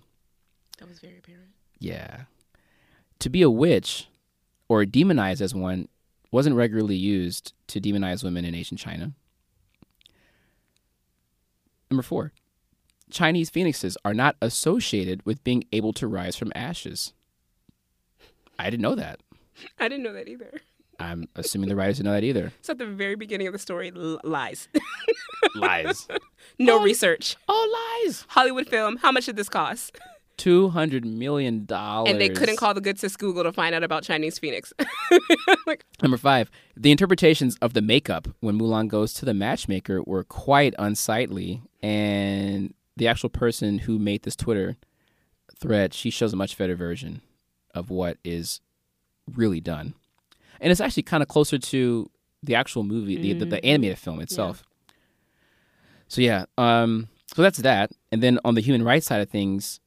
That 0.79 0.89
was 0.89 0.99
very 0.99 1.19
apparent. 1.19 1.51
Yeah. 1.79 2.23
To 3.21 3.29
be 3.29 3.43
a 3.43 3.51
witch 3.51 4.09
or 4.69 4.85
demonized 4.85 5.43
as 5.43 5.55
one 5.55 5.89
wasn't 6.35 6.57
regularly 6.57 6.97
used 6.97 7.53
to 7.69 7.81
demonize 7.81 8.25
women 8.25 8.45
in 8.45 8.57
ancient 8.57 8.81
China. 8.81 9.13
Number 11.89 12.03
four, 12.03 12.33
Chinese 13.09 13.51
phoenixes 13.51 13.97
are 14.05 14.15
not 14.15 14.35
associated 14.43 15.25
with 15.25 15.45
being 15.45 15.63
able 15.73 15.93
to 15.93 16.09
rise 16.09 16.35
from 16.35 16.51
ashes. 16.57 17.13
I 18.59 18.69
didn't 18.69 18.83
know 18.83 18.97
that. 18.97 19.21
I 19.79 19.87
didn't 19.87 20.03
know 20.03 20.13
that 20.13 20.27
either. 20.27 20.61
I'm 20.99 21.29
assuming 21.37 21.69
the 21.69 21.77
writers 21.77 21.99
didn't 21.99 22.07
know 22.07 22.15
that 22.15 22.25
either. 22.25 22.53
So 22.63 22.73
at 22.73 22.79
the 22.79 22.87
very 22.87 23.15
beginning 23.15 23.47
of 23.47 23.53
the 23.53 23.59
story, 23.61 23.93
l- 23.95 24.21
lies. 24.25 24.67
Lies. 25.55 26.09
no 26.59 26.81
oh, 26.81 26.83
research. 26.83 27.37
oh, 27.49 28.03
lies. 28.05 28.25
Hollywood 28.27 28.67
film. 28.67 28.97
How 28.97 29.13
much 29.13 29.27
did 29.27 29.37
this 29.37 29.49
cost? 29.49 29.97
Two 30.37 30.69
hundred 30.71 31.05
million 31.07 31.65
dollars. 31.65 32.11
And 32.11 32.21
they 32.21 32.29
couldn't 32.29 32.57
call 32.57 32.75
the 32.75 32.81
good 32.81 32.99
sis 32.99 33.17
Google 33.17 33.45
to 33.45 33.53
find 33.53 33.75
out 33.75 33.85
about 33.85 34.03
Chinese 34.03 34.39
Phoenix. 34.39 34.73
like, 35.67 35.85
Number 36.03 36.17
five, 36.17 36.51
the 36.77 36.91
interpretations 36.91 37.57
of 37.63 37.73
the 37.73 37.81
makeup 37.83 38.29
when 38.41 38.59
Mulan 38.59 38.89
goes 38.89 39.15
to 39.15 39.25
the 39.25 39.35
matchmaker 39.35 40.03
were 40.03 40.25
quite 40.25 40.75
unsightly, 40.79 41.63
and 41.83 42.75
the 42.97 43.07
actual 43.07 43.29
person 43.29 43.79
who 43.79 43.99
made 43.99 44.25
this 44.25 44.35
Twitter 44.37 44.77
thread, 45.59 45.95
she 45.95 46.11
shows 46.11 46.33
a 46.33 46.37
much 46.37 46.59
better 46.59 46.75
version 46.75 47.21
of 47.75 47.91
what 47.91 48.19
is 48.25 48.61
really 49.33 49.61
done. 49.61 49.95
and 50.61 50.71
it's 50.71 50.81
actually 50.81 51.03
kind 51.03 51.23
of 51.23 51.29
closer 51.29 51.59
to 51.59 52.11
the 52.43 52.55
actual 52.55 52.83
movie, 52.85 53.17
the, 53.17 53.33
the, 53.35 53.45
the 53.47 53.65
animated 53.65 53.99
film 53.99 54.21
itself. 54.21 54.65
So 56.09 56.21
yeah, 56.21 56.45
um, 56.59 57.09
so 57.35 57.43
that's 57.43 57.59
that. 57.59 57.91
And 58.13 58.23
then 58.23 58.39
on 58.45 58.55
the 58.55 58.61
human 58.61 58.83
rights 58.85 59.07
side 59.07 59.21
of 59.21 59.31
things, 59.31 59.81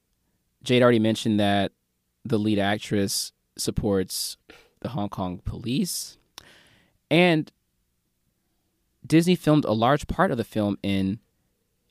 Jade 0.62 0.82
already 0.82 0.98
mentioned 0.98 1.38
that 1.40 1.72
the 2.24 2.38
lead 2.38 2.58
actress 2.58 3.32
supports 3.56 4.36
the 4.80 4.90
Hong 4.90 5.08
Kong 5.08 5.40
police, 5.44 6.18
and 7.10 7.50
Disney 9.06 9.34
filmed 9.34 9.64
a 9.64 9.72
large 9.72 10.06
part 10.06 10.30
of 10.30 10.36
the 10.36 10.44
film 10.44 10.78
in 10.82 11.18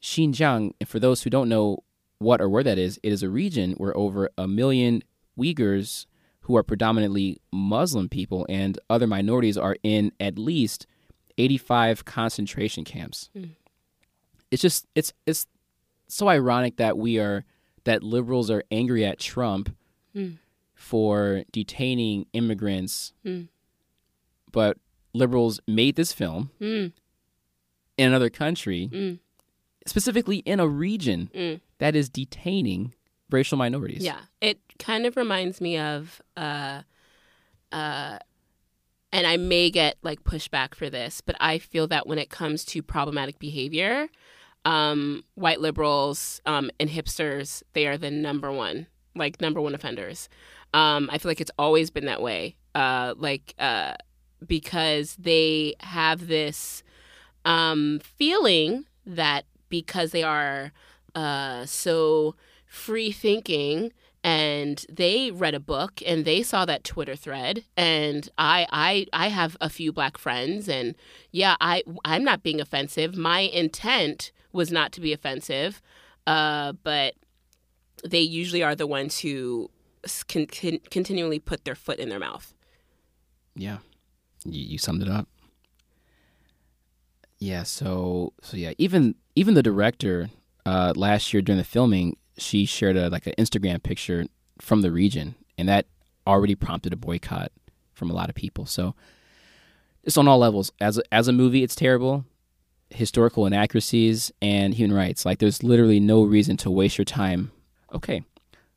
Xinjiang. 0.01 0.73
And 0.79 0.87
for 0.87 0.99
those 0.99 1.23
who 1.23 1.29
don't 1.29 1.49
know 1.49 1.83
what 2.19 2.41
or 2.41 2.49
where 2.49 2.63
that 2.63 2.77
is, 2.77 2.99
it 3.03 3.11
is 3.11 3.23
a 3.23 3.29
region 3.29 3.73
where 3.73 3.95
over 3.97 4.29
a 4.37 4.47
million 4.47 5.03
Uyghurs, 5.37 6.05
who 6.41 6.55
are 6.55 6.63
predominantly 6.63 7.41
Muslim 7.51 8.07
people 8.09 8.45
and 8.49 8.79
other 8.89 9.07
minorities, 9.07 9.57
are 9.57 9.75
in 9.83 10.11
at 10.19 10.37
least 10.37 10.87
85 11.37 12.05
concentration 12.05 12.83
camps. 12.83 13.29
Mm. 13.35 13.51
It's 14.49 14.61
just 14.61 14.87
it's 14.95 15.13
it's 15.25 15.45
so 16.07 16.29
ironic 16.29 16.77
that 16.77 16.97
we 16.97 17.19
are 17.19 17.43
that 17.87 18.03
liberals 18.03 18.51
are 18.51 18.63
angry 18.69 19.05
at 19.05 19.17
Trump 19.17 19.73
mm. 20.13 20.37
for 20.75 21.43
detaining 21.53 22.25
immigrants, 22.33 23.13
mm. 23.25 23.47
but 24.51 24.77
liberals 25.13 25.61
made 25.69 25.95
this 25.95 26.11
film 26.11 26.51
mm. 26.59 26.91
in 27.97 28.07
another 28.07 28.29
country, 28.29 29.17
specifically 29.85 30.39
in 30.39 30.59
a 30.59 30.67
region 30.67 31.61
that 31.79 31.95
is 31.95 32.09
detaining 32.09 32.93
racial 33.31 33.57
minorities. 33.57 34.03
Yeah, 34.03 34.19
it 34.41 34.59
kind 34.79 35.05
of 35.05 35.15
reminds 35.15 35.61
me 35.61 35.77
of, 35.77 36.21
uh, 36.35 36.81
uh, 37.71 38.17
and 39.13 39.27
I 39.27 39.37
may 39.37 39.69
get 39.69 39.95
like 40.03 40.25
pushback 40.25 40.75
for 40.75 40.89
this, 40.89 41.21
but 41.21 41.37
I 41.39 41.57
feel 41.57 41.87
that 41.87 42.05
when 42.05 42.19
it 42.19 42.29
comes 42.29 42.65
to 42.65 42.83
problematic 42.83 43.39
behavior, 43.39 44.09
um, 44.65 45.23
white 45.35 45.61
liberals 45.61 46.41
um, 46.45 46.69
and 46.79 46.89
hipsters, 46.89 47.63
they 47.73 47.87
are 47.87 47.97
the 47.97 48.11
number 48.11 48.51
one, 48.51 48.87
like 49.15 49.41
number 49.41 49.61
one 49.61 49.75
offenders. 49.75 50.29
Um, 50.73 51.09
I 51.11 51.17
feel 51.17 51.29
like 51.29 51.41
it's 51.41 51.51
always 51.57 51.89
been 51.89 52.05
that 52.05 52.21
way, 52.21 52.57
uh, 52.75 53.13
like 53.17 53.53
uh, 53.57 53.93
because 54.45 55.15
they 55.15 55.75
have 55.79 56.27
this 56.27 56.83
um, 57.45 57.99
feeling 58.03 58.85
that 59.05 59.45
because 59.69 60.11
they 60.11 60.23
are 60.23 60.71
uh, 61.15 61.65
so 61.65 62.35
free 62.65 63.11
thinking 63.11 63.91
and 64.23 64.85
they 64.89 65.31
read 65.31 65.53
a 65.53 65.59
book 65.59 66.01
and 66.05 66.25
they 66.25 66.43
saw 66.43 66.65
that 66.65 66.83
Twitter 66.83 67.15
thread 67.15 67.63
and 67.77 68.29
I 68.37 68.67
I 68.71 69.05
I 69.13 69.27
have 69.29 69.55
a 69.61 69.69
few 69.69 69.93
black 69.93 70.17
friends 70.17 70.67
and 70.67 70.95
yeah 71.31 71.55
I 71.61 71.83
I'm 72.03 72.25
not 72.25 72.43
being 72.43 72.59
offensive 72.59 73.15
my 73.15 73.39
intent 73.39 74.31
was 74.51 74.71
not 74.71 74.91
to 74.91 75.01
be 75.01 75.13
offensive 75.13 75.81
uh, 76.25 76.73
but 76.83 77.13
they 78.03 78.19
usually 78.19 78.61
are 78.61 78.75
the 78.75 78.87
ones 78.87 79.19
who 79.19 79.69
can, 80.27 80.45
can 80.45 80.79
continually 80.91 81.39
put 81.39 81.65
their 81.65 81.75
foot 81.75 81.99
in 81.99 82.09
their 82.09 82.19
mouth 82.19 82.53
Yeah, 83.55 83.77
you, 84.45 84.63
you 84.63 84.77
summed 84.77 85.01
it 85.01 85.09
up. 85.09 85.27
Yeah, 87.39 87.63
so 87.63 88.33
so 88.41 88.57
yeah, 88.57 88.73
even 88.77 89.15
even 89.35 89.53
the 89.53 89.61
director 89.63 90.29
uh, 90.65 90.93
last 90.95 91.33
year 91.33 91.41
during 91.41 91.57
the 91.57 91.63
filming, 91.63 92.17
she 92.37 92.65
shared 92.65 92.97
a 92.97 93.09
like 93.09 93.27
an 93.27 93.33
Instagram 93.37 93.81
picture 93.83 94.25
from 94.59 94.81
the 94.81 94.91
region, 94.91 95.35
and 95.57 95.69
that 95.69 95.85
already 96.25 96.55
prompted 96.55 96.93
a 96.93 96.97
boycott 96.97 97.51
from 97.93 98.09
a 98.09 98.13
lot 98.13 98.29
of 98.29 98.35
people. 98.35 98.65
So 98.65 98.95
it's 100.03 100.17
on 100.17 100.27
all 100.27 100.39
levels. 100.39 100.71
As 100.81 100.97
a, 100.97 101.03
as 101.13 101.27
a 101.27 101.33
movie, 101.33 101.63
it's 101.63 101.75
terrible. 101.75 102.25
Historical 102.89 103.45
inaccuracies 103.45 104.31
and 104.41 104.73
human 104.73 104.95
rights. 104.95 105.25
Like 105.25 105.39
there's 105.39 105.61
literally 105.63 105.99
no 105.99 106.23
reason 106.23 106.57
to 106.57 106.71
waste 106.71 106.97
your 106.97 107.05
time. 107.05 107.51
Okay, 107.93 108.23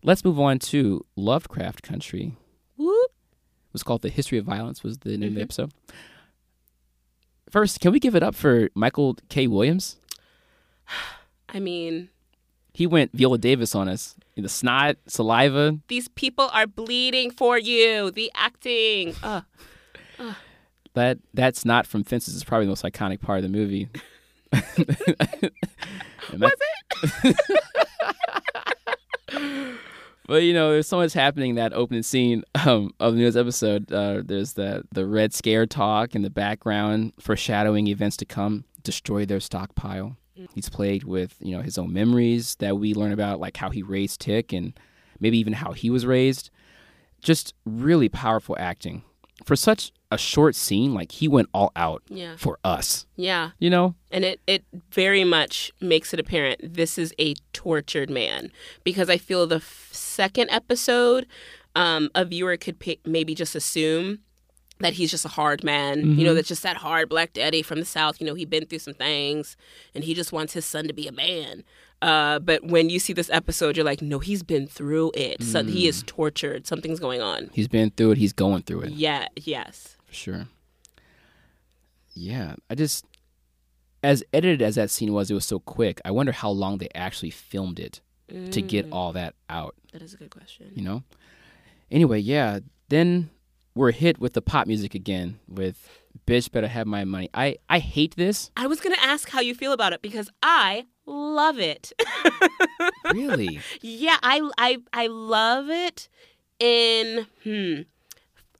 let's 0.02 0.24
move 0.24 0.38
on 0.40 0.58
to 0.60 1.04
Lovecraft 1.16 1.82
Country. 1.82 2.36
Whoop. 2.76 3.10
It 3.12 3.72
was 3.72 3.82
called 3.82 4.02
The 4.02 4.08
History 4.08 4.38
of 4.38 4.44
Violence 4.44 4.82
was 4.82 4.98
the 4.98 5.16
name 5.16 5.30
of 5.30 5.34
the 5.36 5.42
episode. 5.42 5.72
First, 7.50 7.80
can 7.80 7.92
we 7.92 8.00
give 8.00 8.14
it 8.14 8.22
up 8.22 8.34
for 8.34 8.68
Michael 8.74 9.16
K. 9.28 9.46
Williams? 9.46 9.96
I 11.48 11.60
mean 11.60 12.08
He 12.72 12.86
went 12.86 13.12
Viola 13.12 13.38
Davis 13.38 13.74
on 13.74 13.88
us. 13.88 14.14
The 14.36 14.48
snot, 14.48 14.96
saliva. 15.06 15.78
these 15.88 16.08
people 16.08 16.48
are 16.52 16.66
bleeding 16.66 17.30
for 17.30 17.58
you 17.58 18.10
the 18.10 18.30
acting 18.34 19.14
uh, 19.22 19.42
That 20.94 21.18
that's 21.34 21.64
not 21.64 21.86
from 21.86 22.04
Fences 22.04 22.34
It's 22.34 22.44
probably 22.44 22.66
the 22.66 22.70
most 22.70 22.84
iconic 22.84 23.20
part 23.20 23.38
of 23.38 23.42
the 23.44 23.48
movie. 23.48 23.88
Was 24.52 24.62
it? 27.22 27.36
But 30.30 30.44
you 30.44 30.54
know, 30.54 30.70
there's 30.70 30.86
so 30.86 30.98
much 30.98 31.12
happening 31.12 31.50
in 31.50 31.56
that 31.56 31.72
opening 31.72 32.04
scene 32.04 32.44
um, 32.64 32.94
of 33.00 33.14
the 33.14 33.18
newest 33.18 33.36
episode. 33.36 33.92
Uh, 33.92 34.22
there's 34.24 34.52
the 34.52 34.84
the 34.92 35.04
red 35.04 35.34
scare 35.34 35.66
talk 35.66 36.14
in 36.14 36.22
the 36.22 36.30
background, 36.30 37.14
foreshadowing 37.18 37.88
events 37.88 38.16
to 38.18 38.24
come. 38.24 38.62
Destroy 38.84 39.26
their 39.26 39.40
stockpile. 39.40 40.16
He's 40.54 40.70
plagued 40.70 41.02
with 41.02 41.34
you 41.40 41.56
know 41.56 41.62
his 41.62 41.78
own 41.78 41.92
memories 41.92 42.54
that 42.60 42.78
we 42.78 42.94
learn 42.94 43.10
about, 43.10 43.40
like 43.40 43.56
how 43.56 43.70
he 43.70 43.82
raised 43.82 44.20
Tick 44.20 44.52
and 44.52 44.72
maybe 45.18 45.36
even 45.36 45.52
how 45.52 45.72
he 45.72 45.90
was 45.90 46.06
raised. 46.06 46.50
Just 47.20 47.52
really 47.66 48.08
powerful 48.08 48.54
acting 48.56 49.02
for 49.44 49.56
such 49.56 49.92
a 50.10 50.18
short 50.18 50.54
scene. 50.54 50.92
Like 50.94 51.12
he 51.12 51.28
went 51.28 51.48
all 51.54 51.70
out 51.76 52.02
Yeah. 52.08 52.34
for 52.36 52.58
us. 52.64 53.06
yeah 53.16 53.50
You 53.58 53.70
know, 53.70 53.94
and 54.10 54.24
it, 54.24 54.40
it 54.46 54.64
very 54.90 55.24
much 55.24 55.72
makes 55.80 56.12
it 56.12 56.20
apparent 56.20 56.60
this 56.74 56.98
is 56.98 57.14
a 57.18 57.34
tortured 57.52 58.10
man 58.10 58.50
because 58.84 59.08
i 59.10 59.16
feel 59.18 59.46
the 59.46 59.56
f- 59.56 59.88
second 59.92 60.50
episode 60.50 61.26
um, 61.76 62.10
a 62.14 62.24
viewer 62.24 62.56
could 62.56 62.78
pi 62.80 62.96
maybe 63.04 63.34
just 63.34 63.54
assume 63.54 64.18
that 64.80 64.94
he's 64.94 65.10
just 65.10 65.24
a 65.26 65.28
hard 65.28 65.62
man 65.62 66.18
you 66.18 66.24
know 66.24 66.34
that's 66.34 66.48
just 66.48 66.62
that 66.64 66.78
hard 66.78 67.08
black 67.08 67.32
daddy 67.34 67.62
from 67.62 67.78
the 67.78 67.84
south 67.86 68.20
you 68.20 68.26
know 68.26 68.34
he'd 68.34 68.50
been 68.50 68.66
through 68.66 68.78
some 68.80 68.94
things 68.94 69.56
and 69.94 70.02
he 70.04 70.14
just 70.14 70.32
wants 70.32 70.54
his 70.54 70.64
son 70.64 70.86
to 70.88 70.92
be 70.94 71.06
a 71.06 71.12
man 71.12 71.62
uh, 72.02 72.38
but 72.38 72.64
when 72.64 72.88
you 72.90 72.98
see 72.98 73.12
this 73.12 73.28
episode 73.30 73.76
you're 73.76 73.84
like 73.84 74.00
no 74.02 74.18
he's 74.18 74.42
been 74.42 74.66
through 74.66 75.10
it 75.14 75.42
so 75.42 75.62
he 75.62 75.86
is 75.86 76.02
tortured 76.06 76.66
something's 76.66 76.98
going 77.00 77.20
on 77.20 77.50
he's 77.52 77.68
been 77.68 77.90
through 77.90 78.12
it. 78.12 78.18
He's 78.18 78.32
going 78.32 78.62
through 78.62 78.82
it. 78.82 78.92
yeah 78.92 79.26
yes 79.36 79.96
for 80.06 80.14
sure. 80.14 80.46
Yeah, 82.12 82.56
I 82.68 82.74
just 82.74 83.04
as 84.02 84.24
edited 84.32 84.62
as 84.62 84.74
that 84.74 84.90
scene 84.90 85.12
was, 85.12 85.30
it 85.30 85.34
was 85.34 85.44
so 85.44 85.58
quick. 85.60 86.00
I 86.04 86.10
wonder 86.10 86.32
how 86.32 86.50
long 86.50 86.78
they 86.78 86.88
actually 86.94 87.30
filmed 87.30 87.78
it 87.78 88.00
to 88.50 88.62
get 88.62 88.86
all 88.92 89.12
that 89.12 89.34
out. 89.48 89.74
that 89.92 90.02
is 90.02 90.14
a 90.14 90.16
good 90.16 90.30
question 90.30 90.70
You 90.74 90.82
know. 90.82 91.02
Anyway, 91.90 92.20
yeah. 92.20 92.60
Then 92.88 93.30
we're 93.74 93.90
hit 93.92 94.18
with 94.20 94.34
the 94.34 94.42
pop 94.42 94.66
music 94.66 94.94
again 94.94 95.38
with 95.48 95.88
"Bitch 96.26 96.50
Better 96.50 96.68
Have 96.68 96.86
My 96.86 97.04
Money." 97.04 97.28
I 97.34 97.56
I 97.68 97.78
hate 97.78 98.16
this. 98.16 98.50
I 98.56 98.66
was 98.66 98.80
going 98.80 98.94
to 98.94 99.02
ask 99.02 99.28
how 99.30 99.40
you 99.40 99.54
feel 99.54 99.72
about 99.72 99.92
it 99.92 100.02
because 100.02 100.28
I 100.42 100.86
love 101.10 101.58
it. 101.58 101.92
Really, 103.12 103.60
yeah, 103.82 104.16
I 104.22 104.48
I 104.56 104.78
I 104.92 105.06
love 105.08 105.68
it 105.68 106.08
in 106.60 107.26
hmm. 107.42 107.82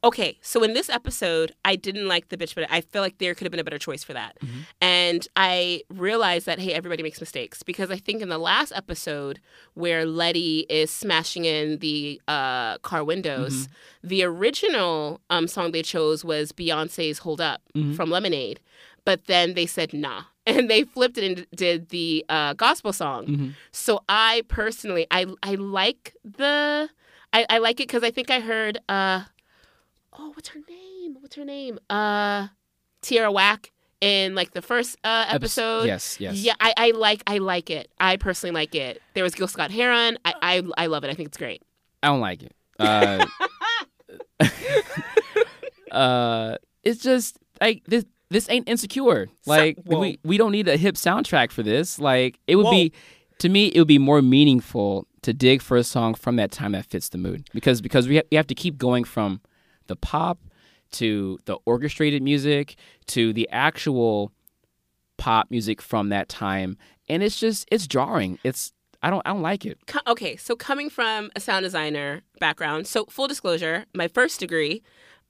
Okay, 0.02 0.38
so 0.40 0.62
in 0.62 0.72
this 0.72 0.88
episode, 0.88 1.52
I 1.62 1.76
didn't 1.76 2.08
like 2.08 2.30
the 2.30 2.38
bitch, 2.38 2.54
but 2.54 2.66
I 2.70 2.80
feel 2.80 3.02
like 3.02 3.18
there 3.18 3.34
could 3.34 3.44
have 3.44 3.50
been 3.50 3.60
a 3.60 3.64
better 3.64 3.78
choice 3.78 4.02
for 4.02 4.14
that. 4.14 4.38
And 4.80 5.28
I 5.36 5.82
realized 5.90 6.46
that 6.46 6.58
hey, 6.58 6.72
everybody 6.72 7.02
makes 7.02 7.20
mistakes 7.20 7.62
because 7.62 7.90
I 7.90 7.96
think 7.96 8.22
in 8.22 8.30
the 8.30 8.38
last 8.38 8.72
episode 8.74 9.40
where 9.74 10.06
Letty 10.06 10.60
is 10.70 10.90
smashing 10.90 11.44
in 11.44 11.78
the 11.80 12.20
uh, 12.26 12.78
car 12.78 13.04
windows, 13.04 13.68
the 14.02 14.22
original 14.24 15.20
um, 15.28 15.46
song 15.46 15.72
they 15.72 15.82
chose 15.82 16.24
was 16.24 16.50
Beyonce's 16.50 17.18
"Hold 17.18 17.40
Up" 17.42 17.60
from 17.94 18.10
Lemonade, 18.10 18.58
but 19.10 19.26
then 19.26 19.54
they 19.54 19.66
said 19.66 19.92
nah, 19.92 20.22
and 20.46 20.70
they 20.70 20.84
flipped 20.84 21.18
it 21.18 21.24
and 21.24 21.46
did 21.52 21.88
the 21.88 22.24
uh, 22.28 22.52
gospel 22.52 22.92
song. 22.92 23.56
So 23.72 24.04
I 24.08 24.44
personally, 24.46 25.04
I 25.10 25.26
I 25.42 25.56
like 25.56 26.14
the, 26.22 26.88
I, 27.32 27.44
I 27.50 27.58
like 27.58 27.80
it 27.80 27.88
because 27.88 28.04
I 28.04 28.12
think 28.12 28.30
I 28.30 28.38
heard, 28.38 28.78
uh, 28.88 29.24
oh, 30.16 30.30
what's 30.34 30.50
her 30.50 30.60
name? 30.68 31.16
What's 31.18 31.34
her 31.34 31.44
name? 31.44 31.80
Uh, 31.90 32.48
Tierra 33.02 33.32
Whack 33.32 33.72
in 34.00 34.36
like 34.36 34.52
the 34.52 34.62
first 34.62 34.96
uh, 35.02 35.24
episode. 35.28 35.86
yes, 35.86 36.20
yes. 36.20 36.36
Yeah, 36.36 36.54
I, 36.60 36.72
I 36.76 36.90
like 36.92 37.24
I 37.26 37.38
like 37.38 37.68
it. 37.68 37.90
I 37.98 38.16
personally 38.16 38.54
like 38.54 38.76
it. 38.76 39.02
There 39.14 39.24
was 39.24 39.34
Gil 39.34 39.48
Scott 39.48 39.72
Heron. 39.72 40.18
I, 40.24 40.34
I 40.40 40.62
I 40.78 40.86
love 40.86 41.02
it. 41.02 41.10
I 41.10 41.14
think 41.14 41.30
it's 41.30 41.36
great. 41.36 41.64
I 42.00 42.06
don't 42.06 42.20
like 42.20 42.44
it. 42.44 42.54
Uh, 42.78 43.26
uh, 45.90 46.58
it's 46.84 47.02
just 47.02 47.38
like 47.60 47.82
this. 47.86 48.04
This 48.30 48.48
ain't 48.48 48.68
insecure. 48.68 49.28
Like 49.44 49.78
whoa. 49.84 49.98
we 49.98 50.18
we 50.24 50.38
don't 50.38 50.52
need 50.52 50.68
a 50.68 50.76
hip 50.76 50.94
soundtrack 50.94 51.50
for 51.50 51.62
this. 51.62 51.98
Like 51.98 52.38
it 52.46 52.56
would 52.56 52.66
Whoa. 52.66 52.70
be, 52.70 52.92
to 53.38 53.48
me, 53.48 53.66
it 53.66 53.78
would 53.78 53.88
be 53.88 53.98
more 53.98 54.22
meaningful 54.22 55.06
to 55.22 55.32
dig 55.32 55.60
for 55.60 55.76
a 55.76 55.84
song 55.84 56.14
from 56.14 56.36
that 56.36 56.50
time 56.50 56.72
that 56.72 56.86
fits 56.86 57.08
the 57.08 57.18
mood. 57.18 57.48
Because 57.52 57.80
because 57.80 58.08
we 58.08 58.16
ha- 58.16 58.22
we 58.30 58.36
have 58.36 58.46
to 58.46 58.54
keep 58.54 58.78
going 58.78 59.04
from 59.04 59.40
the 59.88 59.96
pop 59.96 60.38
to 60.92 61.38
the 61.44 61.56
orchestrated 61.66 62.22
music 62.22 62.76
to 63.06 63.32
the 63.32 63.48
actual 63.50 64.32
pop 65.18 65.50
music 65.50 65.82
from 65.82 66.08
that 66.10 66.28
time, 66.28 66.76
and 67.08 67.22
it's 67.22 67.38
just 67.38 67.66
it's 67.72 67.86
jarring. 67.86 68.38
It's 68.44 68.72
I 69.02 69.10
don't 69.10 69.22
I 69.26 69.32
don't 69.32 69.42
like 69.42 69.66
it. 69.66 69.78
Okay, 70.06 70.36
so 70.36 70.54
coming 70.54 70.88
from 70.88 71.30
a 71.34 71.40
sound 71.40 71.64
designer 71.64 72.22
background, 72.38 72.86
so 72.86 73.06
full 73.06 73.26
disclosure, 73.26 73.86
my 73.92 74.06
first 74.06 74.38
degree 74.38 74.82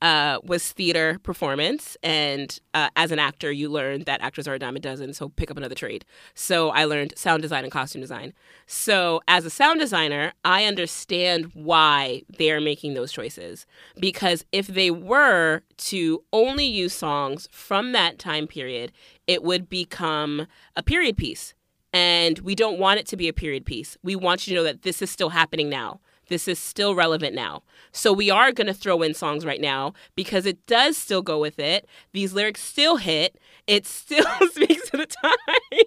uh, 0.02 0.38
was 0.42 0.72
theater 0.72 1.18
performance, 1.22 1.96
and 2.02 2.58
uh, 2.72 2.88
as 2.96 3.10
an 3.12 3.18
actor, 3.18 3.52
you 3.52 3.68
learn 3.68 4.04
that 4.04 4.20
actors 4.22 4.48
are 4.48 4.54
a 4.54 4.58
dime 4.58 4.76
a 4.76 4.80
dozen. 4.80 5.12
So 5.12 5.28
pick 5.28 5.50
up 5.50 5.56
another 5.56 5.74
trade. 5.74 6.04
So 6.34 6.70
I 6.70 6.84
learned 6.84 7.12
sound 7.16 7.42
design 7.42 7.64
and 7.64 7.72
costume 7.72 8.00
design. 8.00 8.32
So 8.66 9.20
as 9.28 9.44
a 9.44 9.50
sound 9.50 9.80
designer, 9.80 10.32
I 10.44 10.64
understand 10.64 11.50
why 11.54 12.22
they 12.38 12.50
are 12.50 12.60
making 12.60 12.94
those 12.94 13.12
choices 13.12 13.66
because 13.98 14.44
if 14.52 14.66
they 14.66 14.90
were 14.90 15.62
to 15.76 16.24
only 16.32 16.64
use 16.64 16.94
songs 16.94 17.48
from 17.52 17.92
that 17.92 18.18
time 18.18 18.46
period, 18.46 18.92
it 19.26 19.42
would 19.42 19.68
become 19.68 20.46
a 20.76 20.82
period 20.82 21.16
piece. 21.16 21.54
And 21.92 22.38
we 22.40 22.54
don't 22.54 22.78
want 22.78 23.00
it 23.00 23.06
to 23.08 23.16
be 23.16 23.28
a 23.28 23.32
period 23.32 23.66
piece. 23.66 23.96
We 24.02 24.14
want 24.14 24.46
you 24.46 24.54
to 24.54 24.60
know 24.60 24.64
that 24.64 24.82
this 24.82 25.02
is 25.02 25.10
still 25.10 25.30
happening 25.30 25.68
now. 25.68 26.00
This 26.30 26.48
is 26.48 26.58
still 26.58 26.94
relevant 26.94 27.34
now. 27.34 27.62
So 27.92 28.12
we 28.12 28.30
are 28.30 28.50
going 28.52 28.68
to 28.68 28.74
throw 28.74 29.02
in 29.02 29.12
songs 29.14 29.44
right 29.44 29.60
now 29.60 29.92
because 30.14 30.46
it 30.46 30.64
does 30.66 30.96
still 30.96 31.20
go 31.22 31.38
with 31.38 31.58
it. 31.58 31.86
These 32.12 32.32
lyrics 32.32 32.62
still 32.62 32.96
hit. 32.96 33.36
It 33.66 33.86
still 33.86 34.24
speaks 34.52 34.88
to 34.90 34.96
the 34.96 35.06
time. 35.06 35.84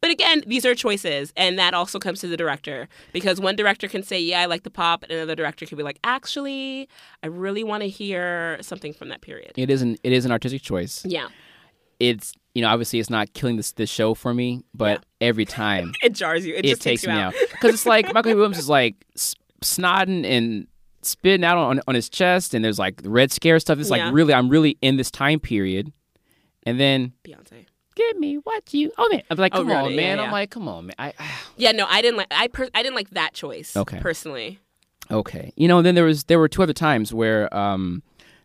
but 0.00 0.10
again, 0.10 0.42
these 0.46 0.64
are 0.64 0.74
choices. 0.74 1.32
And 1.36 1.58
that 1.58 1.74
also 1.74 1.98
comes 1.98 2.20
to 2.20 2.28
the 2.28 2.36
director 2.36 2.88
because 3.12 3.40
one 3.40 3.56
director 3.56 3.88
can 3.88 4.02
say, 4.02 4.18
Yeah, 4.20 4.40
I 4.40 4.46
like 4.46 4.62
the 4.62 4.70
pop. 4.70 5.02
And 5.02 5.12
another 5.12 5.34
director 5.34 5.66
can 5.66 5.76
be 5.76 5.82
like, 5.82 5.98
Actually, 6.04 6.88
I 7.22 7.26
really 7.26 7.64
want 7.64 7.82
to 7.82 7.88
hear 7.88 8.58
something 8.62 8.92
from 8.92 9.08
that 9.10 9.20
period. 9.20 9.52
It 9.56 9.68
isn't 9.68 10.00
it 10.02 10.12
is 10.12 10.24
an 10.24 10.32
artistic 10.32 10.62
choice. 10.62 11.04
Yeah. 11.04 11.28
It's 12.00 12.32
you 12.54 12.62
know 12.62 12.68
obviously 12.68 12.98
it's 13.00 13.10
not 13.10 13.32
killing 13.32 13.56
this 13.56 13.72
this 13.72 13.90
show 13.90 14.14
for 14.14 14.32
me, 14.34 14.64
but 14.74 15.04
every 15.20 15.44
time 15.44 15.92
It 16.02 16.12
jars 16.12 16.46
you. 16.46 16.54
It, 16.54 16.64
it 16.64 16.68
just 16.70 16.82
takes 16.82 17.02
you 17.02 17.08
me 17.10 17.14
out. 17.16 17.34
because 17.50 17.74
it's 17.74 17.86
like 17.86 18.12
Michael 18.14 18.34
Williams 18.34 18.58
is 18.58 18.68
like 18.68 18.94
snodding 19.62 20.24
and 20.24 20.66
spitting 21.02 21.44
out 21.44 21.58
on 21.58 21.80
on 21.88 21.94
his 21.94 22.08
chest, 22.08 22.54
and 22.54 22.64
there's 22.64 22.78
like 22.78 23.00
red 23.04 23.32
scare 23.32 23.58
stuff. 23.60 23.78
It's 23.78 23.90
Yeah. 23.90 24.06
like 24.06 24.14
really, 24.14 24.34
I'm 24.34 24.48
really 24.48 24.78
in 24.82 24.96
this 24.96 25.10
time 25.10 25.40
period, 25.40 25.92
and 26.64 26.78
then 26.78 27.12
Beyonce. 27.24 27.66
give 27.96 28.16
me 28.18 28.36
what 28.36 28.72
you. 28.74 28.92
Oh 28.98 29.08
man, 29.10 29.22
I'm 29.30 29.36
like, 29.38 29.54
Oh, 29.54 29.58
come 29.58 29.68
really? 29.68 29.78
on, 29.80 29.90
Yeah, 29.90 29.96
man. 29.96 30.18
yeah. 30.18 30.24
I'm 30.24 30.32
like, 30.32 30.50
come 30.50 30.68
on, 30.68 30.86
man. 30.86 30.94
I, 30.98 31.12
Yeah, 31.56 31.72
no, 31.72 31.86
I 31.88 32.02
didn't 32.02 32.16
like. 32.18 32.28
I 32.30 32.48
per- 32.48 32.70
I 32.74 32.82
didn't 32.82 32.96
like 32.96 33.10
that 33.10 33.34
choice. 33.34 33.76
Okay. 33.76 33.98
Personally. 34.00 34.58
okay, 35.10 35.52
you 35.56 35.66
know. 35.68 35.78
And 35.78 35.86
then 35.86 35.94
there 35.94 36.04
was 36.04 36.24
there 36.24 36.38
were 36.38 36.48
two 36.48 36.62
other 36.62 36.72
times 36.72 37.12
where 37.12 37.52
um 37.56 38.02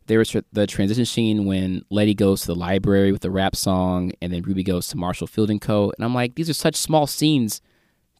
there 0.07 0.17
was 0.19 0.29
tr- 0.29 0.39
the 0.53 0.65
transition 0.65 1.05
scene 1.05 1.45
when 1.45 1.83
Letty 1.89 2.13
goes 2.15 2.41
to 2.41 2.47
the 2.47 2.55
library 2.55 3.11
with 3.11 3.21
the 3.21 3.29
rap 3.31 3.55
song, 3.55 4.13
and 4.21 4.31
then 4.33 4.41
Ruby 4.41 4.63
goes 4.63 4.87
to 4.87 4.97
Marshall 4.97 5.27
Field 5.27 5.49
and 5.49 5.59
Co. 5.61 5.91
And 5.97 6.03
I'm 6.05 6.13
like, 6.15 6.35
these 6.35 6.49
are 6.49 6.53
such 6.53 6.75
small 6.75 7.05
scenes. 7.07 7.61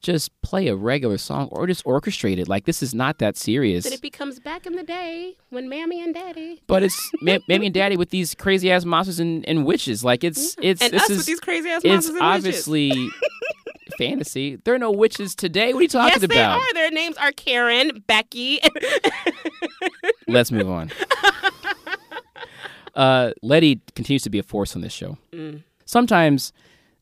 Just 0.08 0.32
play 0.42 0.70
a 0.70 0.76
regular 0.78 1.18
song 1.18 1.50
or 1.52 1.68
just 1.68 1.84
orchestrate 1.84 2.38
it. 2.38 2.48
Like 2.48 2.64
this 2.64 2.82
is 2.82 2.96
not 2.96 3.18
that 3.18 3.36
serious. 3.36 3.84
But 3.84 3.92
it 3.92 4.02
becomes 4.02 4.40
back 4.40 4.66
in 4.66 4.72
the 4.78 4.84
day 4.84 5.36
when 5.50 5.68
Mammy 5.68 6.02
and 6.02 6.14
Daddy. 6.14 6.62
But 6.66 6.82
it's 6.84 7.12
Ma- 7.22 7.40
Mammy 7.50 7.66
and 7.66 7.74
Daddy 7.74 7.98
with 7.98 8.10
these 8.12 8.34
crazy 8.34 8.72
ass 8.72 8.86
monsters 8.86 9.20
and, 9.20 9.46
and 9.50 9.66
witches. 9.66 10.06
Like 10.06 10.24
it's 10.24 10.56
it's 10.62 10.82
and 10.82 10.94
this 10.94 11.04
us 11.04 11.10
is 11.10 11.18
with 11.18 11.26
these 11.26 11.40
crazy 11.42 11.70
ass 11.70 11.82
it's 11.84 11.92
monsters 11.92 12.16
and 12.16 12.16
witches. 12.16 12.36
obviously 12.38 13.10
fantasy. 13.98 14.56
There 14.64 14.74
are 14.74 14.80
no 14.80 14.92
witches 14.92 15.36
today. 15.36 15.74
What 15.74 15.80
are 15.80 15.82
you 15.82 15.88
talking 15.90 16.24
about? 16.24 16.34
Yes, 16.34 16.62
they 16.64 16.70
are. 16.70 16.74
Their 16.74 16.92
names 16.92 17.18
are 17.18 17.34
Karen, 17.34 18.02
Becky. 18.08 18.62
Let's 20.30 20.54
move 20.54 20.70
on. 20.70 20.90
uh, 22.96 23.32
Letty 23.42 23.82
continues 23.94 24.24
to 24.24 24.30
be 24.30 24.40
a 24.40 24.44
force 24.44 24.74
on 24.74 24.82
this 24.82 24.94
show. 24.94 25.18
Mm. 25.34 25.64
Sometimes, 25.86 26.54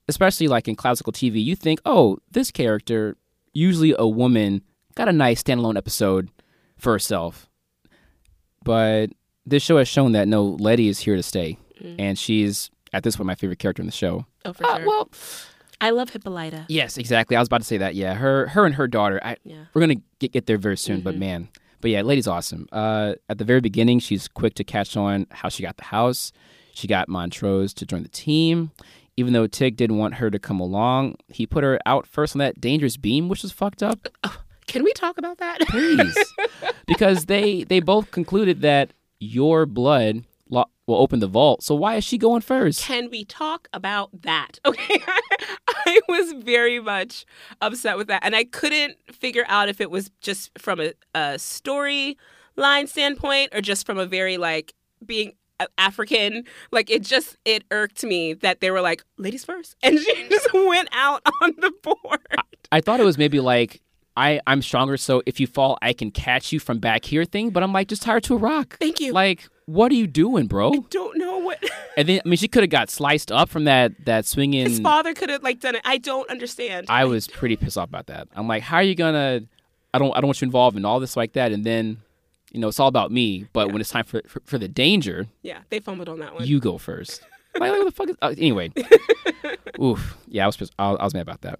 especially 0.08 0.48
like 0.48 0.68
in 0.68 0.76
classical 0.76 1.12
TV, 1.14 1.44
you 1.44 1.56
think, 1.56 1.80
oh, 1.86 2.18
this 2.32 2.52
character, 2.52 3.18
usually 3.54 3.96
a 3.98 4.08
woman, 4.08 4.62
got 4.96 5.08
a 5.10 5.14
nice 5.14 5.42
standalone 5.44 5.78
episode 5.78 6.30
for 6.78 6.92
herself. 6.94 7.50
But 8.64 9.08
this 9.46 9.64
show 9.64 9.78
has 9.78 9.88
shown 9.88 10.14
that 10.14 10.28
no, 10.28 10.44
Letty 10.44 10.88
is 10.88 11.00
here 11.00 11.16
to 11.16 11.24
stay, 11.24 11.58
and 12.00 12.18
she's 12.18 12.70
at 12.94 13.04
this 13.04 13.16
point 13.16 13.28
my 13.28 13.36
favorite 13.36 13.60
character 13.60 13.82
in 13.82 13.86
the 13.86 13.92
show. 13.92 14.26
oh, 14.46 14.54
for 14.54 14.66
Uh, 14.66 14.78
sure. 14.78 14.88
well, 14.88 15.10
I 15.82 15.90
love 15.92 16.10
Hippolyta. 16.10 16.66
yes, 16.70 16.98
exactly. 16.98 17.36
I 17.36 17.40
was 17.40 17.48
about 17.48 17.62
to 17.62 17.68
say 17.68 17.78
that. 17.78 17.96
Yeah, 17.96 18.14
her, 18.16 18.48
her 18.48 18.66
and 18.66 18.76
her 18.76 18.88
daughter. 18.88 19.20
I, 19.24 19.36
Yeah. 19.44 19.66
we're 19.74 19.82
gonna 19.82 20.02
get, 20.20 20.32
get 20.32 20.46
there 20.48 20.58
very 20.58 20.78
soon. 20.78 20.98
Mm-hmm. 20.98 21.04
But 21.04 21.18
man, 21.18 21.50
but 21.82 21.92
yeah, 21.92 22.02
lady's 22.02 22.28
awesome. 22.28 22.68
Uh, 22.72 23.14
at 23.30 23.38
the 23.38 23.44
very 23.46 23.62
beginning, 23.62 24.00
she's 24.00 24.28
quick 24.28 24.56
to 24.56 24.64
catch 24.64 24.96
on 24.98 25.28
how 25.32 25.50
she 25.50 25.62
got 25.62 25.78
the 25.78 25.84
house. 25.84 26.32
She 26.74 26.88
got 26.88 27.08
Montrose 27.08 27.74
to 27.76 27.86
join 27.86 28.04
the 28.04 28.10
team. 28.10 28.72
Even 29.18 29.34
though 29.34 29.48
Tick 29.48 29.76
didn't 29.78 29.98
want 29.98 30.16
her 30.16 30.30
to 30.30 30.40
come 30.40 30.60
along, 30.60 31.16
he 31.28 31.46
put 31.46 31.64
her 31.64 31.80
out 31.86 32.06
first 32.06 32.36
on 32.36 32.40
that 32.40 32.60
dangerous 32.60 32.98
beam, 32.98 33.30
which 33.30 33.44
was 33.44 33.52
fucked 33.52 33.82
up. 33.82 34.08
Can 34.68 34.84
we 34.84 34.92
talk 34.94 35.18
about 35.18 35.38
that? 35.38 35.60
Please, 35.70 36.18
because 36.88 37.26
they 37.26 37.64
they 37.64 37.80
both 37.80 38.12
concluded 38.12 38.62
that 38.62 38.92
your 39.20 39.66
blood 39.66 40.24
lo- 40.50 40.66
will 40.88 40.96
open 40.98 41.20
the 41.20 41.28
vault. 41.28 41.64
So 41.64 41.76
why 41.76 41.96
is 41.96 42.04
she 42.04 42.18
going 42.18 42.42
first? 42.42 42.82
Can 42.84 43.10
we 43.10 43.26
talk 43.26 43.68
about 43.74 44.10
that? 44.24 44.60
Okay. 44.66 45.00
I 45.88 46.02
was 46.10 46.34
very 46.44 46.80
much 46.80 47.26
upset 47.62 47.96
with 47.96 48.08
that. 48.08 48.24
And 48.26 48.36
I 48.36 48.44
couldn't 48.44 48.98
figure 49.12 49.46
out 49.48 49.70
if 49.70 49.80
it 49.80 49.92
was 49.92 50.10
just 50.20 50.50
from 50.58 50.80
a, 50.82 50.94
a 51.14 51.38
story 51.38 52.18
line 52.56 52.88
standpoint 52.88 53.54
or 53.54 53.62
just 53.62 53.86
from 53.86 54.00
a 54.00 54.06
very 54.08 54.38
like 54.38 54.74
being 55.06 55.34
African. 55.78 56.44
Like 56.72 56.90
it 56.90 57.02
just, 57.02 57.38
it 57.46 57.64
irked 57.72 58.04
me 58.04 58.34
that 58.34 58.62
they 58.62 58.72
were 58.72 58.82
like, 58.82 59.04
ladies 59.18 59.46
first. 59.46 59.76
And 59.84 60.00
she 60.00 60.28
just 60.30 60.52
went 60.54 60.90
out 60.92 61.22
on 61.42 61.54
the 61.58 61.72
board. 61.82 62.20
I 62.72 62.82
thought 62.82 63.00
it 63.00 63.06
was 63.06 63.18
maybe 63.18 63.40
like 63.40 63.82
I 64.18 64.40
I'm 64.48 64.62
stronger, 64.62 64.98
so 64.98 65.22
if 65.26 65.40
you 65.40 65.48
fall, 65.48 65.78
I 65.82 65.94
can 65.94 66.10
catch 66.12 66.52
you 66.52 66.60
from 66.60 66.80
back 66.80 67.06
here 67.06 67.26
thing. 67.26 67.50
But 67.50 67.64
I'm 67.64 67.74
like, 67.74 67.88
just 67.88 68.02
tie 68.02 68.14
her 68.14 68.20
to 68.22 68.36
a 68.36 68.38
rock. 68.38 68.78
Thank 68.80 69.00
you. 69.00 69.12
Like, 69.12 69.48
what 69.66 69.92
are 69.92 69.96
you 69.96 70.08
doing, 70.08 70.48
bro? 70.48 70.72
I 70.74 70.80
Don't 70.90 71.18
know 71.18 71.38
what 71.40 71.60
And 71.98 72.08
then 72.08 72.22
I 72.26 72.28
mean, 72.28 72.38
she 72.38 72.48
could 72.48 72.64
have 72.64 72.70
got 72.70 72.90
sliced 72.90 73.32
up 73.32 73.50
from 73.50 73.66
that 73.66 74.06
that 74.06 74.26
swinging. 74.26 74.70
his 74.70 74.80
father 74.80 75.14
could 75.14 75.30
have 75.30 75.44
like 75.44 75.60
done 75.60 75.76
it. 75.76 75.82
I 75.86 75.98
don't 75.98 76.30
understand. 76.30 76.88
I 76.90 77.06
was 77.06 77.28
pretty 77.28 77.56
pissed 77.56 77.78
off 77.78 77.90
about 77.90 78.08
that. 78.08 78.28
I'm 78.36 78.48
like, 78.48 78.64
how 78.64 78.78
are 78.78 78.84
you 78.84 78.96
gonna? 78.96 79.42
I 79.94 80.00
don't 80.00 80.16
I 80.16 80.22
don't 80.22 80.28
want 80.28 80.42
you 80.42 80.46
involved 80.46 80.78
in 80.78 80.86
all 80.86 81.00
this 81.00 81.16
like 81.18 81.34
that. 81.34 81.52
And 81.52 81.64
then, 81.66 82.02
you 82.56 82.62
know, 82.62 82.70
it's 82.70 82.80
all 82.80 82.88
about 82.88 83.12
me. 83.12 83.46
But 83.54 83.72
when 83.72 83.82
it's 83.82 83.90
time 83.92 84.06
for 84.06 84.22
for, 84.28 84.42
for 84.46 84.58
the 84.58 84.68
danger, 84.68 85.28
yeah, 85.44 85.60
they 85.70 85.80
fumbled 85.80 86.10
on 86.10 86.20
that 86.20 86.34
one. 86.34 86.46
you 86.48 86.60
go 86.60 86.78
first. 86.78 87.22
like, 87.60 87.72
what 87.72 87.86
the 87.86 87.92
fuck 87.92 88.10
is? 88.10 88.16
Uh, 88.22 88.34
anyway, 88.38 88.72
oof. 89.82 90.18
Yeah, 90.28 90.44
I 90.44 90.48
was 90.48 90.58
I, 90.80 90.92
was- 90.92 91.00
I 91.00 91.04
was 91.04 91.14
mad 91.14 91.22
about 91.22 91.42
that. 91.42 91.60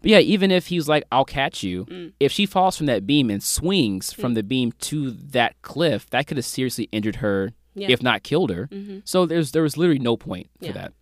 But 0.00 0.10
yeah, 0.10 0.18
even 0.18 0.50
if 0.50 0.66
he's 0.66 0.86
like, 0.88 1.04
"I'll 1.10 1.24
catch 1.24 1.62
you," 1.62 1.86
Mm. 1.86 2.12
if 2.20 2.30
she 2.30 2.44
falls 2.46 2.76
from 2.76 2.86
that 2.86 3.06
beam 3.06 3.30
and 3.30 3.42
swings 3.42 4.12
from 4.12 4.34
the 4.34 4.42
beam 4.42 4.72
to 4.82 5.10
that 5.10 5.60
cliff, 5.62 6.08
that 6.10 6.26
could 6.26 6.36
have 6.36 6.44
seriously 6.44 6.88
injured 6.92 7.16
her, 7.16 7.52
Yeah. 7.74 7.84
Mm-hmm. 7.86 7.92
if 7.92 8.02
not 8.02 8.22
killed 8.22 8.50
her. 8.50 8.68
So 9.04 9.24
there's 9.26 9.52
there 9.52 9.62
was 9.62 9.76
literally 9.76 9.98
no 10.00 10.16
point 10.16 10.48
for 10.58 10.66
Yeah. 10.66 10.72
that. 10.72 10.92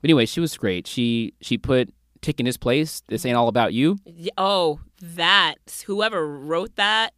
But 0.00 0.08
anyway, 0.10 0.26
she 0.26 0.40
was 0.40 0.56
great. 0.56 0.86
She 0.86 1.34
she 1.40 1.58
put 1.58 1.92
Tick 2.22 2.40
in 2.40 2.46
his 2.46 2.56
place. 2.56 3.02
This 3.08 3.26
ain't 3.26 3.36
all 3.36 3.48
about 3.48 3.74
you. 3.74 3.98
Oh, 4.38 4.80
that 5.02 5.56
whoever 5.86 6.26
wrote 6.26 6.74
that 6.76 7.12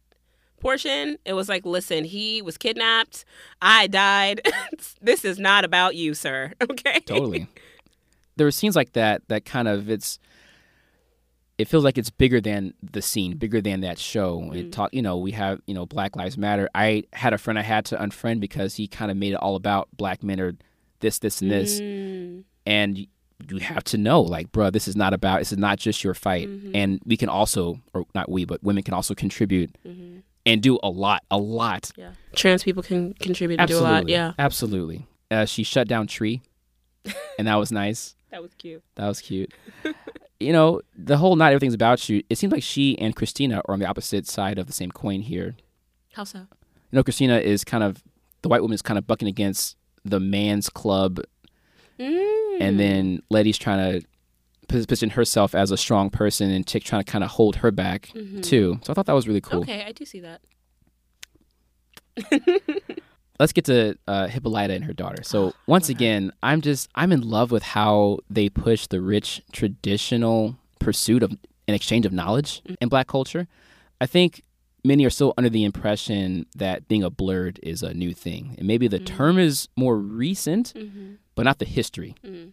portion, 0.61 1.17
it 1.25 1.33
was 1.33 1.49
like, 1.49 1.65
listen, 1.65 2.03
he 2.03 2.41
was 2.41 2.57
kidnapped. 2.57 3.25
I 3.61 3.87
died. 3.87 4.41
this 5.01 5.25
is 5.25 5.39
not 5.39 5.65
about 5.65 5.95
you, 5.95 6.13
sir. 6.13 6.53
Okay. 6.71 6.99
Totally. 7.01 7.47
there 8.37 8.45
were 8.45 8.51
scenes 8.51 8.75
like 8.75 8.93
that 8.93 9.27
that 9.27 9.45
kind 9.45 9.67
of 9.67 9.89
it's 9.89 10.19
it 11.57 11.67
feels 11.67 11.83
like 11.83 11.97
it's 11.97 12.09
bigger 12.09 12.41
than 12.41 12.73
the 12.81 13.01
scene, 13.01 13.37
bigger 13.37 13.61
than 13.61 13.81
that 13.81 13.99
show. 13.99 14.49
It 14.51 14.67
mm. 14.67 14.71
talk, 14.71 14.93
you 14.93 15.01
know, 15.01 15.17
we 15.17 15.31
have, 15.31 15.61
you 15.67 15.75
know, 15.75 15.85
Black 15.85 16.15
Lives 16.15 16.37
Matter. 16.37 16.67
I 16.73 17.03
had 17.13 17.33
a 17.33 17.37
friend 17.37 17.59
I 17.59 17.61
had 17.61 17.85
to 17.85 17.97
unfriend 17.97 18.39
because 18.39 18.75
he 18.75 18.87
kind 18.87 19.11
of 19.11 19.17
made 19.17 19.33
it 19.33 19.35
all 19.35 19.55
about 19.55 19.89
black 19.95 20.23
men 20.23 20.39
or 20.39 20.53
this, 21.01 21.19
this, 21.19 21.41
and 21.41 21.51
this. 21.51 21.79
Mm, 21.79 22.43
And 22.65 23.07
you 23.49 23.59
have 23.59 23.83
to 23.85 23.97
know, 23.97 24.21
like, 24.21 24.51
bro, 24.51 24.71
this 24.71 24.87
is 24.87 24.95
not 24.95 25.13
about. 25.13 25.39
This 25.39 25.51
is 25.51 25.57
not 25.57 25.77
just 25.77 26.03
your 26.03 26.15
fight. 26.15 26.47
Mm-hmm. 26.47 26.75
And 26.75 27.01
we 27.05 27.15
can 27.17 27.29
also, 27.29 27.79
or 27.93 28.05
not 28.15 28.29
we, 28.29 28.45
but 28.45 28.63
women 28.63 28.81
can 28.81 28.93
also 28.93 29.13
contribute 29.13 29.75
mm-hmm. 29.85 30.19
And 30.45 30.61
do 30.61 30.79
a 30.83 30.89
lot, 30.89 31.23
a 31.29 31.37
lot. 31.37 31.91
yeah. 31.95 32.11
Trans 32.35 32.63
people 32.63 32.81
can 32.83 33.13
contribute 33.15 33.59
and 33.59 33.67
do 33.67 33.77
a 33.77 33.81
lot. 33.81 34.07
Yeah. 34.09 34.33
absolutely. 34.39 35.07
Uh, 35.29 35.45
she 35.45 35.63
shut 35.63 35.87
down 35.87 36.07
Tree, 36.07 36.41
and 37.37 37.47
that 37.47 37.55
was 37.55 37.71
nice. 37.83 38.15
That 38.31 38.41
was 38.41 38.53
cute. 38.57 38.83
That 38.95 39.07
was 39.07 39.21
cute. 39.21 39.53
you 40.39 40.51
know, 40.53 40.81
the 40.97 41.17
whole 41.17 41.35
not 41.35 41.51
everything's 41.51 41.73
about 41.73 42.07
you. 42.09 42.23
It 42.29 42.37
seems 42.37 42.51
like 42.53 42.63
she 42.63 42.97
and 42.99 43.15
Christina 43.15 43.61
are 43.67 43.73
on 43.73 43.79
the 43.79 43.85
opposite 43.85 44.27
side 44.27 44.57
of 44.57 44.67
the 44.67 44.73
same 44.73 44.91
coin 44.91 45.21
here. 45.21 45.55
How 46.13 46.23
so? 46.23 46.39
You 46.39 46.47
know, 46.97 47.03
Christina 47.03 47.37
is 47.37 47.63
kind 47.63 47.83
of 47.83 48.03
the 48.41 48.49
white 48.49 48.61
woman 48.61 48.75
is 48.75 48.81
kind 48.81 48.97
of 48.97 49.05
bucking 49.07 49.27
against 49.27 49.77
the 50.03 50.19
man's 50.19 50.69
club, 50.69 51.19
Mm. 51.99 52.57
and 52.61 52.79
then 52.79 53.21
Letty's 53.29 53.57
trying 53.59 54.01
to 54.01 54.07
position 54.71 55.11
herself 55.11 55.53
as 55.53 55.71
a 55.71 55.77
strong 55.77 56.09
person, 56.09 56.49
and 56.51 56.65
Chick 56.65 56.83
trying 56.83 57.03
to 57.03 57.11
kind 57.11 57.23
of 57.23 57.31
hold 57.31 57.57
her 57.57 57.71
back 57.71 58.11
mm-hmm. 58.13 58.41
too. 58.41 58.79
So 58.83 58.91
I 58.91 58.93
thought 58.93 59.05
that 59.05 59.13
was 59.13 59.27
really 59.27 59.41
cool. 59.41 59.61
Okay, 59.61 59.83
I 59.85 59.91
do 59.91 60.05
see 60.05 60.21
that. 60.21 60.41
let's 63.41 63.53
get 63.53 63.65
to 63.65 63.97
uh, 64.07 64.27
Hippolyta 64.27 64.73
and 64.73 64.85
her 64.85 64.93
daughter. 64.93 65.23
So 65.23 65.47
ah, 65.47 65.51
once 65.65 65.89
again, 65.89 66.31
I'm 66.43 66.61
just 66.61 66.89
I'm 66.95 67.11
in 67.11 67.21
love 67.21 67.51
with 67.51 67.63
how 67.63 68.19
they 68.29 68.49
push 68.49 68.87
the 68.87 69.01
rich 69.01 69.41
traditional 69.51 70.57
pursuit 70.79 71.23
of 71.23 71.31
an 71.67 71.73
exchange 71.73 72.05
of 72.05 72.13
knowledge 72.13 72.61
mm. 72.63 72.75
in 72.79 72.87
Black 72.87 73.07
culture. 73.07 73.47
I 73.99 74.05
think 74.05 74.43
many 74.83 75.05
are 75.05 75.09
still 75.09 75.33
under 75.37 75.49
the 75.49 75.63
impression 75.63 76.45
that 76.55 76.87
being 76.87 77.03
a 77.03 77.11
blerd 77.11 77.57
is 77.63 77.81
a 77.81 77.93
new 77.93 78.13
thing, 78.13 78.55
and 78.59 78.67
maybe 78.67 78.87
the 78.87 78.99
term 78.99 79.37
mm. 79.37 79.41
is 79.41 79.67
more 79.75 79.97
recent, 79.97 80.73
mm-hmm. 80.75 81.13
but 81.33 81.43
not 81.43 81.57
the 81.57 81.65
history. 81.65 82.15
Mm. 82.23 82.51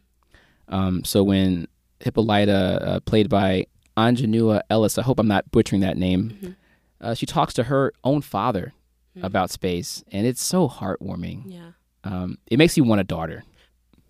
Um, 0.68 1.04
so 1.04 1.22
when 1.22 1.68
Hippolyta, 2.00 2.80
uh, 2.82 3.00
played 3.00 3.28
by 3.28 3.66
Aunjanue 3.96 4.60
Ellis, 4.70 4.98
I 4.98 5.02
hope 5.02 5.18
I'm 5.18 5.28
not 5.28 5.50
butchering 5.50 5.80
that 5.80 5.96
name, 5.96 6.56
uh, 7.00 7.14
she 7.14 7.26
talks 7.26 7.54
to 7.54 7.64
her 7.64 7.92
own 8.04 8.22
father 8.22 8.72
about 9.22 9.50
space, 9.50 10.04
and 10.12 10.26
it's 10.26 10.42
so 10.42 10.68
heartwarming. 10.68 11.42
Yeah. 11.46 11.70
Um, 12.04 12.38
it 12.46 12.56
makes 12.56 12.76
you 12.76 12.84
want 12.84 13.00
a 13.00 13.04
daughter. 13.04 13.42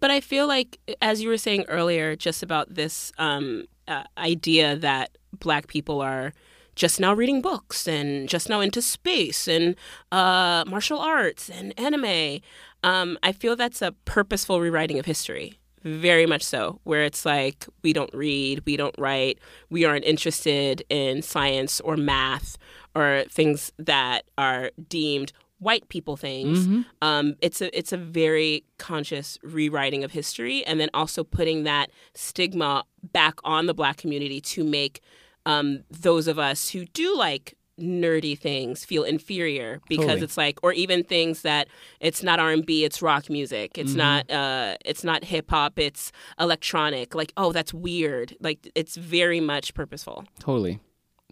But 0.00 0.10
I 0.10 0.20
feel 0.20 0.46
like, 0.46 0.78
as 1.00 1.22
you 1.22 1.28
were 1.28 1.38
saying 1.38 1.64
earlier, 1.68 2.14
just 2.14 2.42
about 2.42 2.74
this 2.74 3.10
um, 3.18 3.64
uh, 3.88 4.04
idea 4.18 4.76
that 4.76 5.16
Black 5.32 5.66
people 5.66 6.00
are 6.00 6.32
just 6.74 7.00
now 7.00 7.12
reading 7.12 7.40
books 7.40 7.88
and 7.88 8.28
just 8.28 8.48
now 8.48 8.60
into 8.60 8.80
space 8.80 9.48
and 9.48 9.74
uh, 10.12 10.64
martial 10.66 11.00
arts 11.00 11.50
and 11.50 11.74
anime. 11.78 12.40
Um, 12.84 13.18
I 13.22 13.32
feel 13.32 13.56
that's 13.56 13.82
a 13.82 13.92
purposeful 14.04 14.60
rewriting 14.60 14.98
of 14.98 15.06
history. 15.06 15.58
Very 15.84 16.26
much 16.26 16.42
so, 16.42 16.80
where 16.84 17.02
it's 17.04 17.24
like 17.24 17.66
we 17.82 17.92
don't 17.92 18.12
read, 18.14 18.62
we 18.66 18.76
don't 18.76 18.94
write, 18.98 19.38
we 19.70 19.84
aren't 19.84 20.04
interested 20.04 20.82
in 20.88 21.22
science 21.22 21.80
or 21.80 21.96
math 21.96 22.56
or 22.94 23.24
things 23.30 23.72
that 23.78 24.24
are 24.36 24.70
deemed 24.88 25.32
white 25.60 25.88
people 25.88 26.16
things. 26.16 26.66
Um, 27.02 27.34
it's 27.40 27.60
a 27.60 27.76
it's 27.76 27.92
a 27.92 27.96
very 27.96 28.64
conscious 28.78 29.38
rewriting 29.42 30.04
of 30.04 30.12
history, 30.12 30.64
and 30.64 30.78
then 30.78 30.88
also 30.94 31.24
putting 31.24 31.64
that 31.64 31.90
stigma 32.14 32.84
back 33.02 33.40
on 33.44 33.66
the 33.66 33.74
Black 33.74 33.96
community 33.96 34.40
to 34.40 34.62
make 34.64 35.00
um, 35.46 35.82
those 35.90 36.28
of 36.28 36.38
us 36.38 36.70
who 36.70 36.84
do 36.86 37.16
like 37.16 37.56
nerdy 37.78 38.38
things 38.38 38.84
feel 38.84 39.04
inferior 39.04 39.80
because 39.88 40.06
Totally. 40.06 40.22
it's 40.24 40.36
like 40.36 40.58
or 40.62 40.72
even 40.72 41.04
things 41.04 41.42
that 41.42 41.68
it's 42.00 42.22
not 42.22 42.38
R&B 42.40 42.84
it's 42.84 43.00
rock 43.00 43.30
music 43.30 43.78
it's 43.78 43.94
not 43.94 44.30
uh 44.30 44.76
it's 44.84 45.04
not 45.04 45.24
hip 45.24 45.50
hop 45.50 45.78
it's 45.78 46.10
electronic 46.40 47.14
like 47.14 47.32
oh 47.36 47.52
that's 47.52 47.72
weird 47.72 48.36
like 48.40 48.68
it's 48.74 48.96
very 48.96 49.40
much 49.40 49.74
purposeful 49.74 50.24
Totally, 50.40 50.80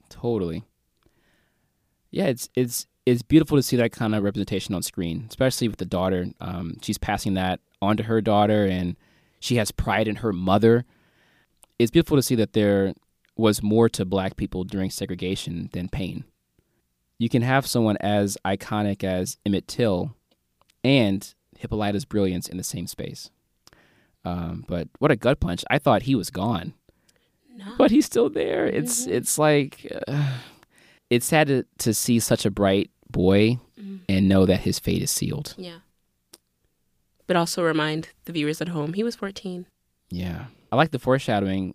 totally. 0.08 0.64
Yeah, 2.10 2.26
it's 2.26 2.48
it's 2.54 2.86
it's 3.04 3.22
beautiful 3.22 3.56
to 3.56 3.62
see 3.62 3.76
that 3.76 3.92
kind 3.92 4.14
of 4.14 4.22
representation 4.22 4.74
on 4.74 4.82
screen, 4.82 5.26
especially 5.28 5.68
with 5.68 5.78
the 5.78 5.84
daughter. 5.84 6.26
Um, 6.40 6.76
she's 6.82 6.98
passing 6.98 7.34
that 7.34 7.60
on 7.82 7.96
to 7.98 8.04
her 8.04 8.20
daughter, 8.20 8.64
and 8.64 8.96
she 9.40 9.56
has 9.56 9.70
pride 9.70 10.08
in 10.08 10.16
her 10.16 10.32
mother. 10.32 10.84
It's 11.78 11.90
beautiful 11.90 12.16
to 12.16 12.22
see 12.22 12.34
that 12.36 12.52
there 12.54 12.94
was 13.36 13.62
more 13.62 13.88
to 13.90 14.04
Black 14.04 14.36
people 14.36 14.64
during 14.64 14.88
segregation 14.90 15.68
than 15.72 15.88
pain. 15.88 16.24
You 17.18 17.28
can 17.28 17.42
have 17.42 17.66
someone 17.66 17.96
as 18.00 18.36
iconic 18.44 19.02
as 19.04 19.36
Emmett 19.46 19.66
Till 19.68 20.14
and 20.84 21.32
Hippolyta's 21.58 22.04
brilliance 22.04 22.48
in 22.48 22.56
the 22.58 22.64
same 22.64 22.86
space. 22.86 23.30
Um, 24.24 24.64
but 24.68 24.88
what 24.98 25.10
a 25.10 25.16
gut 25.16 25.40
punch! 25.40 25.64
I 25.70 25.78
thought 25.78 26.02
he 26.02 26.14
was 26.14 26.30
gone 26.30 26.74
but 27.78 27.90
he's 27.90 28.04
still 28.04 28.28
there. 28.28 28.66
It's 28.66 29.06
it's 29.06 29.38
like 29.38 29.90
uh, 30.08 30.32
it's 31.08 31.24
sad 31.26 31.46
to, 31.46 31.64
to 31.78 31.94
see 31.94 32.18
such 32.20 32.44
a 32.44 32.50
bright 32.50 32.90
boy 33.10 33.58
and 34.08 34.28
know 34.28 34.44
that 34.46 34.60
his 34.60 34.78
fate 34.78 35.00
is 35.02 35.10
sealed. 35.10 35.54
yeah 35.56 35.78
but 37.26 37.36
also 37.36 37.62
remind 37.62 38.10
the 38.26 38.32
viewers 38.32 38.60
at 38.60 38.68
home 38.68 38.92
he 38.92 39.02
was 39.02 39.16
14 39.16 39.66
Yeah, 40.10 40.46
I 40.70 40.76
like 40.76 40.90
the 40.90 40.98
foreshadowing 40.98 41.74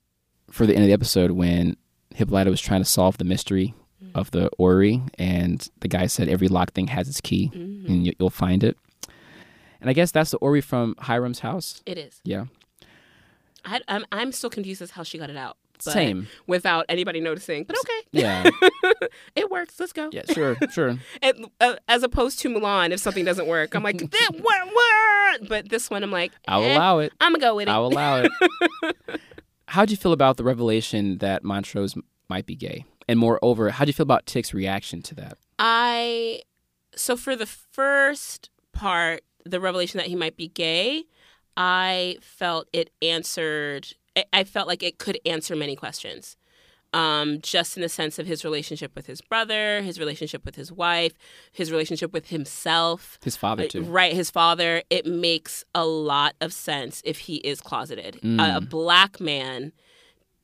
for 0.52 0.66
the 0.66 0.74
end 0.76 0.84
of 0.84 0.88
the 0.88 0.94
episode 0.94 1.32
when 1.32 1.78
Hippolyta 2.14 2.50
was 2.50 2.62
trying 2.62 2.82
to 2.82 2.86
solve 2.90 3.18
the 3.18 3.24
mystery 3.26 3.74
of 4.16 4.32
the 4.32 4.50
orrery, 4.58 5.02
and 5.18 5.68
the 5.80 5.88
guy 5.88 6.08
said 6.08 6.30
every 6.30 6.48
lock 6.48 6.74
thing 6.74 6.88
has 6.88 7.08
its 7.10 7.22
key, 7.22 7.50
and 7.54 8.06
you, 8.06 8.14
you'll 8.20 8.30
find 8.30 8.64
it. 8.64 8.78
And 9.80 9.90
I 9.90 9.94
guess 9.94 10.12
that's 10.12 10.32
the 10.32 10.38
orrery 10.38 10.62
from 10.62 10.96
Hiram's 11.00 11.40
house. 11.40 11.82
it 11.86 11.98
is 11.98 12.22
Yeah, 12.24 12.46
I, 13.66 13.82
I'm, 13.88 14.06
I'm 14.12 14.32
still 14.32 14.50
confused 14.50 14.82
as 14.82 14.92
how 14.92 15.04
she 15.04 15.18
got 15.18 15.30
it 15.30 15.38
out 15.38 15.58
but 15.84 15.94
Same. 15.94 16.28
without 16.46 16.86
anybody 16.90 17.20
noticing 17.20 17.64
but 17.64 17.76
okay 17.80 18.08
yeah, 18.12 18.48
it 19.36 19.50
works 19.50 19.80
let's 19.80 19.92
go 19.94 20.10
yeah. 20.12 20.22
Sure, 20.32 20.56
sure. 20.72 20.98
And, 21.24 21.48
uh, 21.60 21.76
as 21.88 22.04
opposed 22.04 22.38
to 22.42 22.50
Mulan, 22.50 22.92
if 22.92 23.00
something 23.00 23.26
doesn't 23.26 23.48
work, 23.48 23.74
I'm 23.74 23.82
like, 23.82 23.98
"That- 24.12 24.32
what, 24.40 24.68
what? 24.68 25.50
But 25.50 25.70
this 25.70 25.90
one, 25.90 26.04
I'm 26.04 26.12
like, 26.12 26.34
I'll 26.48 26.62
eh, 26.64 26.76
allow 26.76 27.00
it. 27.00 27.14
I'm 27.20 27.32
gonna 27.32 27.42
go 27.42 27.56
with 27.56 27.68
it. 27.68 27.72
I'll 27.72 27.88
allow 27.88 28.18
it. 28.22 28.32
How'd 29.68 29.90
you 29.90 29.98
feel 29.98 30.12
about 30.14 30.38
the 30.38 30.44
revelation 30.44 31.18
that 31.20 31.44
Montrose 31.44 31.96
might 32.30 32.46
be 32.46 32.56
gay? 32.56 32.86
And 33.12 33.20
moreover, 33.20 33.72
how 33.72 33.84
do 33.84 33.90
you 33.90 33.94
feel 33.94 34.06
about 34.06 34.26
Tick's 34.26 34.54
reaction 34.54 35.02
to 35.02 35.16
that? 35.16 35.38
I 35.60 36.44
so 36.96 37.18
for 37.18 37.36
the 37.36 37.46
first 37.46 38.50
part, 38.72 39.22
the 39.46 39.60
revelation 39.60 39.98
that 39.98 40.08
he 40.08 40.16
might 40.16 40.38
be 40.38 40.48
gay, 40.48 41.04
I 41.58 42.16
felt 42.22 42.70
it 42.72 42.90
answered. 43.02 43.94
I- 44.32 44.46
felt 44.46 44.70
like 44.70 44.82
it 44.82 44.98
could 44.98 45.20
answer 45.26 45.58
many 45.58 45.76
questions. 45.76 46.38
Um, 46.94 47.42
just 47.42 47.76
in 47.76 47.82
the 47.82 47.90
sense 47.90 48.18
of 48.18 48.28
his 48.28 48.46
relationship 48.46 48.94
with 48.96 49.08
his 49.08 49.20
brother, 49.20 49.82
his 49.82 50.00
relationship 50.00 50.46
with 50.46 50.56
his 50.56 50.72
wife, 50.72 51.12
his 51.52 51.70
relationship 51.70 52.14
with 52.14 52.30
himself. 52.30 53.20
His 53.22 53.36
father, 53.36 53.68
too. 53.68 53.82
Right, 53.84 54.14
his 54.14 54.32
father. 54.32 54.84
It 54.90 55.06
makes 55.06 55.66
a 55.76 55.86
lot 55.86 56.36
of 56.40 56.54
sense 56.54 57.02
if 57.04 57.20
he 57.20 57.38
is 57.38 57.60
closeted. 57.60 58.22
A, 58.24 58.56
a 58.58 58.62
black 58.62 59.20
man 59.20 59.74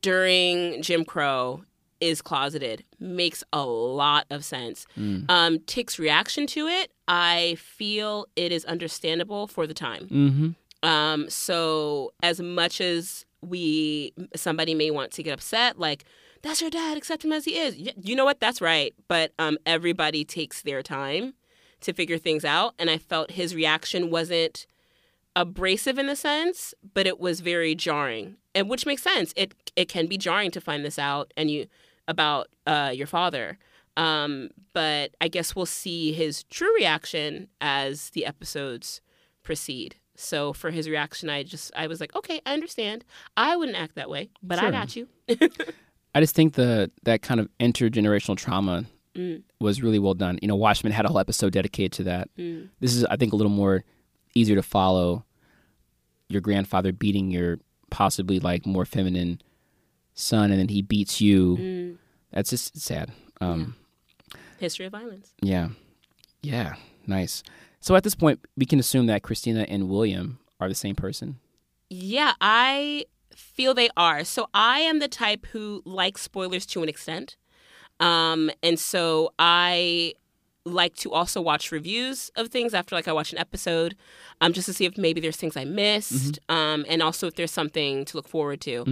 during 0.02 0.82
Jim 0.82 1.06
Crow 1.06 1.64
is 2.00 2.22
closeted 2.22 2.84
makes 3.00 3.44
a 3.54 3.66
lot 3.66 4.26
of 4.30 4.44
sense. 4.46 4.86
Um, 5.30 5.60
Tick's 5.68 5.98
reaction 6.00 6.48
to 6.48 6.68
it, 6.68 6.92
I 7.08 7.56
feel 7.60 8.28
it 8.36 8.52
is 8.52 8.66
understandable 8.66 9.48
for 9.48 9.66
the 9.68 9.74
time. 9.74 10.08
Mm-hmm. 10.08 10.88
Um, 10.88 11.30
so 11.30 12.12
as 12.24 12.40
much 12.40 12.80
as 12.82 13.26
we 13.42 14.14
somebody 14.36 14.74
may 14.76 14.92
want 14.92 15.12
to 15.14 15.24
get 15.24 15.34
upset, 15.34 15.80
like 15.80 16.04
that's 16.44 16.62
your 16.62 16.70
dad, 16.70 16.98
accept 16.98 17.26
him 17.26 17.32
as 17.32 17.46
he 17.46 17.58
is. 17.58 17.76
Y- 17.76 17.94
You 18.00 18.16
know 18.16 18.26
what? 18.26 18.40
That's 18.40 18.62
right. 18.62 18.94
But 19.08 19.32
um, 19.40 19.58
everybody 19.66 20.24
takes 20.24 20.62
their 20.62 20.84
time 20.84 21.34
to 21.82 21.94
figure 21.94 22.18
things 22.18 22.46
out, 22.46 22.74
and 22.80 22.90
I 22.90 22.98
felt 22.98 23.32
his 23.32 23.56
reaction 23.56 24.10
wasn't 24.12 24.68
abrasive 25.36 25.98
in 26.00 26.08
the 26.08 26.16
sense, 26.16 26.74
but 26.94 27.06
it 27.08 27.20
was 27.20 27.40
very 27.42 27.76
jarring, 27.76 28.38
and 28.56 28.70
which 28.70 28.86
makes 28.86 29.04
sense. 29.04 29.34
It 29.36 29.54
it 29.76 29.88
can 29.90 30.08
be 30.08 30.18
jarring 30.18 30.52
to 30.52 30.62
find 30.62 30.84
this 30.84 30.98
out, 31.00 31.32
and 31.38 31.50
you 31.52 31.68
about 32.08 32.48
uh, 32.66 32.92
your 32.94 33.08
father. 33.08 33.58
Um, 33.96 34.50
but 34.74 35.16
I 35.22 35.28
guess 35.28 35.56
we'll 35.56 35.66
see 35.66 36.12
his 36.12 36.44
true 36.44 36.74
reaction 36.76 37.48
as 37.62 38.12
the 38.12 38.26
episodes 38.26 39.02
proceed. 39.44 39.96
So 40.16 40.54
for 40.54 40.72
his 40.72 40.88
reaction, 40.90 41.30
I 41.30 41.44
just 41.44 41.72
I 41.76 41.88
was 41.88 42.00
like, 42.00 42.16
okay, 42.16 42.42
I 42.46 42.54
understand. 42.54 43.06
I 43.36 43.56
wouldn't 43.56 43.78
act 43.78 43.96
that 43.96 44.10
way, 44.10 44.30
but 44.44 44.60
I 44.60 44.72
got 44.72 44.96
you. 44.96 45.08
I 46.16 46.20
just 46.22 46.36
think 46.36 46.54
the 46.54 46.92
that 47.04 47.22
kind 47.22 47.40
of 47.40 47.50
intergenerational 47.60 48.38
trauma 48.38 48.86
Mm. 49.16 49.42
was 49.60 49.82
really 49.82 49.98
well 49.98 50.14
done. 50.14 50.38
You 50.44 50.48
know, 50.48 50.56
Watchmen 50.56 50.94
had 50.94 51.06
a 51.06 51.08
whole 51.08 51.18
episode 51.18 51.52
dedicated 51.52 51.92
to 51.94 52.04
that. 52.04 52.30
Mm. 52.38 52.70
This 52.80 52.94
is, 52.94 53.04
I 53.06 53.16
think, 53.16 53.34
a 53.34 53.36
little 53.36 53.52
more 53.52 53.84
easier 54.36 54.56
to 54.56 54.62
follow. 54.62 55.26
Your 56.30 56.40
grandfather 56.40 56.92
beating 56.92 57.32
your 57.32 57.58
possibly 57.90 58.40
like 58.40 58.68
more 58.68 58.86
feminine 58.86 59.42
son, 60.18 60.52
and 60.52 60.60
then 60.60 60.68
he 60.68 60.82
beats 60.82 61.22
you. 61.22 61.58
Mm. 61.58 61.98
That's 62.32 62.50
just 62.50 62.78
sad. 62.78 63.12
Um, 63.40 63.76
History 64.60 64.86
of 64.88 64.92
violence. 64.92 65.34
Yeah. 65.42 65.70
Yeah. 66.42 66.76
Nice. 67.06 67.44
So 67.80 67.96
at 67.96 68.04
this 68.04 68.16
point, 68.16 68.40
we 68.58 68.66
can 68.66 68.80
assume 68.80 69.06
that 69.06 69.24
Christina 69.24 69.66
and 69.70 69.88
William 69.88 70.40
are 70.60 70.68
the 70.68 70.76
same 70.76 70.96
person. 70.96 71.40
Yeah, 71.90 72.34
I 72.42 73.06
feel 73.34 73.74
they 73.74 73.90
are. 73.96 74.24
So 74.24 74.48
I 74.54 74.80
am 74.80 75.00
the 75.00 75.08
type 75.08 75.46
who 75.48 75.82
likes 75.86 76.22
spoilers 76.22 76.66
to 76.68 76.84
an 76.84 76.90
extent. 76.90 77.38
Um, 78.00 78.52
and 78.62 78.80
so 78.80 79.34
I 79.40 80.14
like 80.68 80.96
to 80.98 81.12
also 81.12 81.42
watch 81.42 81.72
reviews 81.72 82.30
of 82.36 82.50
things 82.50 82.74
after 82.74 82.96
like 82.96 83.08
I 83.08 83.14
watch 83.14 83.32
an 83.32 83.38
episode, 83.40 83.96
um, 84.42 84.54
just 84.54 84.66
to 84.68 84.74
see 84.74 84.86
if 84.86 84.98
maybe 84.98 85.20
there's 85.22 85.38
things 85.38 85.58
I 85.58 85.66
missed, 85.66 86.40
um, 86.50 86.86
and 86.88 87.02
also 87.02 87.28
if 87.28 87.36
there's 87.36 87.52
something 87.52 88.06
to 88.06 88.18
look 88.18 88.28
forward 88.28 88.62
to. 88.62 88.84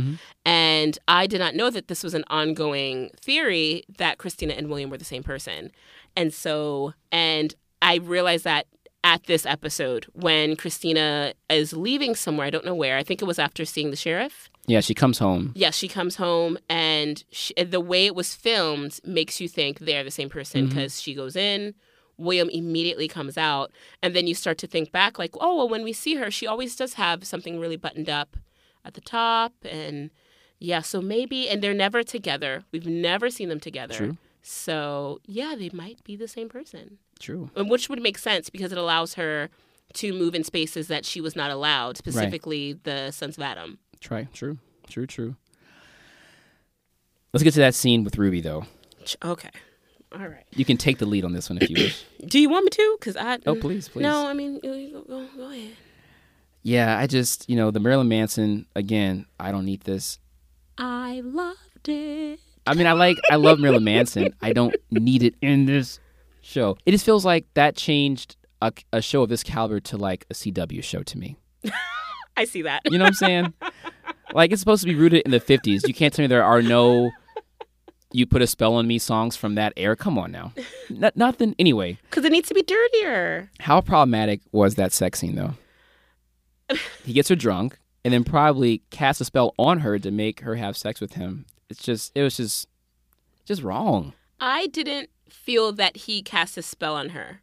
And 0.45 0.97
I 1.07 1.28
did 1.28 1.39
not 1.39 1.55
know 1.55 1.69
that 1.69 1.88
this 1.88 2.03
was 2.03 2.13
an 2.13 2.23
ongoing 2.30 3.09
theory 3.19 3.84
that 3.97 4.17
Christina 4.17 4.53
and 4.53 4.67
William 4.69 4.89
were 4.89 4.97
the 4.97 5.05
same 5.05 5.23
person. 5.23 5.71
And 6.15 6.34
so, 6.34 6.93
and 7.11 7.53
I 7.82 7.95
realized 7.95 8.43
that 8.45 8.67
at 9.06 9.24
this 9.24 9.45
episode 9.45 10.06
when 10.12 10.58
Christina 10.58 11.34
is 11.49 11.72
leaving 11.72 12.16
somewhere, 12.16 12.47
I 12.47 12.49
don't 12.49 12.66
know 12.66 12.76
where. 12.76 12.97
I 12.97 13.03
think 13.03 13.22
it 13.22 13.26
was 13.26 13.39
after 13.39 13.64
seeing 13.64 13.91
the 13.91 13.95
sheriff. 13.95 14.49
Yeah, 14.66 14.82
she 14.82 14.93
comes 14.93 15.20
home. 15.20 15.53
Yeah, 15.56 15.70
she 15.70 15.88
comes 15.88 16.18
home, 16.18 16.58
and 16.68 17.24
she, 17.30 17.53
the 17.53 17.80
way 17.80 18.08
it 18.08 18.16
was 18.16 18.34
filmed 18.34 18.99
makes 19.06 19.39
you 19.39 19.47
think 19.47 19.80
they're 19.80 20.03
the 20.03 20.12
same 20.12 20.30
person 20.30 20.62
mm-hmm. 20.62 20.70
because 20.70 21.01
she 21.01 21.14
goes 21.14 21.38
in 21.38 21.76
William 22.18 22.49
immediately 22.49 23.08
comes 23.08 23.38
out. 23.38 23.72
And 24.01 24.16
then 24.16 24.28
you 24.28 24.36
start 24.36 24.58
to 24.60 24.68
think 24.68 24.91
back, 24.91 25.20
like, 25.20 25.36
oh, 25.39 25.58
well, 25.58 25.70
when 25.70 25.84
we 25.84 25.93
see 25.93 26.16
her, 26.16 26.32
she 26.32 26.47
always 26.47 26.76
does 26.76 26.93
have 26.93 27.26
something 27.26 27.60
really 27.60 27.78
buttoned 27.78 28.10
up 28.10 28.38
at 28.84 28.93
the 28.93 29.01
top. 29.01 29.53
And 29.64 30.12
yeah, 30.60 30.82
so 30.82 31.01
maybe, 31.01 31.49
and 31.49 31.62
they're 31.62 31.74
never 31.74 32.03
together. 32.03 32.64
We've 32.72 32.88
never 32.88 33.30
seen 33.30 33.49
them 33.49 33.60
together. 33.60 33.95
True. 33.95 34.18
So 34.41 35.20
yeah, 35.26 35.56
they 35.58 35.70
might 35.74 36.03
be 36.03 36.16
the 36.16 36.28
same 36.28 36.49
person, 36.49 36.99
True. 37.20 37.49
and 37.55 37.70
which 37.70 37.89
would 37.89 38.01
make 38.01 38.18
sense 38.18 38.49
because 38.49 38.72
it 38.72 38.78
allows 38.78 39.13
her 39.16 39.49
to 39.93 40.11
move 40.13 40.36
in 40.36 40.43
spaces 40.43 40.88
that 40.89 41.05
she 41.05 41.22
was 41.22 41.36
not 41.36 41.49
allowed, 41.51 41.97
specifically 41.97 42.74
the 42.84 43.11
Sons 43.11 43.38
of 43.38 43.43
Adam. 43.43 43.78
Try. 44.01 44.28
True. 44.34 44.57
True. 44.89 45.07
True. 45.07 45.36
Let's 47.34 47.43
get 47.43 47.53
to 47.55 47.59
that 47.61 47.76
scene 47.76 48.03
with 48.03 48.18
Ruby, 48.18 48.41
though. 48.41 48.66
Okay. 49.24 49.49
All 50.13 50.28
right. 50.28 50.43
You 50.51 50.63
can 50.66 50.78
take 50.78 50.97
the 50.99 51.05
lead 51.05 51.26
on 51.26 51.34
this 51.34 51.49
one 51.49 51.57
if 51.61 51.70
you 51.70 51.76
wish. 51.76 52.03
Do 52.26 52.39
you 52.39 52.49
want 52.49 52.63
me 52.66 52.70
to? 52.72 52.97
Because 52.99 53.18
I. 53.18 53.39
Oh, 53.45 53.55
please, 53.55 53.89
please. 53.89 54.03
No, 54.03 54.28
I 54.28 54.34
mean, 54.34 54.59
you- 54.63 54.74
you 54.74 55.05
go, 55.07 55.26
go 55.36 55.49
ahead. 55.51 55.72
Yeah, 56.63 56.97
I 56.97 57.05
just, 57.05 57.47
you 57.49 57.55
know, 57.55 57.70
the 57.70 57.80
Marilyn 57.80 58.07
Manson, 58.07 58.66
again, 58.76 59.28
I 59.39 59.51
don't 59.51 59.66
need 59.66 59.82
this. 59.82 60.18
I 60.80 61.22
loved 61.24 61.88
it. 61.89 62.39
I 62.66 62.74
mean, 62.74 62.88
I 62.88 62.93
like, 62.93 63.18
I 63.30 63.36
love 63.36 63.59
Marilyn 63.59 63.84
Manson. 63.84 64.34
I 64.41 64.51
don't 64.51 64.76
need 64.89 65.22
it 65.22 65.36
in 65.41 65.68
this 65.68 65.99
show. 66.46 66.78
It 66.86 66.91
just 66.91 67.06
feels 67.06 67.26
like 67.26 67.46
that 67.56 67.76
changed 67.76 68.36
a, 68.62 68.72
a 68.93 69.02
show 69.02 69.24
of 69.24 69.30
this 69.30 69.43
caliber 69.43 69.80
to 69.82 69.98
like 69.98 70.26
a 70.30 70.34
CW 70.34 70.84
show 70.84 71.04
to 71.04 71.18
me. 71.18 71.38
I 72.38 72.46
see 72.46 72.62
that. 72.64 72.82
You 72.86 72.98
know 72.98 73.04
what 73.06 73.10
I'm 73.10 73.14
saying? 73.14 73.54
like, 74.34 74.52
it's 74.52 74.62
supposed 74.62 74.84
to 74.84 74.88
be 74.89 74.96
rooted 74.96 75.22
in 75.24 75.32
the 75.32 75.39
50s. 75.39 75.88
You 75.88 75.93
can't 75.93 76.14
tell 76.14 76.24
me 76.24 76.28
there 76.28 76.43
are 76.43 76.62
no 76.62 77.12
You 78.12 78.26
Put 78.26 78.41
a 78.41 78.48
Spell 78.48 78.74
on 78.76 78.88
Me 78.88 78.98
songs 79.00 79.36
from 79.36 79.56
that 79.56 79.74
era. 79.78 79.96
Come 79.96 80.18
on 80.18 80.32
now. 80.32 80.52
N- 80.89 81.12
nothing. 81.16 81.56
Anyway, 81.60 81.98
Because 82.10 82.26
it 82.26 82.32
needs 82.32 82.50
to 82.50 82.54
be 82.54 82.62
dirtier. 82.62 83.50
how 83.60 83.82
problematic 83.82 84.41
was 84.52 84.76
that 84.76 84.91
sex 84.93 85.20
scene, 85.20 85.36
though? 85.36 85.54
he 87.04 87.14
gets 87.14 87.30
her 87.30 87.36
drunk 87.36 87.78
and 88.04 88.14
then 88.14 88.24
probably 88.24 88.82
casts 88.89 89.22
a 89.22 89.26
spell 89.26 89.54
on 89.58 89.80
her 89.80 89.98
to 90.00 90.12
make 90.12 90.41
her 90.41 90.56
have 90.56 90.76
sex 90.76 91.00
with 91.00 91.14
him. 91.14 91.46
It's 91.70 91.82
just, 91.82 92.12
it 92.16 92.22
was 92.22 92.38
just, 92.38 92.68
just 93.46 93.62
wrong. 93.62 94.14
I 94.39 94.68
didn't 94.68 95.10
feel 95.36 95.72
that 95.74 95.98
he 95.98 96.22
cast 96.22 96.58
a 96.58 96.62
spell 96.62 96.96
on 96.96 97.10
her. 97.10 97.42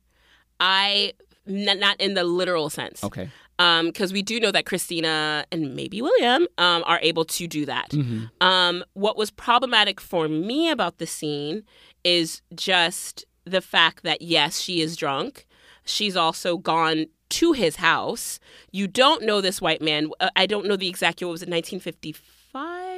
I 0.59 1.13
not 1.47 2.01
in 2.01 2.15
the 2.15 2.25
literal 2.25 2.71
sense. 2.71 3.03
Okay. 3.03 3.29
because 3.59 4.13
we 4.13 4.23
do 4.23 4.41
know 4.41 4.51
that 4.51 4.67
Christina 4.67 5.45
and 5.53 5.75
maybe 5.75 6.01
William 6.01 6.47
um, 6.59 6.83
are 6.87 7.01
able 7.03 7.25
to 7.25 7.47
do 7.47 7.67
that. 7.67 7.91
Mm-hmm. 7.91 8.25
Um, 8.41 8.85
what 8.95 9.17
was 9.17 9.31
problematic 9.31 10.01
for 10.01 10.29
me 10.29 10.71
about 10.71 10.99
the 10.99 11.07
scene 11.07 11.65
is 12.05 12.43
just 12.55 13.25
the 13.45 13.61
fact 13.61 14.03
that 14.05 14.23
yes, 14.23 14.61
she 14.61 14.81
is 14.81 14.97
drunk. 14.97 15.47
She's 15.85 16.17
also 16.17 16.59
gone 16.59 17.07
to 17.31 17.53
his 17.53 17.77
house. 17.77 18.39
You 18.71 18.87
don't 18.87 19.25
know 19.25 19.41
this 19.41 19.61
white 19.61 19.83
man. 19.83 20.11
Uh, 20.21 20.31
I 20.37 20.47
don't 20.47 20.67
know 20.67 20.77
the 20.77 20.89
exact 20.89 21.21
year. 21.21 21.29
What 21.29 21.33
was 21.33 21.43
it? 21.43 21.49
1955, 21.49 22.53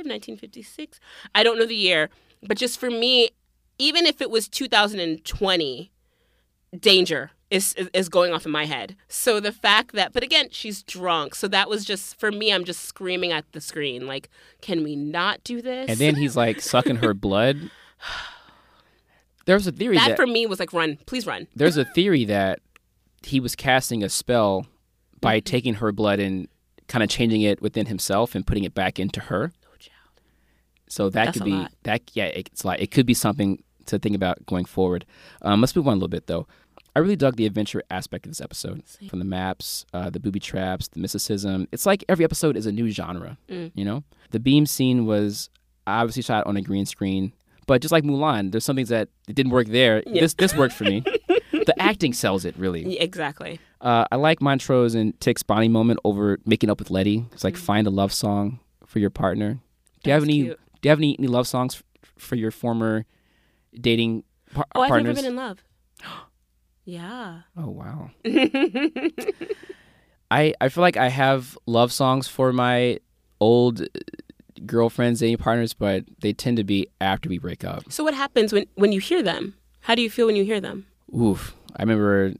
1956? 0.06 1.00
I 1.34 1.42
don't 1.42 1.58
know 1.58 1.66
the 1.66 1.74
year. 1.74 2.10
But 2.42 2.58
just 2.58 2.78
for 2.78 2.90
me, 2.90 3.30
even 3.84 4.06
if 4.06 4.20
it 4.22 4.30
was 4.30 4.48
2020, 4.48 5.92
danger 6.78 7.30
is 7.50 7.74
is 7.92 8.08
going 8.08 8.32
off 8.32 8.46
in 8.46 8.52
my 8.52 8.64
head. 8.64 8.96
So 9.08 9.38
the 9.40 9.52
fact 9.52 9.92
that, 9.92 10.12
but 10.12 10.22
again, 10.22 10.48
she's 10.50 10.82
drunk. 10.82 11.34
So 11.34 11.46
that 11.48 11.68
was 11.68 11.84
just 11.84 12.18
for 12.18 12.32
me. 12.32 12.52
I'm 12.52 12.64
just 12.64 12.82
screaming 12.86 13.30
at 13.32 13.44
the 13.52 13.60
screen, 13.60 14.06
like, 14.06 14.28
can 14.60 14.82
we 14.82 14.96
not 14.96 15.44
do 15.44 15.60
this? 15.60 15.90
And 15.90 15.98
then 15.98 16.14
he's 16.16 16.36
like 16.36 16.60
sucking 16.60 16.96
her 16.96 17.14
blood. 17.14 17.70
There's 19.46 19.66
a 19.66 19.72
theory 19.72 19.96
that 19.98 20.08
that, 20.08 20.16
for 20.16 20.26
me 20.26 20.46
was 20.46 20.58
like, 20.58 20.72
run, 20.72 20.96
please 21.04 21.26
run. 21.26 21.46
there's 21.54 21.76
a 21.76 21.84
theory 21.84 22.24
that 22.24 22.60
he 23.22 23.40
was 23.40 23.54
casting 23.54 24.02
a 24.02 24.08
spell 24.08 24.66
by 25.20 25.36
Mm-hmm. 25.36 25.44
taking 25.44 25.74
her 25.74 25.92
blood 25.92 26.18
and 26.18 26.48
kind 26.88 27.02
of 27.02 27.10
changing 27.10 27.42
it 27.42 27.60
within 27.60 27.84
himself 27.86 28.34
and 28.34 28.46
putting 28.46 28.64
it 28.64 28.74
back 28.74 28.98
into 28.98 29.20
her. 29.20 29.52
So 30.88 31.10
that 31.10 31.26
That's 31.26 31.38
could 31.38 31.44
be 31.44 31.66
that. 31.82 32.02
Yeah, 32.14 32.26
it's 32.26 32.64
like 32.64 32.80
it 32.80 32.90
could 32.90 33.04
be 33.04 33.14
something 33.14 33.62
to 33.86 33.98
think 33.98 34.14
about 34.16 34.44
going 34.46 34.64
forward. 34.64 35.04
Um, 35.42 35.60
let's 35.60 35.74
move 35.76 35.86
on 35.88 35.92
a 35.92 35.96
little 35.96 36.08
bit 36.08 36.26
though. 36.26 36.46
I 36.96 37.00
really 37.00 37.16
dug 37.16 37.34
the 37.36 37.44
adventure 37.46 37.82
aspect 37.90 38.24
of 38.26 38.30
this 38.30 38.40
episode, 38.40 38.82
from 39.08 39.18
the 39.18 39.24
maps, 39.24 39.84
uh, 39.92 40.10
the 40.10 40.20
booby 40.20 40.38
traps, 40.38 40.86
the 40.88 41.00
mysticism. 41.00 41.66
It's 41.72 41.86
like 41.86 42.04
every 42.08 42.24
episode 42.24 42.56
is 42.56 42.66
a 42.66 42.72
new 42.72 42.88
genre. 42.90 43.36
Mm. 43.48 43.72
You 43.74 43.84
know, 43.84 44.04
the 44.30 44.38
beam 44.38 44.64
scene 44.64 45.04
was 45.04 45.50
obviously 45.88 46.22
shot 46.22 46.46
on 46.46 46.56
a 46.56 46.62
green 46.62 46.86
screen, 46.86 47.32
but 47.66 47.82
just 47.82 47.90
like 47.90 48.04
Mulan, 48.04 48.52
there's 48.52 48.64
some 48.64 48.76
things 48.76 48.90
that 48.90 49.08
it 49.26 49.34
didn't 49.34 49.50
work 49.50 49.66
there. 49.68 50.02
This 50.06 50.34
this 50.34 50.54
worked 50.54 50.74
for 50.74 50.84
me. 50.84 51.00
the 51.52 51.74
acting 51.78 52.12
sells 52.12 52.44
it 52.44 52.56
really. 52.56 52.84
Yeah, 52.94 53.02
exactly. 53.02 53.58
Uh, 53.80 54.04
I 54.12 54.16
like 54.16 54.40
Montrose 54.40 54.94
and 54.94 55.18
Tick's 55.20 55.42
Bonnie 55.42 55.68
moment 55.68 55.98
over 56.04 56.38
making 56.46 56.70
up 56.70 56.78
with 56.78 56.90
Letty. 56.92 57.26
It's 57.32 57.42
Mm. 57.42 57.44
like 57.44 57.56
find 57.56 57.86
a 57.88 57.90
love 57.90 58.12
song 58.12 58.60
for 58.86 59.00
your 59.00 59.10
partner. 59.10 59.58
Do 60.04 60.10
you 60.10 60.14
have 60.14 60.22
any? 60.22 60.42
cute. 60.44 60.60
Do 60.80 60.86
you 60.88 60.90
have 60.90 60.98
any, 61.00 61.16
any 61.18 61.26
love 61.28 61.48
songs 61.48 61.74
f- 61.76 61.82
for 62.18 62.36
your 62.36 62.50
former 62.52 63.04
dating 63.80 64.24
par- 64.52 64.66
Oh, 64.74 64.82
I've 64.82 64.88
partners? 64.88 65.16
never 65.16 65.22
been 65.28 65.30
in 65.32 65.36
love. 65.36 65.62
yeah. 66.84 67.40
oh 67.56 67.70
wow. 67.70 68.10
I 70.30 70.54
I 70.60 70.68
feel 70.68 70.82
like 70.82 70.96
I 70.96 71.08
have 71.08 71.56
love 71.66 71.92
songs 71.92 72.26
for 72.28 72.52
my 72.52 72.98
old 73.40 73.82
uh, 73.82 73.86
girlfriends, 74.66 75.20
dating 75.20 75.36
partners, 75.38 75.74
but 75.74 76.04
they 76.20 76.32
tend 76.32 76.56
to 76.56 76.64
be 76.64 76.88
after 77.00 77.28
we 77.28 77.38
break 77.38 77.64
up. 77.64 77.84
So 77.90 78.02
what 78.04 78.14
happens 78.14 78.52
when 78.52 78.66
when 78.74 78.92
you 78.92 79.00
hear 79.00 79.22
them? 79.22 79.54
How 79.80 79.94
do 79.94 80.02
you 80.02 80.10
feel 80.10 80.26
when 80.26 80.36
you 80.36 80.44
hear 80.44 80.60
them? 80.60 80.86
Oof. 81.16 81.54
I 81.76 81.82
remember. 81.82 82.32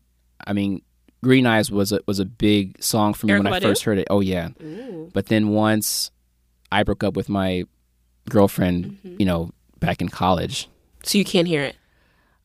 I 0.46 0.52
mean, 0.52 0.82
Green 1.22 1.46
Eyes 1.46 1.70
was 1.70 1.92
a 1.92 2.00
was 2.06 2.18
a 2.18 2.24
big 2.24 2.82
song 2.82 3.14
for 3.14 3.26
me 3.26 3.32
Erykah 3.34 3.44
when 3.44 3.52
I 3.52 3.60
first 3.60 3.84
heard 3.84 3.98
it. 3.98 4.06
Oh 4.10 4.20
yeah. 4.20 4.48
Ooh. 4.62 5.10
But 5.12 5.26
then 5.26 5.48
once 5.50 6.10
I 6.72 6.82
broke 6.82 7.04
up 7.04 7.14
with 7.16 7.28
my 7.28 7.64
girlfriend, 8.30 8.84
Mm-hmm. 9.04 9.16
you 9.20 9.26
know, 9.26 9.50
back 9.78 10.00
in 10.00 10.08
college, 10.08 10.68
So 11.04 11.18
you 11.18 11.24
can't 11.24 11.48
hear 11.48 11.62
it. 11.62 11.76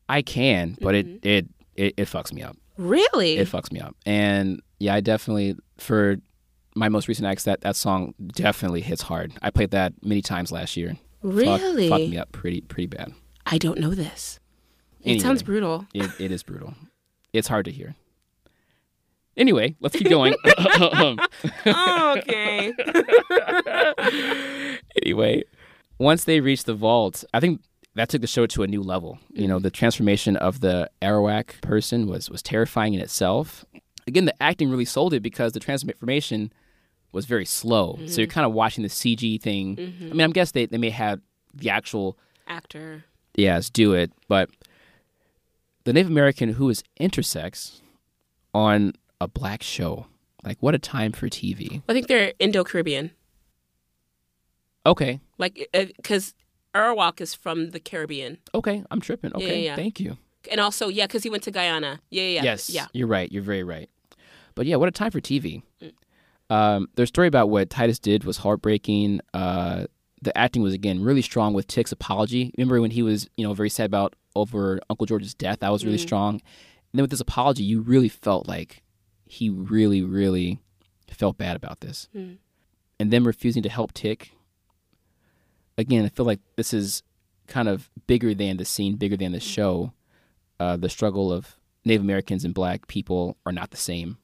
I 0.08 0.22
can, 0.22 0.76
but 0.80 0.94
Mm-hmm. 0.94 1.16
it, 1.22 1.26
it 1.26 1.46
it 1.76 1.94
it 1.96 2.08
fucks 2.08 2.32
me 2.32 2.42
up. 2.42 2.56
Really? 2.76 3.36
It 3.38 3.48
fucks 3.48 3.70
me 3.72 3.80
up. 3.80 3.94
And 4.06 4.60
yeah, 4.78 4.94
I 4.94 5.00
definitely 5.00 5.56
for 5.78 6.16
my 6.74 6.88
most 6.88 7.08
recent 7.08 7.26
ex 7.26 7.44
that 7.44 7.60
that 7.62 7.76
song 7.76 8.14
definitely 8.28 8.80
hits 8.80 9.02
hard. 9.02 9.32
I 9.42 9.50
played 9.50 9.70
that 9.70 9.92
many 10.02 10.22
times 10.22 10.50
last 10.52 10.76
year. 10.76 10.96
Fuck- 11.22 11.32
really? 11.34 11.88
fucked 11.88 12.08
me 12.08 12.18
up 12.18 12.32
pretty 12.32 12.60
pretty 12.62 12.86
bad. 12.86 13.12
I 13.46 13.58
don't 13.58 13.78
know 13.78 13.94
this. 13.94 14.40
It 15.02 15.20
sounds 15.20 15.42
brutal. 15.42 15.86
It 15.94 16.10
it 16.18 16.32
is 16.32 16.42
brutal. 16.42 16.74
It's 17.32 17.48
hard 17.48 17.64
to 17.66 17.70
hear. 17.70 17.94
Anyway, 19.36 19.76
let's 19.80 19.96
keep 19.96 20.08
going. 20.10 20.34
Oh, 20.44 21.16
okay. 22.18 22.72
anyway, 25.02 25.42
once 25.98 26.24
they 26.24 26.40
reach 26.40 26.64
the 26.64 26.74
vault, 26.74 27.24
I 27.32 27.40
think 27.40 27.60
that 28.00 28.08
took 28.08 28.22
the 28.22 28.26
show 28.26 28.46
to 28.46 28.62
a 28.62 28.66
new 28.66 28.82
level. 28.82 29.18
You 29.30 29.46
know, 29.46 29.56
mm-hmm. 29.56 29.64
the 29.64 29.70
transformation 29.70 30.36
of 30.36 30.60
the 30.60 30.90
Arawak 31.02 31.60
person 31.60 32.06
was 32.06 32.30
was 32.30 32.42
terrifying 32.42 32.94
in 32.94 33.00
itself. 33.00 33.66
Again, 34.06 34.24
the 34.24 34.42
acting 34.42 34.70
really 34.70 34.86
sold 34.86 35.12
it 35.12 35.20
because 35.20 35.52
the 35.52 35.60
transformation 35.60 36.50
was 37.12 37.26
very 37.26 37.44
slow. 37.44 37.98
So 38.06 38.22
you're 38.22 38.26
mm-hmm. 38.26 38.32
kind 38.32 38.46
of 38.46 38.52
watching 38.54 38.82
the 38.82 38.88
CG 38.88 39.42
thing. 39.42 39.76
I 39.78 39.82
mm-hmm. 39.82 40.10
mean, 40.12 40.20
I'm 40.22 40.32
guess 40.32 40.52
they, 40.52 40.64
they 40.64 40.78
may 40.78 40.88
have 40.88 41.20
the 41.52 41.68
actual 41.68 42.16
Actor. 42.46 43.04
yes 43.34 43.68
do 43.68 43.92
it, 43.92 44.10
but 44.28 44.48
the 45.84 45.92
Native 45.92 46.10
American 46.10 46.54
who 46.54 46.70
is 46.70 46.82
intersex 46.98 47.82
on 48.54 48.94
a 49.20 49.28
black 49.28 49.62
show, 49.62 50.06
like 50.42 50.56
what 50.60 50.74
a 50.74 50.78
time 50.78 51.12
for 51.12 51.28
TV. 51.28 51.82
I 51.86 51.92
think 51.92 52.06
they're 52.06 52.32
Indo 52.38 52.64
Caribbean. 52.64 53.10
Okay, 54.86 55.20
Like, 55.36 55.68
uh, 55.74 55.84
because 55.96 56.34
Arawak 56.74 57.20
is 57.20 57.34
from 57.34 57.70
the 57.70 57.80
Caribbean. 57.80 58.38
okay, 58.54 58.84
I'm 58.90 59.00
tripping. 59.00 59.34
Okay, 59.34 59.64
yeah. 59.64 59.76
thank 59.76 60.00
you. 60.00 60.16
And 60.50 60.60
also, 60.60 60.88
yeah, 60.88 61.06
because 61.06 61.22
he 61.22 61.30
went 61.30 61.42
to 61.44 61.50
Guyana. 61.50 62.00
Yeah, 62.10 62.22
yeah, 62.22 62.28
yeah. 62.28 62.42
Yes. 62.44 62.70
Yeah. 62.70 62.86
You're 62.92 63.08
right. 63.08 63.30
You're 63.30 63.42
very 63.42 63.62
right. 63.62 63.90
But 64.54 64.66
yeah, 64.66 64.76
what 64.76 64.88
a 64.88 64.92
time 64.92 65.10
for 65.10 65.20
TV. 65.20 65.62
Um, 66.48 66.88
their 66.96 67.06
story 67.06 67.28
about 67.28 67.50
what 67.50 67.70
Titus 67.70 67.98
did 67.98 68.24
was 68.24 68.38
heartbreaking. 68.38 69.20
Uh, 69.34 69.84
the 70.22 70.36
acting 70.36 70.62
was 70.62 70.74
again 70.74 71.02
really 71.02 71.22
strong 71.22 71.52
with 71.54 71.66
Tick's 71.66 71.92
apology. 71.92 72.52
Remember 72.56 72.80
when 72.80 72.90
he 72.90 73.02
was, 73.02 73.28
you 73.36 73.46
know, 73.46 73.54
very 73.54 73.68
sad 73.70 73.86
about 73.86 74.14
over 74.34 74.80
Uncle 74.88 75.06
George's 75.06 75.34
death? 75.34 75.60
That 75.60 75.70
was 75.70 75.84
really 75.84 75.98
strong. 75.98 76.34
And 76.34 76.98
then 76.98 77.02
with 77.02 77.10
this 77.10 77.20
apology, 77.20 77.62
you 77.62 77.80
really 77.80 78.08
felt 78.08 78.48
like 78.48 78.82
he 79.26 79.48
really, 79.48 80.02
really 80.02 80.58
felt 81.08 81.38
bad 81.38 81.54
about 81.54 81.80
this. 81.80 82.08
And 82.12 82.38
then 82.98 83.24
refusing 83.24 83.62
to 83.62 83.68
help 83.68 83.92
Tick. 83.92 84.32
Again, 85.78 86.04
I 86.04 86.08
feel 86.08 86.26
like 86.26 86.40
this 86.56 86.72
is 86.74 87.02
kind 87.46 87.68
of 87.68 87.90
bigger 88.06 88.34
than 88.34 88.56
the 88.58 88.64
scene, 88.64 88.96
bigger 88.96 89.16
than 89.16 89.32
the 89.32 89.40
show. 89.40 89.92
Uh, 90.58 90.76
the 90.76 90.88
struggle 90.90 91.32
of 91.32 91.56
Native 91.84 92.02
Americans 92.02 92.44
and 92.44 92.52
Black 92.52 92.86
people 92.86 93.36
are 93.46 93.52
not 93.52 93.70
the 93.70 93.76
same. 93.78 94.18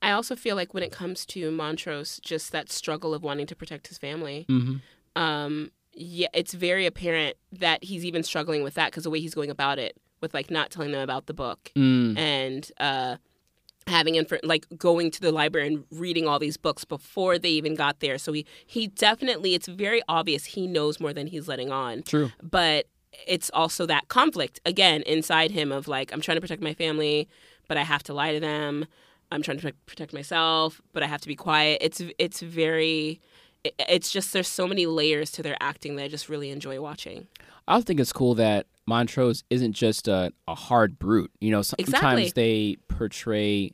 I 0.00 0.10
also 0.10 0.34
feel 0.34 0.56
like 0.56 0.72
when 0.72 0.82
it 0.82 0.90
comes 0.90 1.26
to 1.26 1.50
Montrose, 1.50 2.18
just 2.24 2.50
that 2.52 2.70
struggle 2.72 3.12
of 3.12 3.22
wanting 3.22 3.46
to 3.46 3.54
protect 3.56 3.88
his 3.88 3.98
family. 3.98 4.46
Mm-hmm. 4.48 4.76
Um, 5.22 5.70
yeah, 5.92 6.28
it's 6.32 6.54
very 6.54 6.86
apparent 6.86 7.36
that 7.52 7.84
he's 7.84 8.04
even 8.04 8.22
struggling 8.22 8.62
with 8.62 8.74
that 8.74 8.90
because 8.90 9.04
the 9.04 9.10
way 9.10 9.20
he's 9.20 9.34
going 9.34 9.50
about 9.50 9.78
it 9.78 9.96
with 10.20 10.32
like 10.34 10.50
not 10.50 10.70
telling 10.70 10.92
them 10.92 11.02
about 11.02 11.26
the 11.26 11.34
book 11.34 11.70
Mm. 11.76 12.16
and 12.18 12.72
uh, 12.78 13.16
having 13.86 14.16
info, 14.16 14.38
like 14.42 14.66
going 14.76 15.10
to 15.12 15.20
the 15.20 15.32
library 15.32 15.68
and 15.68 15.84
reading 15.90 16.26
all 16.26 16.38
these 16.38 16.56
books 16.56 16.84
before 16.84 17.38
they 17.38 17.50
even 17.50 17.74
got 17.74 18.00
there. 18.00 18.18
So 18.18 18.32
he 18.32 18.44
he 18.66 18.88
definitely 18.88 19.54
it's 19.54 19.68
very 19.68 20.02
obvious 20.08 20.44
he 20.44 20.66
knows 20.66 20.98
more 21.00 21.12
than 21.12 21.26
he's 21.28 21.48
letting 21.48 21.70
on. 21.70 22.02
True. 22.02 22.32
But 22.42 22.86
it's 23.26 23.50
also 23.54 23.86
that 23.86 24.08
conflict 24.08 24.60
again 24.66 25.02
inside 25.02 25.50
him 25.50 25.72
of 25.72 25.88
like 25.88 26.12
I'm 26.12 26.20
trying 26.20 26.36
to 26.36 26.40
protect 26.40 26.62
my 26.62 26.74
family, 26.74 27.28
but 27.68 27.76
I 27.76 27.82
have 27.82 28.02
to 28.04 28.14
lie 28.14 28.32
to 28.32 28.40
them. 28.40 28.86
I'm 29.32 29.42
trying 29.42 29.56
to 29.58 29.62
protect- 29.62 29.86
protect 29.86 30.12
myself, 30.12 30.80
but 30.92 31.02
I 31.02 31.06
have 31.06 31.20
to 31.22 31.28
be 31.28 31.36
quiet. 31.36 31.78
It's 31.80 32.02
it's 32.18 32.40
very 32.40 33.20
it's 33.64 34.12
just 34.12 34.32
there's 34.32 34.48
so 34.48 34.66
many 34.66 34.86
layers 34.86 35.30
to 35.32 35.42
their 35.42 35.56
acting 35.60 35.96
that 35.96 36.04
I 36.04 36.08
just 36.08 36.28
really 36.28 36.50
enjoy 36.50 36.80
watching. 36.80 37.26
I 37.68 37.74
also 37.74 37.84
think 37.84 37.98
it's 37.98 38.12
cool 38.12 38.34
that 38.36 38.66
Montrose 38.86 39.42
isn't 39.50 39.72
just 39.72 40.06
a, 40.06 40.32
a 40.46 40.54
hard 40.54 41.00
brute. 41.00 41.32
You 41.40 41.50
know, 41.50 41.62
sometimes 41.62 41.88
Exactly. 41.88 42.30
they 42.30 42.76
portray 42.86 43.72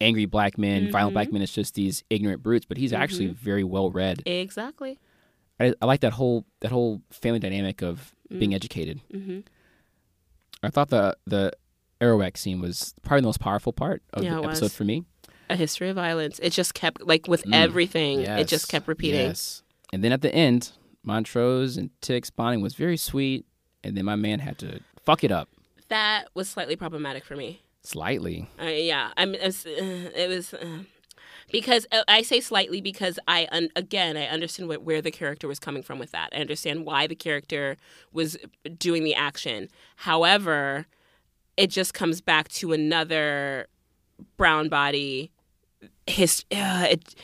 angry 0.00 0.26
black 0.26 0.58
men, 0.58 0.90
violent 0.90 1.14
black 1.14 1.32
men 1.32 1.42
as 1.42 1.50
just 1.50 1.74
these 1.74 2.04
ignorant 2.10 2.42
brutes, 2.42 2.66
but 2.66 2.76
he's 2.76 2.92
actually 2.92 3.28
very 3.28 3.64
well 3.64 3.90
read. 3.90 4.22
Exactly. 4.26 4.98
I, 5.58 5.72
I 5.80 5.86
like 5.86 6.00
that 6.00 6.12
whole 6.12 6.44
that 6.60 6.70
whole 6.70 7.00
family 7.10 7.38
dynamic 7.38 7.82
of 7.82 8.14
being 8.28 8.54
educated. 8.54 9.00
Mm-hmm. 9.12 9.40
I 10.62 10.70
thought 10.70 10.88
the 10.90 11.16
the 11.26 11.52
Arawak 12.00 12.36
scene 12.36 12.60
was 12.60 12.94
probably 13.02 13.22
the 13.22 13.28
most 13.28 13.40
powerful 13.40 13.72
part 13.72 14.02
of 14.12 14.22
Yeah, 14.22 14.36
the 14.36 14.42
episode 14.44 14.66
was. 14.66 14.76
for 14.76 14.84
me. 14.84 15.04
A 15.48 15.56
history 15.56 15.88
of 15.88 15.96
violence. 15.96 16.38
It 16.42 16.50
just 16.50 16.74
kept 16.74 17.06
like 17.06 17.26
with 17.28 17.44
everything. 17.52 18.20
It 18.20 18.28
Mm. 18.28 18.46
Just 18.48 18.68
kept 18.68 18.88
repeating. 18.88 19.20
Yes. 19.20 19.62
And 19.92 20.02
then 20.02 20.12
at 20.12 20.20
the 20.20 20.34
end, 20.34 20.72
Montrose 21.04 21.76
and 21.76 21.90
Tick's 22.00 22.30
bonding 22.30 22.60
was 22.60 22.74
very 22.74 22.96
sweet, 22.96 23.46
and 23.84 23.96
then 23.96 24.04
my 24.04 24.16
man 24.16 24.40
had 24.40 24.58
to 24.58 24.80
fuck 25.04 25.22
it 25.22 25.30
up 25.30 25.48
That 25.88 26.26
was 26.34 26.48
slightly 26.48 26.74
problematic 26.74 27.24
for 27.24 27.36
me. 27.36 27.62
Slightly. 27.86 28.48
Uh, 28.60 28.66
yeah, 28.66 29.10
I 29.16 29.26
mean, 29.26 29.36
it 29.36 29.46
was, 29.46 29.66
uh, 29.66 30.10
it 30.14 30.28
was 30.28 30.54
uh, 30.54 30.80
because 31.50 31.86
uh, 31.92 32.02
I 32.08 32.22
say 32.22 32.40
slightly 32.40 32.80
because 32.80 33.18
I 33.28 33.48
un- 33.52 33.70
again 33.76 34.16
I 34.16 34.26
understand 34.26 34.68
what, 34.68 34.82
where 34.82 35.00
the 35.00 35.10
character 35.10 35.46
was 35.48 35.58
coming 35.58 35.82
from 35.82 35.98
with 35.98 36.12
that. 36.12 36.30
I 36.32 36.36
understand 36.36 36.84
why 36.84 37.06
the 37.06 37.14
character 37.14 37.76
was 38.12 38.36
doing 38.78 39.04
the 39.04 39.14
action. 39.14 39.68
However, 39.96 40.86
it 41.56 41.68
just 41.68 41.94
comes 41.94 42.20
back 42.20 42.48
to 42.48 42.72
another 42.72 43.66
brown 44.36 44.68
body. 44.68 45.30
His 46.06 46.44
uh, 46.52 46.86
it, 46.90 47.14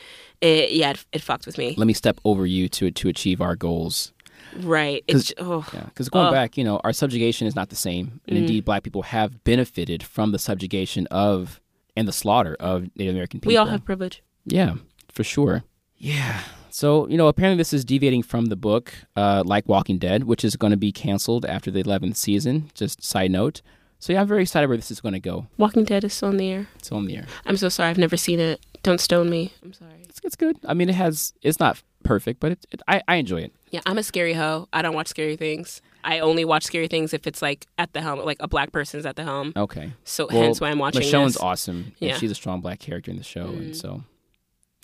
it 0.41 0.71
yeah 0.71 0.91
it, 0.91 1.05
it 1.11 1.21
fucked 1.21 1.45
with 1.45 1.57
me. 1.57 1.75
Let 1.77 1.87
me 1.87 1.93
step 1.93 2.19
over 2.23 2.45
you 2.45 2.69
to 2.69 2.91
to 2.91 3.09
achieve 3.09 3.41
our 3.41 3.55
goals. 3.55 4.12
Right. 4.57 5.03
It's 5.07 5.33
oh, 5.37 5.65
Yeah, 5.73 5.85
because 5.85 6.09
going. 6.09 6.27
Mm. 6.27 6.31
back, 6.31 6.57
you 6.57 6.63
know, 6.63 6.79
our 6.83 6.93
subjugation 6.93 7.47
is 7.47 7.55
not 7.55 7.69
the 7.69 7.75
same, 7.75 8.21
and 8.27 8.37
indeed, 8.37 8.65
black 8.65 8.83
people 8.83 9.03
have 9.03 9.43
benefited 9.43 10.03
from 10.03 10.31
the 10.31 10.39
subjugation 10.39 11.07
of 11.07 11.59
and 11.95 12.07
the 12.07 12.13
slaughter 12.13 12.55
of 12.59 12.89
Native 12.95 13.13
American 13.13 13.39
people. 13.39 13.51
we 13.51 13.57
all 13.57 13.67
have 13.67 13.85
privilege. 13.85 14.23
Yeah, 14.45 14.75
for 15.11 15.23
sure. 15.23 15.63
Yeah. 15.97 16.41
So, 16.69 17.07
you 17.07 17.17
know, 17.17 17.27
apparently 17.27 17.57
this 17.57 17.71
is 17.71 17.85
deviating 17.85 18.23
from 18.23 18.47
the 18.47 18.55
book, 18.55 18.93
uh, 19.15 19.43
like 19.45 19.69
Walking 19.69 19.99
Dead, 19.99 20.23
which 20.23 20.43
is 20.43 20.55
going 20.55 20.71
to 20.71 20.77
be 20.77 20.91
canceled 20.91 21.45
after 21.45 21.69
the 21.69 21.83
11th 21.83 22.15
season. 22.15 22.71
Just 22.73 23.03
side 23.03 23.29
note. 23.29 23.61
So, 23.99 24.11
yeah, 24.11 24.21
I'm 24.21 24.27
very 24.27 24.41
excited 24.41 24.67
where 24.67 24.77
this 24.77 24.89
is 24.89 24.99
going 24.99 25.13
to 25.13 25.19
go. 25.19 25.47
Walking 25.57 25.83
Dead 25.83 26.03
is 26.03 26.13
still 26.13 26.29
in 26.29 26.37
the 26.37 26.49
air. 26.49 26.67
It's 26.75 26.91
on 26.91 27.05
the 27.05 27.15
air. 27.17 27.27
I'm 27.45 27.57
so 27.57 27.69
sorry. 27.69 27.89
I've 27.89 27.99
never 27.99 28.17
seen 28.17 28.39
it. 28.39 28.59
Don't 28.81 28.99
stone 28.99 29.29
me. 29.29 29.53
I'm 29.63 29.71
sorry. 29.71 30.01
It's, 30.09 30.19
it's 30.23 30.35
good. 30.35 30.57
I 30.67 30.73
mean, 30.73 30.89
it 30.89 30.95
has, 30.95 31.33
it's 31.43 31.59
not 31.59 31.81
perfect, 32.03 32.39
but 32.39 32.53
it, 32.53 32.65
it, 32.71 32.81
I, 32.87 33.01
I 33.07 33.15
enjoy 33.15 33.41
it. 33.41 33.53
Yeah, 33.73 33.81
I'm 33.87 33.97
a 33.97 34.03
scary 34.03 34.33
hoe. 34.33 34.67
I 34.71 34.83
don't 34.83 34.93
watch 34.93 35.07
scary 35.07 35.35
things. 35.35 35.81
I 36.03 36.19
only 36.19 36.45
watch 36.45 36.63
scary 36.63 36.87
things 36.87 37.11
if 37.11 37.25
it's 37.25 37.41
like 37.41 37.65
at 37.79 37.91
the 37.93 38.01
helm, 38.01 38.19
like 38.19 38.37
a 38.39 38.47
black 38.47 38.71
person's 38.71 39.03
at 39.03 39.15
the 39.15 39.23
helm. 39.23 39.51
Okay. 39.55 39.93
So 40.03 40.27
Well, 40.31 40.43
hence 40.43 40.61
why 40.61 40.69
I'm 40.69 40.77
watching 40.77 41.01
Michonne's 41.01 41.33
this. 41.33 41.41
awesome. 41.41 41.93
Yeah. 41.97 42.13
Mm. 42.15 42.19
she's 42.19 42.29
a 42.29 42.35
strong 42.35 42.61
black 42.61 42.79
character 42.79 43.09
in 43.09 43.17
the 43.17 43.23
show. 43.23 43.45
And 43.47 43.75
so 43.75 44.03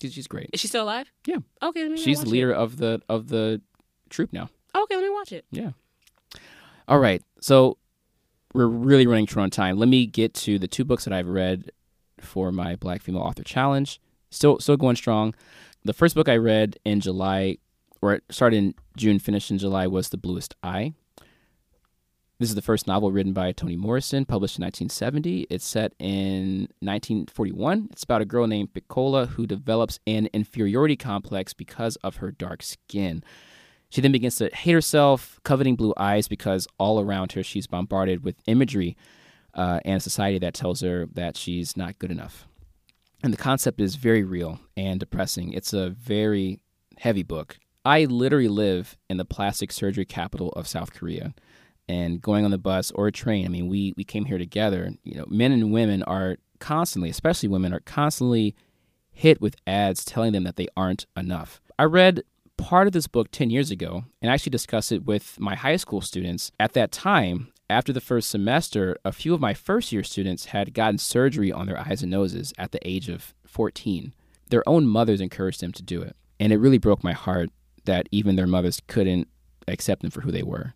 she's, 0.01 0.13
she's 0.13 0.27
great. 0.27 0.49
Is 0.53 0.59
she 0.59 0.67
still 0.67 0.85
alive? 0.85 1.11
Yeah. 1.27 1.37
Okay, 1.61 1.83
let 1.83 1.91
me 1.91 1.97
She's 1.97 2.21
the 2.21 2.29
leader 2.29 2.51
of 2.51 2.77
the 2.77 2.99
of 3.07 3.27
the 3.27 3.61
troop 4.09 4.33
now. 4.33 4.49
Okay, 4.75 4.95
let 4.95 5.03
me 5.03 5.09
watch 5.11 5.31
it. 5.33 5.45
Yeah. 5.51 5.71
All 6.87 6.97
right. 6.99 7.21
So 7.41 7.77
we're 8.55 8.65
really 8.65 9.05
running 9.05 9.27
short 9.27 9.43
on 9.43 9.49
time. 9.51 9.77
Let 9.77 9.89
me 9.89 10.07
get 10.07 10.33
to 10.33 10.57
the 10.57 10.67
two 10.67 10.83
books 10.83 11.03
that 11.05 11.13
I've 11.13 11.27
read 11.27 11.71
for 12.19 12.51
my 12.51 12.75
Black 12.75 13.03
Female 13.03 13.21
Author 13.21 13.43
Challenge. 13.43 14.01
Still, 14.31 14.57
still 14.59 14.77
going 14.77 14.95
strong. 14.95 15.35
The 15.85 15.93
first 15.93 16.15
book 16.15 16.27
I 16.27 16.37
read 16.37 16.79
in 16.83 16.99
July, 17.01 17.57
or 18.01 18.13
it 18.13 18.23
started 18.29 18.57
in 18.57 18.75
June, 18.95 19.19
finished 19.19 19.51
in 19.51 19.57
July, 19.57 19.87
was 19.87 20.09
The 20.09 20.17
Bluest 20.17 20.55
Eye. 20.63 20.93
This 22.39 22.47
is 22.47 22.55
the 22.55 22.61
first 22.61 22.87
novel 22.87 23.11
written 23.11 23.33
by 23.33 23.51
Toni 23.51 23.75
Morrison, 23.75 24.23
published 24.23 24.57
in 24.57 24.63
1970. 24.63 25.47
It's 25.49 25.65
set 25.65 25.93
in 25.99 26.69
1941. 26.79 27.89
It's 27.91 28.03
about 28.03 28.21
a 28.21 28.25
girl 28.25 28.47
named 28.47 28.73
Pecola 28.73 29.27
who 29.27 29.45
develops 29.45 29.99
an 30.07 30.29
inferiority 30.31 30.95
complex 30.95 31.53
because 31.53 31.97
of 31.97 32.17
her 32.17 32.31
dark 32.31 32.63
skin. 32.63 33.23
She 33.89 33.99
then 33.99 34.13
begins 34.13 34.37
to 34.37 34.49
hate 34.53 34.71
herself, 34.71 35.41
coveting 35.43 35.75
blue 35.75 35.93
eyes 35.97 36.29
because 36.29 36.65
all 36.77 37.01
around 37.01 37.33
her 37.33 37.43
she's 37.43 37.67
bombarded 37.67 38.23
with 38.23 38.35
imagery 38.45 38.95
uh, 39.53 39.81
and 39.83 39.97
a 39.97 39.99
society 39.99 40.39
that 40.39 40.53
tells 40.53 40.79
her 40.79 41.07
that 41.13 41.35
she's 41.35 41.75
not 41.75 41.99
good 41.99 42.11
enough. 42.11 42.47
And 43.21 43.33
the 43.33 43.37
concept 43.37 43.81
is 43.81 43.95
very 43.95 44.23
real 44.23 44.61
and 44.77 44.97
depressing. 44.97 45.51
It's 45.51 45.73
a 45.73 45.89
very 45.89 46.61
heavy 46.99 47.23
book. 47.23 47.59
I 47.85 48.05
literally 48.05 48.47
live 48.47 48.97
in 49.09 49.17
the 49.17 49.25
plastic 49.25 49.71
surgery 49.71 50.05
capital 50.05 50.49
of 50.49 50.67
South 50.67 50.93
Korea. 50.93 51.33
And 51.87 52.21
going 52.21 52.45
on 52.45 52.51
the 52.51 52.57
bus 52.57 52.91
or 52.91 53.07
a 53.07 53.11
train, 53.11 53.45
I 53.45 53.49
mean, 53.49 53.67
we, 53.67 53.93
we 53.97 54.03
came 54.03 54.25
here 54.25 54.37
together. 54.37 54.91
You 55.03 55.17
know, 55.17 55.25
men 55.27 55.51
and 55.51 55.71
women 55.71 56.03
are 56.03 56.37
constantly, 56.59 57.09
especially 57.09 57.49
women, 57.49 57.73
are 57.73 57.79
constantly 57.79 58.55
hit 59.11 59.41
with 59.41 59.55
ads 59.65 60.05
telling 60.05 60.33
them 60.33 60.43
that 60.43 60.55
they 60.55 60.67
aren't 60.77 61.07
enough. 61.17 61.61
I 61.79 61.85
read 61.85 62.23
part 62.57 62.87
of 62.87 62.93
this 62.93 63.07
book 63.07 63.31
10 63.31 63.49
years 63.49 63.71
ago 63.71 64.03
and 64.21 64.29
actually 64.29 64.51
discussed 64.51 64.91
it 64.91 65.05
with 65.05 65.39
my 65.39 65.55
high 65.55 65.77
school 65.77 66.01
students. 66.01 66.51
At 66.59 66.73
that 66.73 66.91
time, 66.91 67.51
after 67.69 67.93
the 67.93 68.01
first 68.01 68.29
semester, 68.29 68.97
a 69.05 69.11
few 69.11 69.33
of 69.33 69.41
my 69.41 69.53
first 69.53 69.91
year 69.91 70.03
students 70.03 70.45
had 70.45 70.73
gotten 70.73 70.97
surgery 70.97 71.51
on 71.51 71.67
their 71.67 71.79
eyes 71.79 72.01
and 72.01 72.11
noses 72.11 72.53
at 72.57 72.71
the 72.71 72.87
age 72.87 73.09
of 73.09 73.33
14. 73.45 74.13
Their 74.49 74.67
own 74.67 74.85
mothers 74.85 75.21
encouraged 75.21 75.61
them 75.61 75.71
to 75.71 75.83
do 75.83 76.01
it. 76.01 76.15
And 76.39 76.53
it 76.53 76.57
really 76.57 76.77
broke 76.77 77.03
my 77.03 77.13
heart 77.13 77.49
that 77.85 78.07
even 78.11 78.35
their 78.35 78.47
mothers 78.47 78.81
couldn't 78.87 79.27
accept 79.67 80.01
them 80.01 80.11
for 80.11 80.21
who 80.21 80.31
they 80.31 80.43
were. 80.43 80.73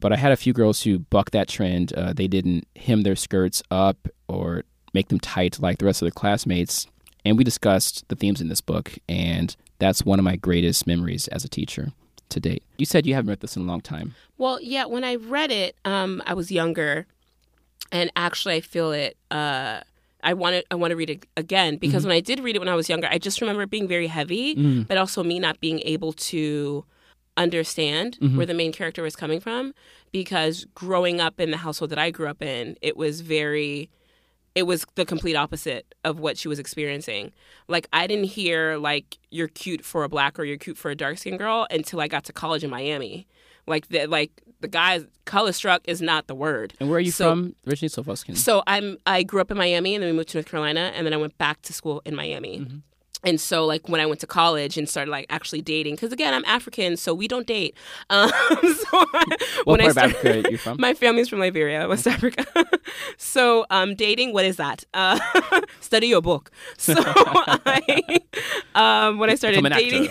But 0.00 0.12
I 0.12 0.16
had 0.16 0.32
a 0.32 0.36
few 0.36 0.52
girls 0.52 0.82
who 0.82 0.98
bucked 0.98 1.32
that 1.32 1.48
trend. 1.48 1.92
Uh, 1.94 2.12
they 2.12 2.28
didn't 2.28 2.66
hem 2.76 3.02
their 3.02 3.16
skirts 3.16 3.62
up 3.70 4.08
or 4.28 4.64
make 4.92 5.08
them 5.08 5.20
tight 5.20 5.58
like 5.60 5.78
the 5.78 5.86
rest 5.86 6.02
of 6.02 6.06
their 6.06 6.12
classmates. 6.12 6.86
And 7.24 7.36
we 7.36 7.44
discussed 7.44 8.06
the 8.08 8.14
themes 8.14 8.40
in 8.40 8.48
this 8.48 8.60
book, 8.60 8.98
and 9.08 9.56
that's 9.78 10.04
one 10.04 10.18
of 10.18 10.24
my 10.24 10.36
greatest 10.36 10.86
memories 10.86 11.28
as 11.28 11.44
a 11.44 11.48
teacher 11.48 11.92
to 12.28 12.40
date. 12.40 12.62
You 12.78 12.86
said 12.86 13.06
you 13.06 13.14
haven't 13.14 13.30
read 13.30 13.40
this 13.40 13.56
in 13.56 13.62
a 13.62 13.66
long 13.66 13.80
time. 13.80 14.14
Well, 14.38 14.60
yeah, 14.62 14.84
when 14.84 15.02
I 15.02 15.16
read 15.16 15.50
it, 15.50 15.76
um, 15.84 16.22
I 16.26 16.34
was 16.34 16.52
younger, 16.52 17.06
and 17.90 18.12
actually, 18.16 18.54
I 18.56 18.60
feel 18.60 18.92
it. 18.92 19.16
Uh, 19.30 19.80
I 20.26 20.34
want 20.34 20.56
to. 20.56 20.64
I 20.72 20.74
want 20.74 20.90
to 20.90 20.96
read 20.96 21.08
it 21.08 21.24
again 21.36 21.76
because 21.76 22.02
mm-hmm. 22.02 22.08
when 22.08 22.16
I 22.16 22.20
did 22.20 22.40
read 22.40 22.56
it 22.56 22.58
when 22.58 22.68
I 22.68 22.74
was 22.74 22.88
younger, 22.88 23.06
I 23.08 23.16
just 23.16 23.40
remember 23.40 23.62
it 23.62 23.70
being 23.70 23.86
very 23.86 24.08
heavy, 24.08 24.56
mm-hmm. 24.56 24.82
but 24.82 24.98
also 24.98 25.22
me 25.22 25.38
not 25.38 25.60
being 25.60 25.80
able 25.84 26.12
to 26.12 26.84
understand 27.36 28.18
mm-hmm. 28.20 28.36
where 28.36 28.46
the 28.46 28.54
main 28.54 28.72
character 28.72 29.02
was 29.02 29.14
coming 29.14 29.38
from 29.38 29.72
because 30.10 30.66
growing 30.74 31.20
up 31.20 31.38
in 31.38 31.52
the 31.52 31.58
household 31.58 31.90
that 31.90 31.98
I 31.98 32.10
grew 32.10 32.26
up 32.26 32.42
in, 32.42 32.76
it 32.82 32.96
was 32.96 33.20
very 33.20 33.88
it 34.56 34.64
was 34.64 34.84
the 34.96 35.04
complete 35.04 35.36
opposite 35.36 35.94
of 36.02 36.18
what 36.18 36.36
she 36.36 36.48
was 36.48 36.58
experiencing. 36.58 37.32
Like 37.68 37.86
I 37.92 38.08
didn't 38.08 38.24
hear 38.24 38.78
like 38.78 39.18
you're 39.30 39.48
cute 39.48 39.84
for 39.84 40.02
a 40.02 40.08
black 40.08 40.40
or 40.40 40.44
you're 40.44 40.56
cute 40.56 40.76
for 40.76 40.90
a 40.90 40.96
dark 40.96 41.18
skinned 41.18 41.38
girl 41.38 41.68
until 41.70 42.00
I 42.00 42.08
got 42.08 42.24
to 42.24 42.32
college 42.32 42.64
in 42.64 42.70
Miami. 42.70 43.28
Like 43.66 43.88
the 43.88 44.06
like 44.06 44.30
the 44.60 44.68
guys 44.68 45.04
color 45.24 45.52
struck 45.52 45.82
is 45.86 46.00
not 46.00 46.26
the 46.28 46.34
word. 46.34 46.74
And 46.80 46.88
where 46.88 46.96
are 46.98 47.00
you 47.00 47.10
So- 47.10 47.30
from 47.30 47.54
originally, 47.66 47.90
Sofuskin? 47.90 48.36
So 48.36 48.62
I'm 48.66 48.96
I 49.06 49.22
grew 49.22 49.40
up 49.40 49.50
in 49.50 49.56
Miami 49.58 49.94
and 49.94 50.02
then 50.02 50.10
we 50.10 50.16
moved 50.16 50.30
to 50.30 50.38
North 50.38 50.46
Carolina 50.48 50.92
and 50.94 51.06
then 51.06 51.12
I 51.12 51.16
went 51.16 51.36
back 51.38 51.62
to 51.62 51.72
school 51.72 52.00
in 52.04 52.14
Miami. 52.14 52.60
Mm-hmm. 52.60 52.78
And 53.24 53.40
so 53.40 53.64
like 53.66 53.88
when 53.88 54.00
I 54.00 54.06
went 54.06 54.20
to 54.20 54.26
college 54.26 54.76
and 54.78 54.88
started 54.88 55.10
like 55.10 55.26
actually 55.30 55.62
dating 55.62 55.94
because 55.96 56.12
again 56.12 56.32
I'm 56.34 56.44
African 56.44 56.96
so 56.96 57.14
we 57.14 57.26
don't 57.28 57.46
date. 57.46 57.74
Um, 58.10 58.30
so 58.30 59.04
What 59.64 59.66
when 59.66 59.80
I 59.80 59.84
part 59.84 59.86
of 59.86 59.92
started- 59.92 60.16
Africa 60.16 60.50
you're 60.50 60.58
from? 60.58 60.76
My 60.80 60.94
family's 60.94 61.28
from 61.28 61.40
Liberia, 61.40 61.88
West 61.88 62.06
Africa. 62.06 62.44
so 63.16 63.66
um, 63.70 63.94
dating, 63.94 64.32
what 64.32 64.44
is 64.44 64.56
that? 64.56 64.84
Uh, 64.94 65.18
study 65.80 66.06
your 66.08 66.22
book. 66.22 66.50
So 66.76 66.94
I, 66.96 68.20
um, 68.74 69.18
when 69.18 69.30
I 69.30 69.34
started 69.34 69.62
dating, 69.64 70.08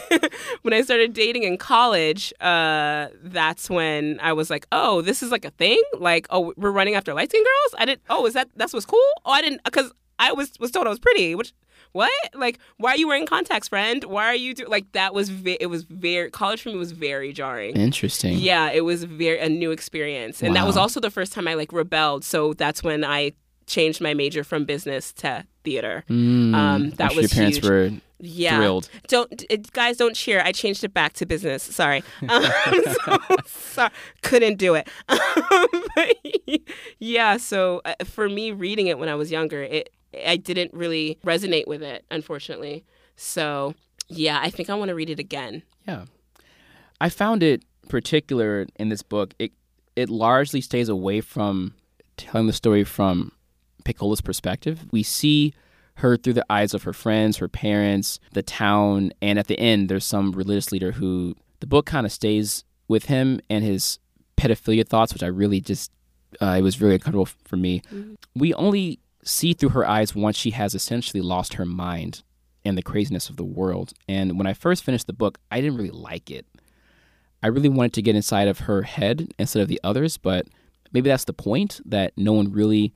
when 0.64 0.74
I 0.74 0.82
started 0.82 1.14
dating 1.14 1.44
in 1.44 1.58
college, 1.58 2.34
uh, 2.42 3.08
that's 3.24 3.70
when 3.70 4.20
I 4.22 4.34
was 4.34 4.50
like, 4.50 4.66
oh, 4.72 5.02
this 5.02 5.22
is 5.24 5.32
like 5.32 5.46
a 5.46 5.52
thing. 5.52 5.82
Like, 5.98 6.28
oh, 6.32 6.54
we're 6.58 6.72
running 6.72 6.96
after 6.96 7.14
light 7.14 7.30
skinned 7.30 7.46
girls. 7.46 7.76
I 7.80 7.86
didn't. 7.86 8.02
Oh, 8.10 8.26
is 8.26 8.34
that 8.34 8.50
that's 8.56 8.74
what's 8.74 8.86
cool? 8.86 9.00
Oh, 9.26 9.32
I 9.32 9.42
didn't 9.42 9.64
because 9.64 9.92
I 10.20 10.32
was 10.34 10.52
was 10.60 10.72
told 10.72 10.88
I 10.88 10.90
was 10.90 11.00
pretty, 11.00 11.36
which 11.36 11.54
what? 11.96 12.12
Like, 12.34 12.60
why 12.78 12.92
are 12.92 12.98
you 12.98 13.08
wearing 13.08 13.26
contacts, 13.26 13.70
friend? 13.70 14.04
Why 14.04 14.26
are 14.26 14.36
you 14.36 14.54
do 14.54 14.66
like 14.68 14.92
that? 14.92 15.14
Was 15.14 15.30
ve- 15.30 15.58
it 15.60 15.68
was 15.68 15.84
very 15.84 16.30
college 16.30 16.62
for 16.62 16.70
me 16.70 16.76
was 16.76 16.92
very 16.92 17.32
jarring. 17.32 17.76
Interesting. 17.76 18.38
Yeah, 18.38 18.70
it 18.72 18.82
was 18.84 19.06
very 19.06 19.40
a 19.40 19.48
new 19.50 19.72
experience, 19.72 20.44
and 20.44 20.56
that 20.56 20.68
was 20.68 20.76
also 20.78 21.00
the 21.00 21.10
first 21.12 21.32
time 21.34 21.48
I 21.48 21.54
like 21.54 21.72
rebelled. 21.72 22.24
So 22.26 22.54
that's 22.54 22.84
when 22.84 23.04
I 23.06 23.32
changed 23.66 24.02
my 24.02 24.14
major 24.14 24.44
from 24.44 24.66
business 24.66 25.12
to 25.14 25.46
theater. 25.64 26.04
Mm, 26.10 26.54
Um, 26.54 26.90
that 26.92 27.16
was 27.16 27.22
your 27.24 27.30
parents 27.30 27.58
huge. 27.58 27.70
were 27.70 27.92
Yeah, 28.20 28.58
thrilled. 28.58 28.90
Don't 29.08 29.44
it, 29.50 29.72
guys 29.72 29.98
don't 29.98 30.16
cheer. 30.16 30.42
I 30.46 30.52
changed 30.52 30.84
it 30.84 30.94
back 30.94 31.14
to 31.14 31.26
business. 31.26 31.64
Sorry, 31.64 32.04
um, 32.30 32.44
so, 33.06 33.18
sorry. 33.46 33.92
couldn't 34.22 34.58
do 34.58 34.76
it. 34.76 34.88
But, 35.96 36.16
yeah, 37.00 37.38
so 37.38 37.82
uh, 37.86 37.94
for 38.04 38.28
me, 38.30 38.52
reading 38.52 38.88
it 38.88 39.00
when 39.00 39.10
I 39.10 39.16
was 39.16 39.32
younger, 39.32 39.64
it 39.64 39.90
I 40.26 40.38
didn't 40.38 40.74
really 40.74 41.18
resonate 41.26 41.68
with 41.68 41.82
it, 41.82 42.06
unfortunately. 42.12 42.84
So 43.16 43.74
yeah, 44.08 44.40
I 44.42 44.50
think 44.50 44.70
I 44.70 44.76
want 44.76 44.90
to 44.90 44.96
read 44.96 45.10
it 45.10 45.20
again. 45.20 45.64
Yeah. 45.88 46.06
I 47.02 47.10
found 47.10 47.44
it 47.44 47.64
particular 47.90 48.68
in 48.78 48.90
this 48.90 49.04
book. 49.04 49.34
It 49.40 49.52
it 49.96 50.10
largely 50.10 50.62
stays 50.62 50.90
away 50.90 51.22
from 51.22 51.74
telling 52.18 52.48
the 52.48 52.54
story 52.54 52.84
from 52.84 53.32
Pecola's 53.84 54.22
perspective. 54.22 54.86
We 54.92 55.04
see 55.04 55.54
her 55.96 56.18
through 56.18 56.34
the 56.34 56.46
eyes 56.50 56.74
of 56.74 56.84
her 56.84 56.92
friends, 56.94 57.38
her 57.38 57.48
parents, 57.48 58.20
the 58.34 58.44
town, 58.44 59.12
and 59.22 59.40
at 59.40 59.48
the 59.48 59.58
end 59.60 59.90
there's 59.90 60.06
some 60.06 60.34
religious 60.34 60.72
leader 60.72 60.92
who 60.94 61.36
the 61.62 61.68
book 61.68 61.86
kind 61.86 62.06
of 62.06 62.12
stays 62.12 62.64
with 62.88 63.06
him 63.06 63.40
and 63.50 63.64
his 63.64 64.00
pedophilia 64.38 64.88
thoughts, 64.88 65.14
which 65.14 65.24
I 65.24 65.28
really 65.28 65.62
just 65.62 65.92
uh, 66.42 66.56
it 66.58 66.62
was 66.62 66.82
really 66.82 66.96
uncomfortable 66.96 67.30
for 67.46 67.56
me. 67.56 67.82
We 68.36 68.54
only 68.56 69.00
see 69.26 69.54
through 69.54 69.70
her 69.70 69.88
eyes 69.88 70.16
once 70.16 70.38
she 70.38 70.52
has 70.52 70.74
essentially 70.74 71.22
lost 71.22 71.56
her 71.56 71.66
mind 71.66 72.24
and 72.64 72.78
the 72.78 72.84
craziness 72.84 73.30
of 73.30 73.38
the 73.38 73.44
world. 73.44 73.94
And 74.08 74.38
when 74.38 74.48
I 74.48 74.54
first 74.54 74.84
finished 74.84 75.08
the 75.08 75.14
book, 75.14 75.40
I 75.52 75.60
didn't 75.60 75.78
really 75.78 75.90
like 75.90 76.32
it. 76.32 76.46
I 77.44 77.48
really 77.48 77.70
wanted 77.70 77.94
to 77.94 78.02
get 78.02 78.16
inside 78.16 78.48
of 78.48 78.60
her 78.60 78.84
head 78.84 79.34
instead 79.38 79.62
of 79.62 79.68
the 79.68 79.80
others, 79.84 80.18
but 80.18 80.48
maybe 80.92 81.10
that's 81.10 81.26
the 81.26 81.34
point 81.34 81.80
that 81.86 82.14
no 82.18 82.34
one 82.34 82.52
really 82.52 82.94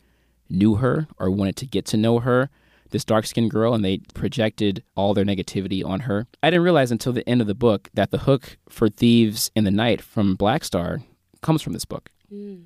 knew 0.50 0.76
her 0.76 1.08
or 1.18 1.30
wanted 1.30 1.56
to 1.58 1.68
get 1.68 1.86
to 1.88 1.98
know 1.98 2.20
her, 2.20 2.50
this 2.90 3.06
dark 3.06 3.28
skinned 3.28 3.52
girl, 3.52 3.76
and 3.76 3.86
they 3.86 4.00
projected 4.16 4.84
all 4.96 5.14
their 5.14 5.26
negativity 5.26 5.86
on 5.86 6.02
her. 6.02 6.26
I 6.42 6.50
didn't 6.50 6.64
realize 6.64 6.92
until 6.92 7.14
the 7.14 7.28
end 7.30 7.42
of 7.42 7.48
the 7.48 7.54
book 7.54 7.90
that 7.94 8.10
the 8.10 8.20
hook 8.20 8.58
for 8.68 8.90
Thieves 8.90 9.52
in 9.56 9.64
the 9.64 9.72
Night 9.72 10.02
from 10.02 10.36
Black 10.36 10.64
Star 10.64 11.02
comes 11.42 11.62
from 11.62 11.74
this 11.74 11.86
book. 11.86 12.10
Mm. 12.34 12.66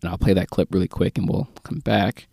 And 0.00 0.10
I'll 0.10 0.16
play 0.16 0.32
that 0.32 0.48
clip 0.48 0.72
really 0.72 0.88
quick 0.88 1.18
and 1.18 1.28
we'll 1.28 1.48
come 1.62 1.80
back. 1.80 2.26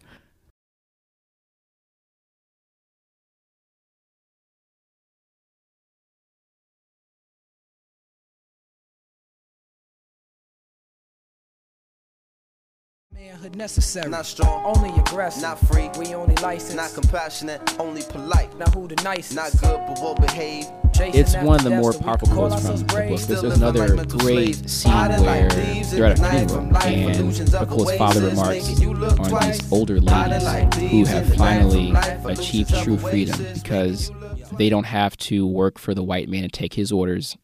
Manhood 13.22 13.56
necessary. 13.56 14.10
Not 14.10 14.26
strong, 14.26 14.66
Only 14.66 14.90
aggressive. 15.00 15.44
not 15.44 15.60
free, 15.60 15.90
We 15.96 16.16
only 16.16 16.34
licensed. 16.38 16.76
not 16.76 16.92
compassionate, 16.94 17.62
only 17.80 18.02
polite. 18.02 18.58
Now 18.58 18.66
who 18.72 18.88
the 18.88 18.96
nicest? 19.04 19.36
Not 19.36 19.52
good, 19.62 19.80
but 19.88 20.00
well 20.02 20.16
behaved. 20.16 20.68
Chasing 20.96 21.20
It's 21.22 21.36
one 21.36 21.58
of 21.58 21.64
the 21.64 21.70
more 21.70 21.94
powerful 21.94 22.30
quotes 22.30 22.56
from 22.66 22.78
the 22.78 22.84
book. 22.84 22.88
brave. 22.96 23.28
There's, 23.28 23.42
there's 23.42 23.58
another 23.58 24.04
great 24.06 24.68
scene 24.68 24.92
where 24.92 25.50
they're 25.50 26.06
at 26.06 26.18
a 26.18 26.22
the 26.22 26.22
night 26.22 26.32
funeral 26.32 26.48
from 26.48 26.70
life, 26.72 26.86
and 26.86 27.16
illusions 27.16 27.54
of 27.54 27.70
Pecola's 27.70 27.98
father 28.00 28.22
remarks 28.28 28.66
thinking 28.66 28.82
you 28.82 28.94
look 28.96 29.20
on 29.20 29.44
these 29.48 29.72
older 29.72 30.00
ladies 30.00 30.44
who 30.92 31.06
have 31.06 31.24
in 31.24 31.30
the 31.30 31.36
night 31.38 31.38
finally 31.38 31.94
achieved 32.26 32.74
true 32.84 32.98
freedom 32.98 33.38
because 33.54 34.08
thinking 34.08 34.38
you 34.38 34.44
look- 34.46 34.58
they 34.58 34.70
don't 34.70 34.86
have 34.86 35.16
to 35.18 35.46
work 35.46 35.78
for 35.78 35.94
the 35.94 36.04
white 36.04 36.28
man 36.28 36.44
and 36.44 36.52
take 36.54 36.74
his 36.74 36.92
orders 36.92 37.38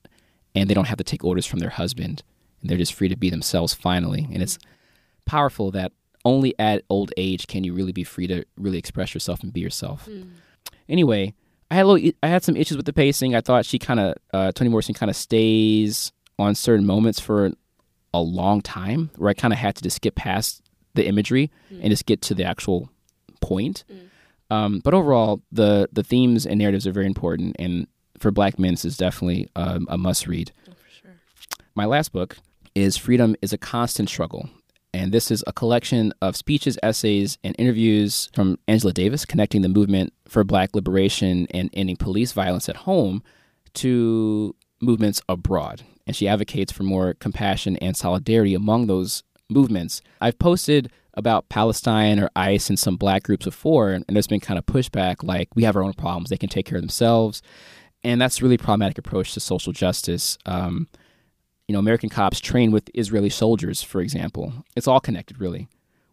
and 0.55 0.69
they 0.69 0.73
don't 0.73 0.85
have 0.87 0.97
to 0.97 1.03
take 1.03 1.23
orders 1.23 1.45
from 1.45 1.59
their 1.59 1.69
husband 1.69 2.23
and 2.61 2.69
they're 2.71 2.77
just 2.79 2.93
free 2.95 3.07
to 3.09 3.15
be 3.15 3.29
themselves 3.29 3.75
finally 3.75 4.27
and 4.33 4.41
it's 4.41 4.57
powerful 5.27 5.71
that 5.71 5.91
only 6.25 6.53
at 6.59 6.83
old 6.89 7.13
age 7.17 7.47
can 7.47 7.63
you 7.63 7.73
really 7.73 7.91
be 7.91 8.03
free 8.03 8.27
to 8.27 8.43
really 8.57 8.77
express 8.77 9.13
yourself 9.13 9.43
and 9.43 9.53
be 9.53 9.61
yourself. 9.61 10.09
Anyway 10.89 11.33
i 11.69 11.75
had 11.75 11.83
a 11.83 11.87
little, 11.87 12.11
i 12.23 12.27
had 12.27 12.43
some 12.43 12.55
issues 12.55 12.77
with 12.77 12.85
the 12.85 12.93
pacing. 12.93 13.35
I 13.35 13.41
thought 13.41 13.65
she 13.65 13.77
kind 13.77 13.99
of 13.99 14.15
uh, 14.33 14.51
toni 14.53 14.69
morrison 14.69 14.95
kind 14.95 15.09
of 15.09 15.15
stays 15.15 16.11
on 16.39 16.55
certain 16.55 16.85
moments 16.85 17.19
for 17.19 17.51
a 18.13 18.21
long 18.21 18.61
time 18.61 19.09
where 19.17 19.29
i 19.29 19.33
kind 19.33 19.53
of 19.53 19.59
had 19.59 19.75
to 19.75 19.83
just 19.83 19.97
skip 19.97 20.15
past 20.15 20.61
the 20.93 21.05
imagery 21.05 21.51
and 21.69 21.89
just 21.89 22.05
get 22.05 22.21
to 22.23 22.33
the 22.33 22.43
actual 22.43 22.89
point. 23.41 23.83
Um, 24.49 24.79
but 24.83 24.93
overall, 24.93 25.41
the 25.51 25.89
the 25.91 26.03
themes 26.03 26.45
and 26.45 26.57
narratives 26.57 26.87
are 26.87 26.91
very 26.91 27.05
important, 27.05 27.55
and 27.59 27.85
for 28.17 28.31
Black 28.31 28.57
men, 28.57 28.73
this 28.73 28.85
is 28.85 28.97
definitely 28.97 29.49
um, 29.55 29.85
a 29.89 29.97
must 29.97 30.25
read. 30.25 30.51
My 31.75 31.85
last 31.85 32.13
book 32.13 32.37
is 32.73 32.97
Freedom 32.97 33.35
is 33.41 33.53
a 33.53 33.57
Constant 33.57 34.09
Struggle. 34.09 34.49
And 34.93 35.11
this 35.11 35.29
is 35.29 35.43
a 35.45 35.53
collection 35.53 36.13
of 36.21 36.35
speeches, 36.35 36.77
essays, 36.81 37.37
and 37.43 37.55
interviews 37.59 38.29
from 38.33 38.57
Angela 38.67 38.93
Davis 38.93 39.25
connecting 39.25 39.61
the 39.61 39.69
movement 39.69 40.13
for 40.27 40.43
black 40.43 40.73
liberation 40.73 41.47
and 41.51 41.69
ending 41.73 41.97
police 41.97 42.31
violence 42.31 42.67
at 42.69 42.77
home 42.77 43.21
to 43.75 44.55
movements 44.81 45.21
abroad. 45.29 45.83
And 46.05 46.15
she 46.15 46.27
advocates 46.27 46.71
for 46.71 46.83
more 46.83 47.13
compassion 47.15 47.77
and 47.77 47.95
solidarity 47.95 48.53
among 48.53 48.87
those 48.87 49.23
movements. 49.49 50.01
I've 50.21 50.39
posted 50.39 50.91
about 51.13 51.49
Palestine 51.49 52.19
or 52.19 52.29
ICE 52.35 52.69
and 52.69 52.79
some 52.79 52.95
black 52.95 53.23
groups 53.23 53.45
before, 53.45 53.91
and 53.91 54.05
there's 54.07 54.27
been 54.27 54.39
kind 54.39 54.57
of 54.57 54.65
pushback 54.65 55.23
like, 55.23 55.49
we 55.55 55.63
have 55.63 55.75
our 55.75 55.83
own 55.83 55.93
problems, 55.93 56.29
they 56.29 56.37
can 56.37 56.49
take 56.49 56.65
care 56.65 56.77
of 56.77 56.83
themselves. 56.83 57.41
And 58.03 58.21
that's 58.21 58.39
a 58.39 58.43
really 58.43 58.57
problematic 58.57 58.97
approach 58.97 59.33
to 59.33 59.39
social 59.39 59.73
justice. 59.73 60.37
Um, 60.45 60.87
you 61.67 61.73
know, 61.73 61.79
American 61.79 62.09
cops 62.09 62.39
train 62.39 62.71
with 62.71 62.89
Israeli 62.93 63.29
soldiers, 63.29 63.81
for 63.81 64.01
example. 64.01 64.53
It's 64.75 64.87
all 64.87 64.99
connected, 64.99 65.39
really. 65.39 65.67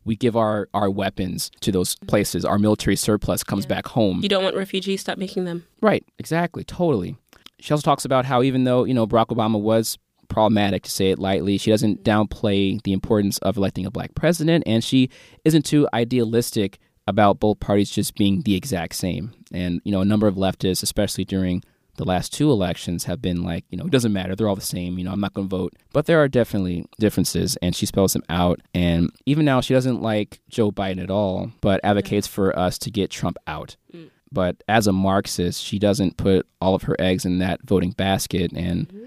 We 0.05 0.17
give 0.17 0.37
our, 0.37 0.69
our 0.75 0.91
weapons 0.91 1.51
to 1.61 1.73
those 1.73 1.97
places. 2.07 2.45
Our 2.45 2.59
military 2.59 2.97
surplus 2.97 3.43
comes 3.43 3.65
back 3.65 3.87
home. 3.87 4.21
You 4.23 4.29
don't 4.29 4.45
want 4.45 4.57
refugees? 4.57 5.01
Stop 5.01 5.17
making 5.17 5.45
them. 5.45 5.65
Right, 5.81 6.05
exactly, 6.19 6.65
totally. 6.65 7.17
She 7.61 7.73
also 7.73 7.83
talks 7.83 8.05
about 8.05 8.27
how 8.27 8.43
even 8.43 8.65
though, 8.65 8.85
you 8.85 8.93
know, 8.93 9.07
Barack 9.07 9.29
Obama 9.29 9.59
was 9.59 9.97
problematic 10.29 10.83
to 10.83 10.91
say 10.91 11.11
it 11.11 11.19
lightly, 11.19 11.57
she 11.57 11.71
doesn't 11.71 12.05
mm-hmm. 12.05 12.23
downplay 12.23 12.83
the 12.83 12.93
importance 12.93 13.39
of 13.39 13.57
electing 13.57 13.87
a 13.87 13.91
black 13.91 14.15
president 14.15 14.65
and 14.67 14.83
she 14.83 15.09
isn't 15.45 15.65
too 15.65 15.89
idealistic 15.95 16.79
about 17.07 17.39
both 17.39 17.61
parties 17.61 17.91
just 17.91 18.15
being 18.17 18.43
the 18.43 18.55
exact 18.55 18.95
same. 18.95 19.33
And, 19.53 19.81
you 19.85 19.93
know, 19.93 20.01
a 20.01 20.07
number 20.07 20.27
of 20.27 20.35
leftists, 20.35 20.83
especially 20.83 21.25
during 21.25 21.63
the 21.97 22.05
last 22.05 22.33
two 22.33 22.51
elections, 22.51 23.05
have 23.05 23.23
been 23.23 23.43
like, 23.43 23.65
you 23.71 23.79
know, 23.79 23.85
it 23.85 23.91
doesn't 23.91 24.13
matter, 24.13 24.35
they're 24.35 24.49
all 24.49 24.55
the 24.55 24.61
same, 24.61 24.99
you 24.99 25.05
know, 25.05 25.13
I'm 25.13 25.21
not 25.21 25.35
going 25.35 25.49
to 25.49 25.57
vote. 25.57 25.75
But 25.93 26.07
there 26.07 26.23
are 26.23 26.29
definitely 26.29 26.87
differences 26.99 27.57
and 27.63 27.75
she 27.75 27.87
spells 27.87 28.13
them 28.13 28.25
out. 28.29 28.61
And 28.75 29.11
even 29.27 29.45
now, 29.45 29.61
she 29.61 29.75
doesn't 29.75 30.03
like 30.03 30.41
Joe 30.49 30.71
Biden 30.71 31.03
at 31.03 31.11
all, 31.11 31.51
but 31.61 31.81
advocates 31.85 32.27
for 32.27 32.57
us 32.59 32.79
to 32.79 32.91
get 32.91 33.11
Trump 33.11 33.37
out 33.47 33.77
mm. 33.95 34.11
but 34.33 34.63
as 34.69 34.87
a 34.87 34.93
Marxist, 34.93 35.63
she 35.63 35.79
doesn't 35.79 36.17
put 36.17 36.47
all 36.61 36.75
of 36.75 36.83
her 36.83 36.97
eggs 36.99 37.25
in 37.25 37.39
that 37.39 37.63
voting 37.63 37.93
basket. 37.93 38.53
And, 38.53 38.89
mm-hmm. 38.89 39.05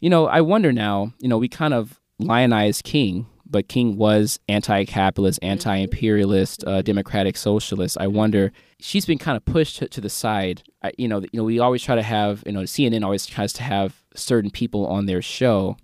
you 0.00 0.10
know, 0.10 0.26
I 0.26 0.42
wonder 0.42 0.72
now, 0.72 1.12
you 1.18 1.28
know, 1.28 1.38
we 1.38 1.48
kind 1.48 1.74
of 1.74 1.98
lionize 2.18 2.82
King, 2.82 3.26
but 3.48 3.68
King 3.68 3.96
was 3.96 4.38
anti 4.48 4.84
capitalist, 4.84 5.38
anti 5.42 5.76
imperialist, 5.76 6.64
uh, 6.66 6.82
democratic 6.82 7.36
socialist. 7.36 7.96
I 8.00 8.06
wonder, 8.06 8.52
she's 8.80 9.06
been 9.06 9.18
kind 9.18 9.36
of 9.36 9.44
pushed 9.44 9.78
to, 9.78 9.88
to 9.88 10.00
the 10.00 10.08
side. 10.08 10.62
I, 10.82 10.92
you, 10.98 11.08
know, 11.08 11.20
you 11.20 11.28
know, 11.34 11.44
we 11.44 11.58
always 11.58 11.82
try 11.82 11.94
to 11.94 12.02
have, 12.02 12.42
you 12.46 12.52
know, 12.52 12.62
CNN 12.62 13.04
always 13.04 13.26
tries 13.26 13.52
to 13.54 13.62
have 13.62 14.02
certain 14.14 14.50
people 14.50 14.86
on 14.86 15.06
their 15.06 15.22
show. 15.22 15.76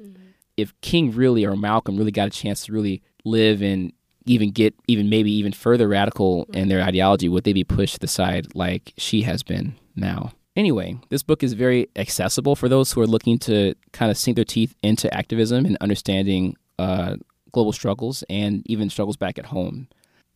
If 0.56 0.78
King 0.80 1.12
really 1.12 1.44
or 1.44 1.56
Malcolm 1.56 1.96
really 1.96 2.10
got 2.10 2.28
a 2.28 2.30
chance 2.30 2.66
to 2.66 2.72
really 2.72 3.02
live 3.24 3.62
and 3.62 3.92
even 4.26 4.50
get 4.50 4.74
even 4.86 5.08
maybe 5.08 5.32
even 5.32 5.52
further 5.52 5.88
radical 5.88 6.46
in 6.52 6.68
their 6.68 6.82
ideology, 6.82 7.28
would 7.28 7.44
they 7.44 7.52
be 7.52 7.64
pushed 7.64 7.94
to 7.94 8.00
the 8.00 8.08
side 8.08 8.54
like 8.54 8.92
she 8.96 9.22
has 9.22 9.42
been 9.42 9.74
now? 9.96 10.32
Anyway, 10.54 10.98
this 11.08 11.22
book 11.22 11.42
is 11.42 11.54
very 11.54 11.88
accessible 11.96 12.54
for 12.54 12.68
those 12.68 12.92
who 12.92 13.00
are 13.00 13.06
looking 13.06 13.38
to 13.38 13.74
kind 13.92 14.10
of 14.10 14.18
sink 14.18 14.36
their 14.36 14.44
teeth 14.44 14.74
into 14.82 15.12
activism 15.14 15.64
and 15.64 15.78
understanding 15.80 16.54
uh, 16.78 17.16
global 17.52 17.72
struggles 17.72 18.24
and 18.28 18.62
even 18.66 18.90
struggles 18.90 19.16
back 19.16 19.38
at 19.38 19.46
home. 19.46 19.88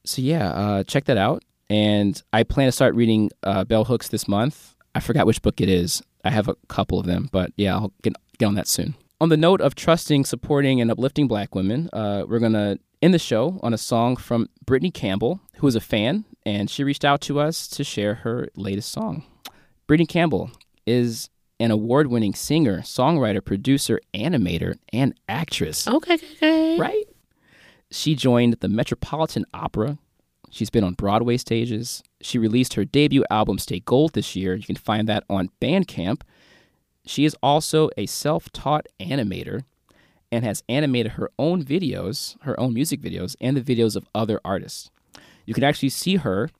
So 0.04 0.22
yeah, 0.22 0.50
uh, 0.50 0.84
check 0.84 1.04
that 1.06 1.16
out. 1.16 1.42
And 1.68 2.22
I 2.32 2.44
plan 2.44 2.68
to 2.68 2.72
start 2.72 2.94
reading 2.94 3.30
uh, 3.42 3.64
Bell 3.64 3.84
Hooks 3.84 4.08
this 4.08 4.28
month. 4.28 4.74
I 4.94 5.00
forgot 5.00 5.26
which 5.26 5.42
book 5.42 5.60
it 5.60 5.68
is. 5.68 6.02
I 6.24 6.30
have 6.30 6.48
a 6.48 6.56
couple 6.68 6.98
of 6.98 7.06
them, 7.06 7.28
but 7.32 7.52
yeah, 7.56 7.74
I'll 7.74 7.92
get 8.02 8.14
get 8.38 8.46
on 8.46 8.54
that 8.54 8.68
soon. 8.68 8.94
On 9.20 9.28
the 9.30 9.36
note 9.36 9.60
of 9.60 9.74
trusting, 9.74 10.24
supporting, 10.24 10.80
and 10.80 10.90
uplifting 10.90 11.26
Black 11.26 11.54
women, 11.54 11.88
uh, 11.92 12.24
we're 12.28 12.38
gonna 12.38 12.78
end 13.02 13.14
the 13.14 13.18
show 13.18 13.58
on 13.62 13.74
a 13.74 13.78
song 13.78 14.16
from 14.16 14.48
Brittany 14.64 14.90
Campbell, 14.90 15.40
who 15.56 15.66
is 15.66 15.74
a 15.74 15.80
fan, 15.80 16.24
and 16.44 16.70
she 16.70 16.84
reached 16.84 17.04
out 17.04 17.20
to 17.22 17.40
us 17.40 17.66
to 17.68 17.84
share 17.84 18.14
her 18.14 18.48
latest 18.56 18.90
song. 18.90 19.24
Brittany 19.86 20.06
Campbell 20.06 20.50
is 20.86 21.30
an 21.58 21.70
award-winning 21.70 22.34
singer, 22.34 22.80
songwriter, 22.80 23.44
producer, 23.44 24.00
animator, 24.14 24.76
and 24.92 25.14
actress 25.28 25.88
Okay, 25.88 26.14
okay, 26.14 26.26
okay. 26.36 26.78
right? 26.78 27.04
She 27.90 28.14
joined 28.14 28.54
the 28.60 28.68
Metropolitan 28.68 29.46
Opera, 29.54 29.98
She's 30.50 30.70
been 30.70 30.84
on 30.84 30.94
Broadway 30.94 31.36
stages. 31.36 32.02
She 32.20 32.38
released 32.38 32.74
her 32.74 32.84
debut 32.84 33.24
album, 33.30 33.58
Stay 33.58 33.80
Gold, 33.80 34.14
this 34.14 34.34
year. 34.36 34.54
You 34.54 34.62
can 34.64 34.76
find 34.76 35.08
that 35.08 35.24
on 35.28 35.50
Bandcamp. 35.60 36.22
She 37.04 37.24
is 37.24 37.36
also 37.42 37.90
a 37.96 38.06
self 38.06 38.50
taught 38.52 38.86
animator 39.00 39.64
and 40.32 40.44
has 40.44 40.62
animated 40.68 41.12
her 41.12 41.30
own 41.38 41.62
videos, 41.62 42.40
her 42.42 42.58
own 42.58 42.74
music 42.74 43.00
videos, 43.00 43.36
and 43.40 43.56
the 43.56 43.60
videos 43.60 43.96
of 43.96 44.06
other 44.14 44.40
artists. 44.44 44.90
You 45.44 45.54
can 45.54 45.62
actually 45.62 45.90
see 45.90 46.16
her 46.16 46.50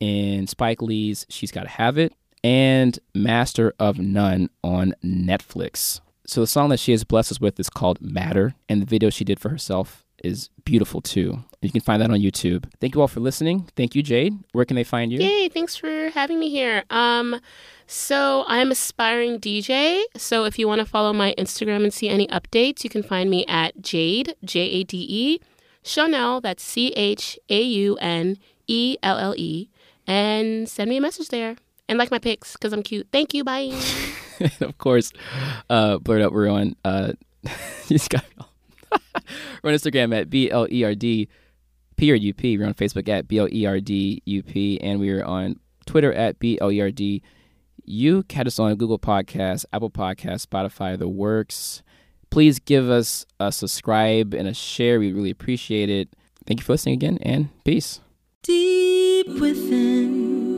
in 0.00 0.46
Spike 0.46 0.82
Lee's 0.82 1.26
She's 1.28 1.50
Gotta 1.50 1.70
Have 1.70 1.98
It 1.98 2.12
and 2.44 2.98
Master 3.14 3.72
of 3.80 3.98
None 3.98 4.50
on 4.62 4.94
Netflix. 5.02 6.00
So 6.26 6.42
the 6.42 6.46
song 6.46 6.68
that 6.68 6.78
she 6.78 6.92
has 6.92 7.02
blessed 7.02 7.32
us 7.32 7.40
with 7.40 7.58
is 7.58 7.70
called 7.70 8.00
Matter, 8.00 8.54
and 8.68 8.80
the 8.80 8.86
video 8.86 9.10
she 9.10 9.24
did 9.24 9.40
for 9.40 9.48
herself 9.48 10.04
is 10.22 10.50
beautiful 10.64 11.00
too. 11.00 11.42
You 11.60 11.70
can 11.70 11.80
find 11.80 12.00
that 12.02 12.10
on 12.10 12.18
YouTube. 12.20 12.66
Thank 12.80 12.94
you 12.94 13.00
all 13.00 13.08
for 13.08 13.20
listening. 13.20 13.68
Thank 13.76 13.94
you, 13.94 14.02
Jade. 14.02 14.34
Where 14.52 14.64
can 14.66 14.74
they 14.74 14.84
find 14.84 15.10
you? 15.10 15.18
Yay, 15.18 15.48
thanks 15.48 15.76
for 15.76 16.10
having 16.10 16.38
me 16.38 16.50
here. 16.50 16.84
Um, 16.90 17.40
so 17.86 18.44
I'm 18.46 18.70
aspiring 18.70 19.40
DJ. 19.40 20.02
So 20.16 20.44
if 20.44 20.58
you 20.58 20.68
want 20.68 20.80
to 20.80 20.86
follow 20.86 21.12
my 21.12 21.34
Instagram 21.38 21.84
and 21.84 21.92
see 21.92 22.08
any 22.08 22.26
updates, 22.28 22.84
you 22.84 22.90
can 22.90 23.02
find 23.02 23.30
me 23.30 23.46
at 23.46 23.80
Jade, 23.80 24.34
J 24.44 24.60
A 24.60 24.84
D 24.84 25.06
E, 25.08 25.40
Chaunelle, 25.82 26.42
that's 26.42 26.62
C 26.62 26.88
H 26.88 27.38
A 27.48 27.62
U 27.62 27.96
N 27.96 28.36
E 28.66 28.96
L 29.02 29.18
L 29.18 29.34
E, 29.36 29.70
and 30.06 30.68
send 30.68 30.90
me 30.90 30.98
a 30.98 31.00
message 31.00 31.28
there. 31.28 31.56
And 31.88 31.98
like 31.98 32.10
my 32.10 32.18
pics 32.18 32.52
because 32.54 32.72
I'm 32.72 32.82
cute. 32.82 33.08
Thank 33.12 33.34
you. 33.34 33.44
Bye. 33.44 33.78
of 34.60 34.78
course, 34.78 35.12
uh, 35.68 35.98
blerd 35.98 36.22
up. 36.22 36.32
We're 36.32 36.48
on. 36.48 36.76
Uh, 36.84 37.12
you 37.44 37.50
just 37.88 38.08
got 38.10 38.24
me 38.24 38.30
all- 38.38 38.50
we're 39.62 39.70
on 39.70 39.76
Instagram 39.76 40.18
at 40.18 40.30
b 40.30 40.50
l 40.50 40.66
e 40.70 40.84
r 40.84 40.94
d 40.94 41.28
p 41.96 42.10
or 42.10 42.14
u 42.14 42.32
p. 42.32 42.56
We're 42.56 42.66
on 42.66 42.74
Facebook 42.74 43.08
at 43.08 43.28
b 43.28 43.38
l 43.38 43.48
e 43.52 43.66
r 43.66 43.80
d 43.80 44.22
u 44.24 44.42
p, 44.42 44.80
and 44.80 44.98
we 44.98 45.10
are 45.10 45.24
on 45.24 45.60
Twitter 45.86 46.12
at 46.12 46.38
b 46.38 46.58
l 46.60 46.70
e 46.72 46.80
r 46.80 46.90
d. 46.90 47.22
You 47.84 48.22
Catch 48.22 48.46
us 48.46 48.58
on 48.58 48.74
Google 48.76 48.98
Podcasts, 48.98 49.66
Apple 49.72 49.90
Podcasts, 49.90 50.46
Spotify, 50.46 50.98
the 50.98 51.06
works. 51.08 51.82
Please 52.30 52.58
give 52.58 52.88
us 52.88 53.26
a 53.38 53.52
subscribe 53.52 54.32
and 54.32 54.48
a 54.48 54.54
share. 54.54 54.98
We 54.98 55.12
really 55.12 55.30
appreciate 55.30 55.90
it. 55.90 56.08
Thank 56.46 56.60
you 56.60 56.64
for 56.64 56.72
listening 56.72 56.94
again, 56.94 57.18
and 57.20 57.50
peace. 57.64 58.00
Deep 58.42 59.28
within, 59.38 60.53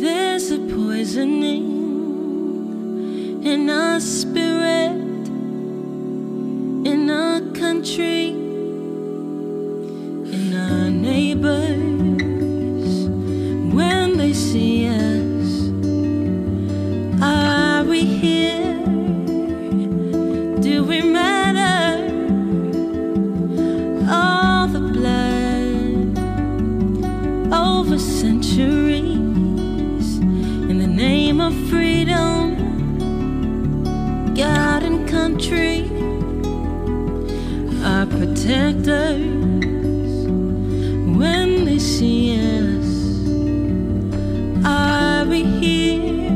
there's 0.00 0.50
a 0.50 0.58
poisoning 0.58 1.62
in 3.44 3.70
our 3.70 4.00
spirit, 4.00 5.28
in 6.86 7.08
our 7.10 7.40
country, 7.52 8.30
in 10.30 10.54
our 10.56 10.90
neighbors. 10.90 12.03
And 34.36 35.08
country 35.08 35.84
are 37.84 38.04
protectors 38.04 39.22
when 41.16 41.64
they 41.64 41.78
see 41.78 42.36
us. 42.36 43.26
Are 44.66 45.24
we 45.24 45.44
here? 45.44 46.30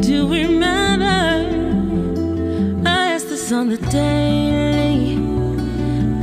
Do 0.00 0.26
we 0.26 0.46
matter? 0.48 1.46
I 2.84 3.12
ask 3.12 3.28
this 3.28 3.52
on 3.52 3.68
the 3.68 3.78
daily. 3.78 5.16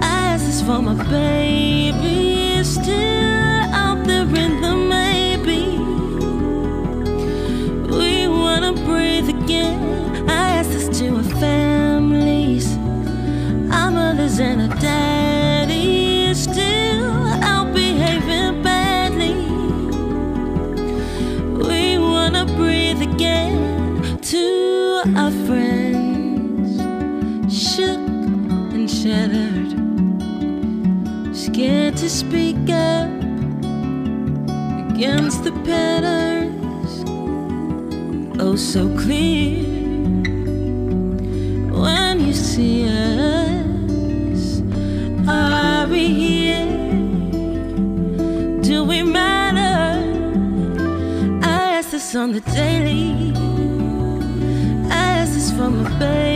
I 0.02 0.34
ask 0.34 0.46
this 0.46 0.62
for 0.62 0.82
my 0.82 0.94
baby. 1.10 2.62
Still 2.64 3.74
out 3.74 4.06
there 4.06 4.28
in 4.36 4.62
the 4.62 4.76
again. 9.52 10.30
I 10.30 10.60
ask 10.60 10.70
this 10.70 11.00
to 11.00 11.16
our 11.16 11.24
families, 11.40 12.68
our 13.72 13.92
mothers 13.92 14.40
and 14.40 14.62
our 14.62 14.80
daddies. 14.80 16.44
Still 16.44 17.28
out 17.44 17.74
behaving 17.74 18.64
badly. 18.64 19.34
We 21.68 21.98
wanna 22.00 22.46
breathe 22.46 23.02
again 23.02 24.20
to 24.32 25.04
our 25.16 25.32
friends, 25.46 26.78
shook 27.54 28.00
and 28.76 28.90
shattered, 28.90 29.72
scared 31.36 31.98
to 31.98 32.10
speak 32.10 32.70
up 32.70 33.10
against 34.94 35.44
the 35.44 35.52
patterns. 35.66 36.21
Oh, 38.54 38.58
so 38.58 38.86
clear 38.98 39.64
when 41.72 42.20
you 42.20 42.34
see 42.34 42.84
us. 42.86 44.62
Are 45.26 45.88
we 45.88 46.08
here? 46.08 46.66
Do 48.62 48.84
we 48.84 49.04
matter? 49.04 50.04
I 51.48 51.78
ask 51.78 51.92
this 51.92 52.14
on 52.14 52.34
the 52.34 52.42
daily. 52.42 53.32
I 54.90 55.22
ask 55.22 55.32
this 55.32 55.50
from 55.52 55.84
my 55.84 55.90
baby. 55.98 56.31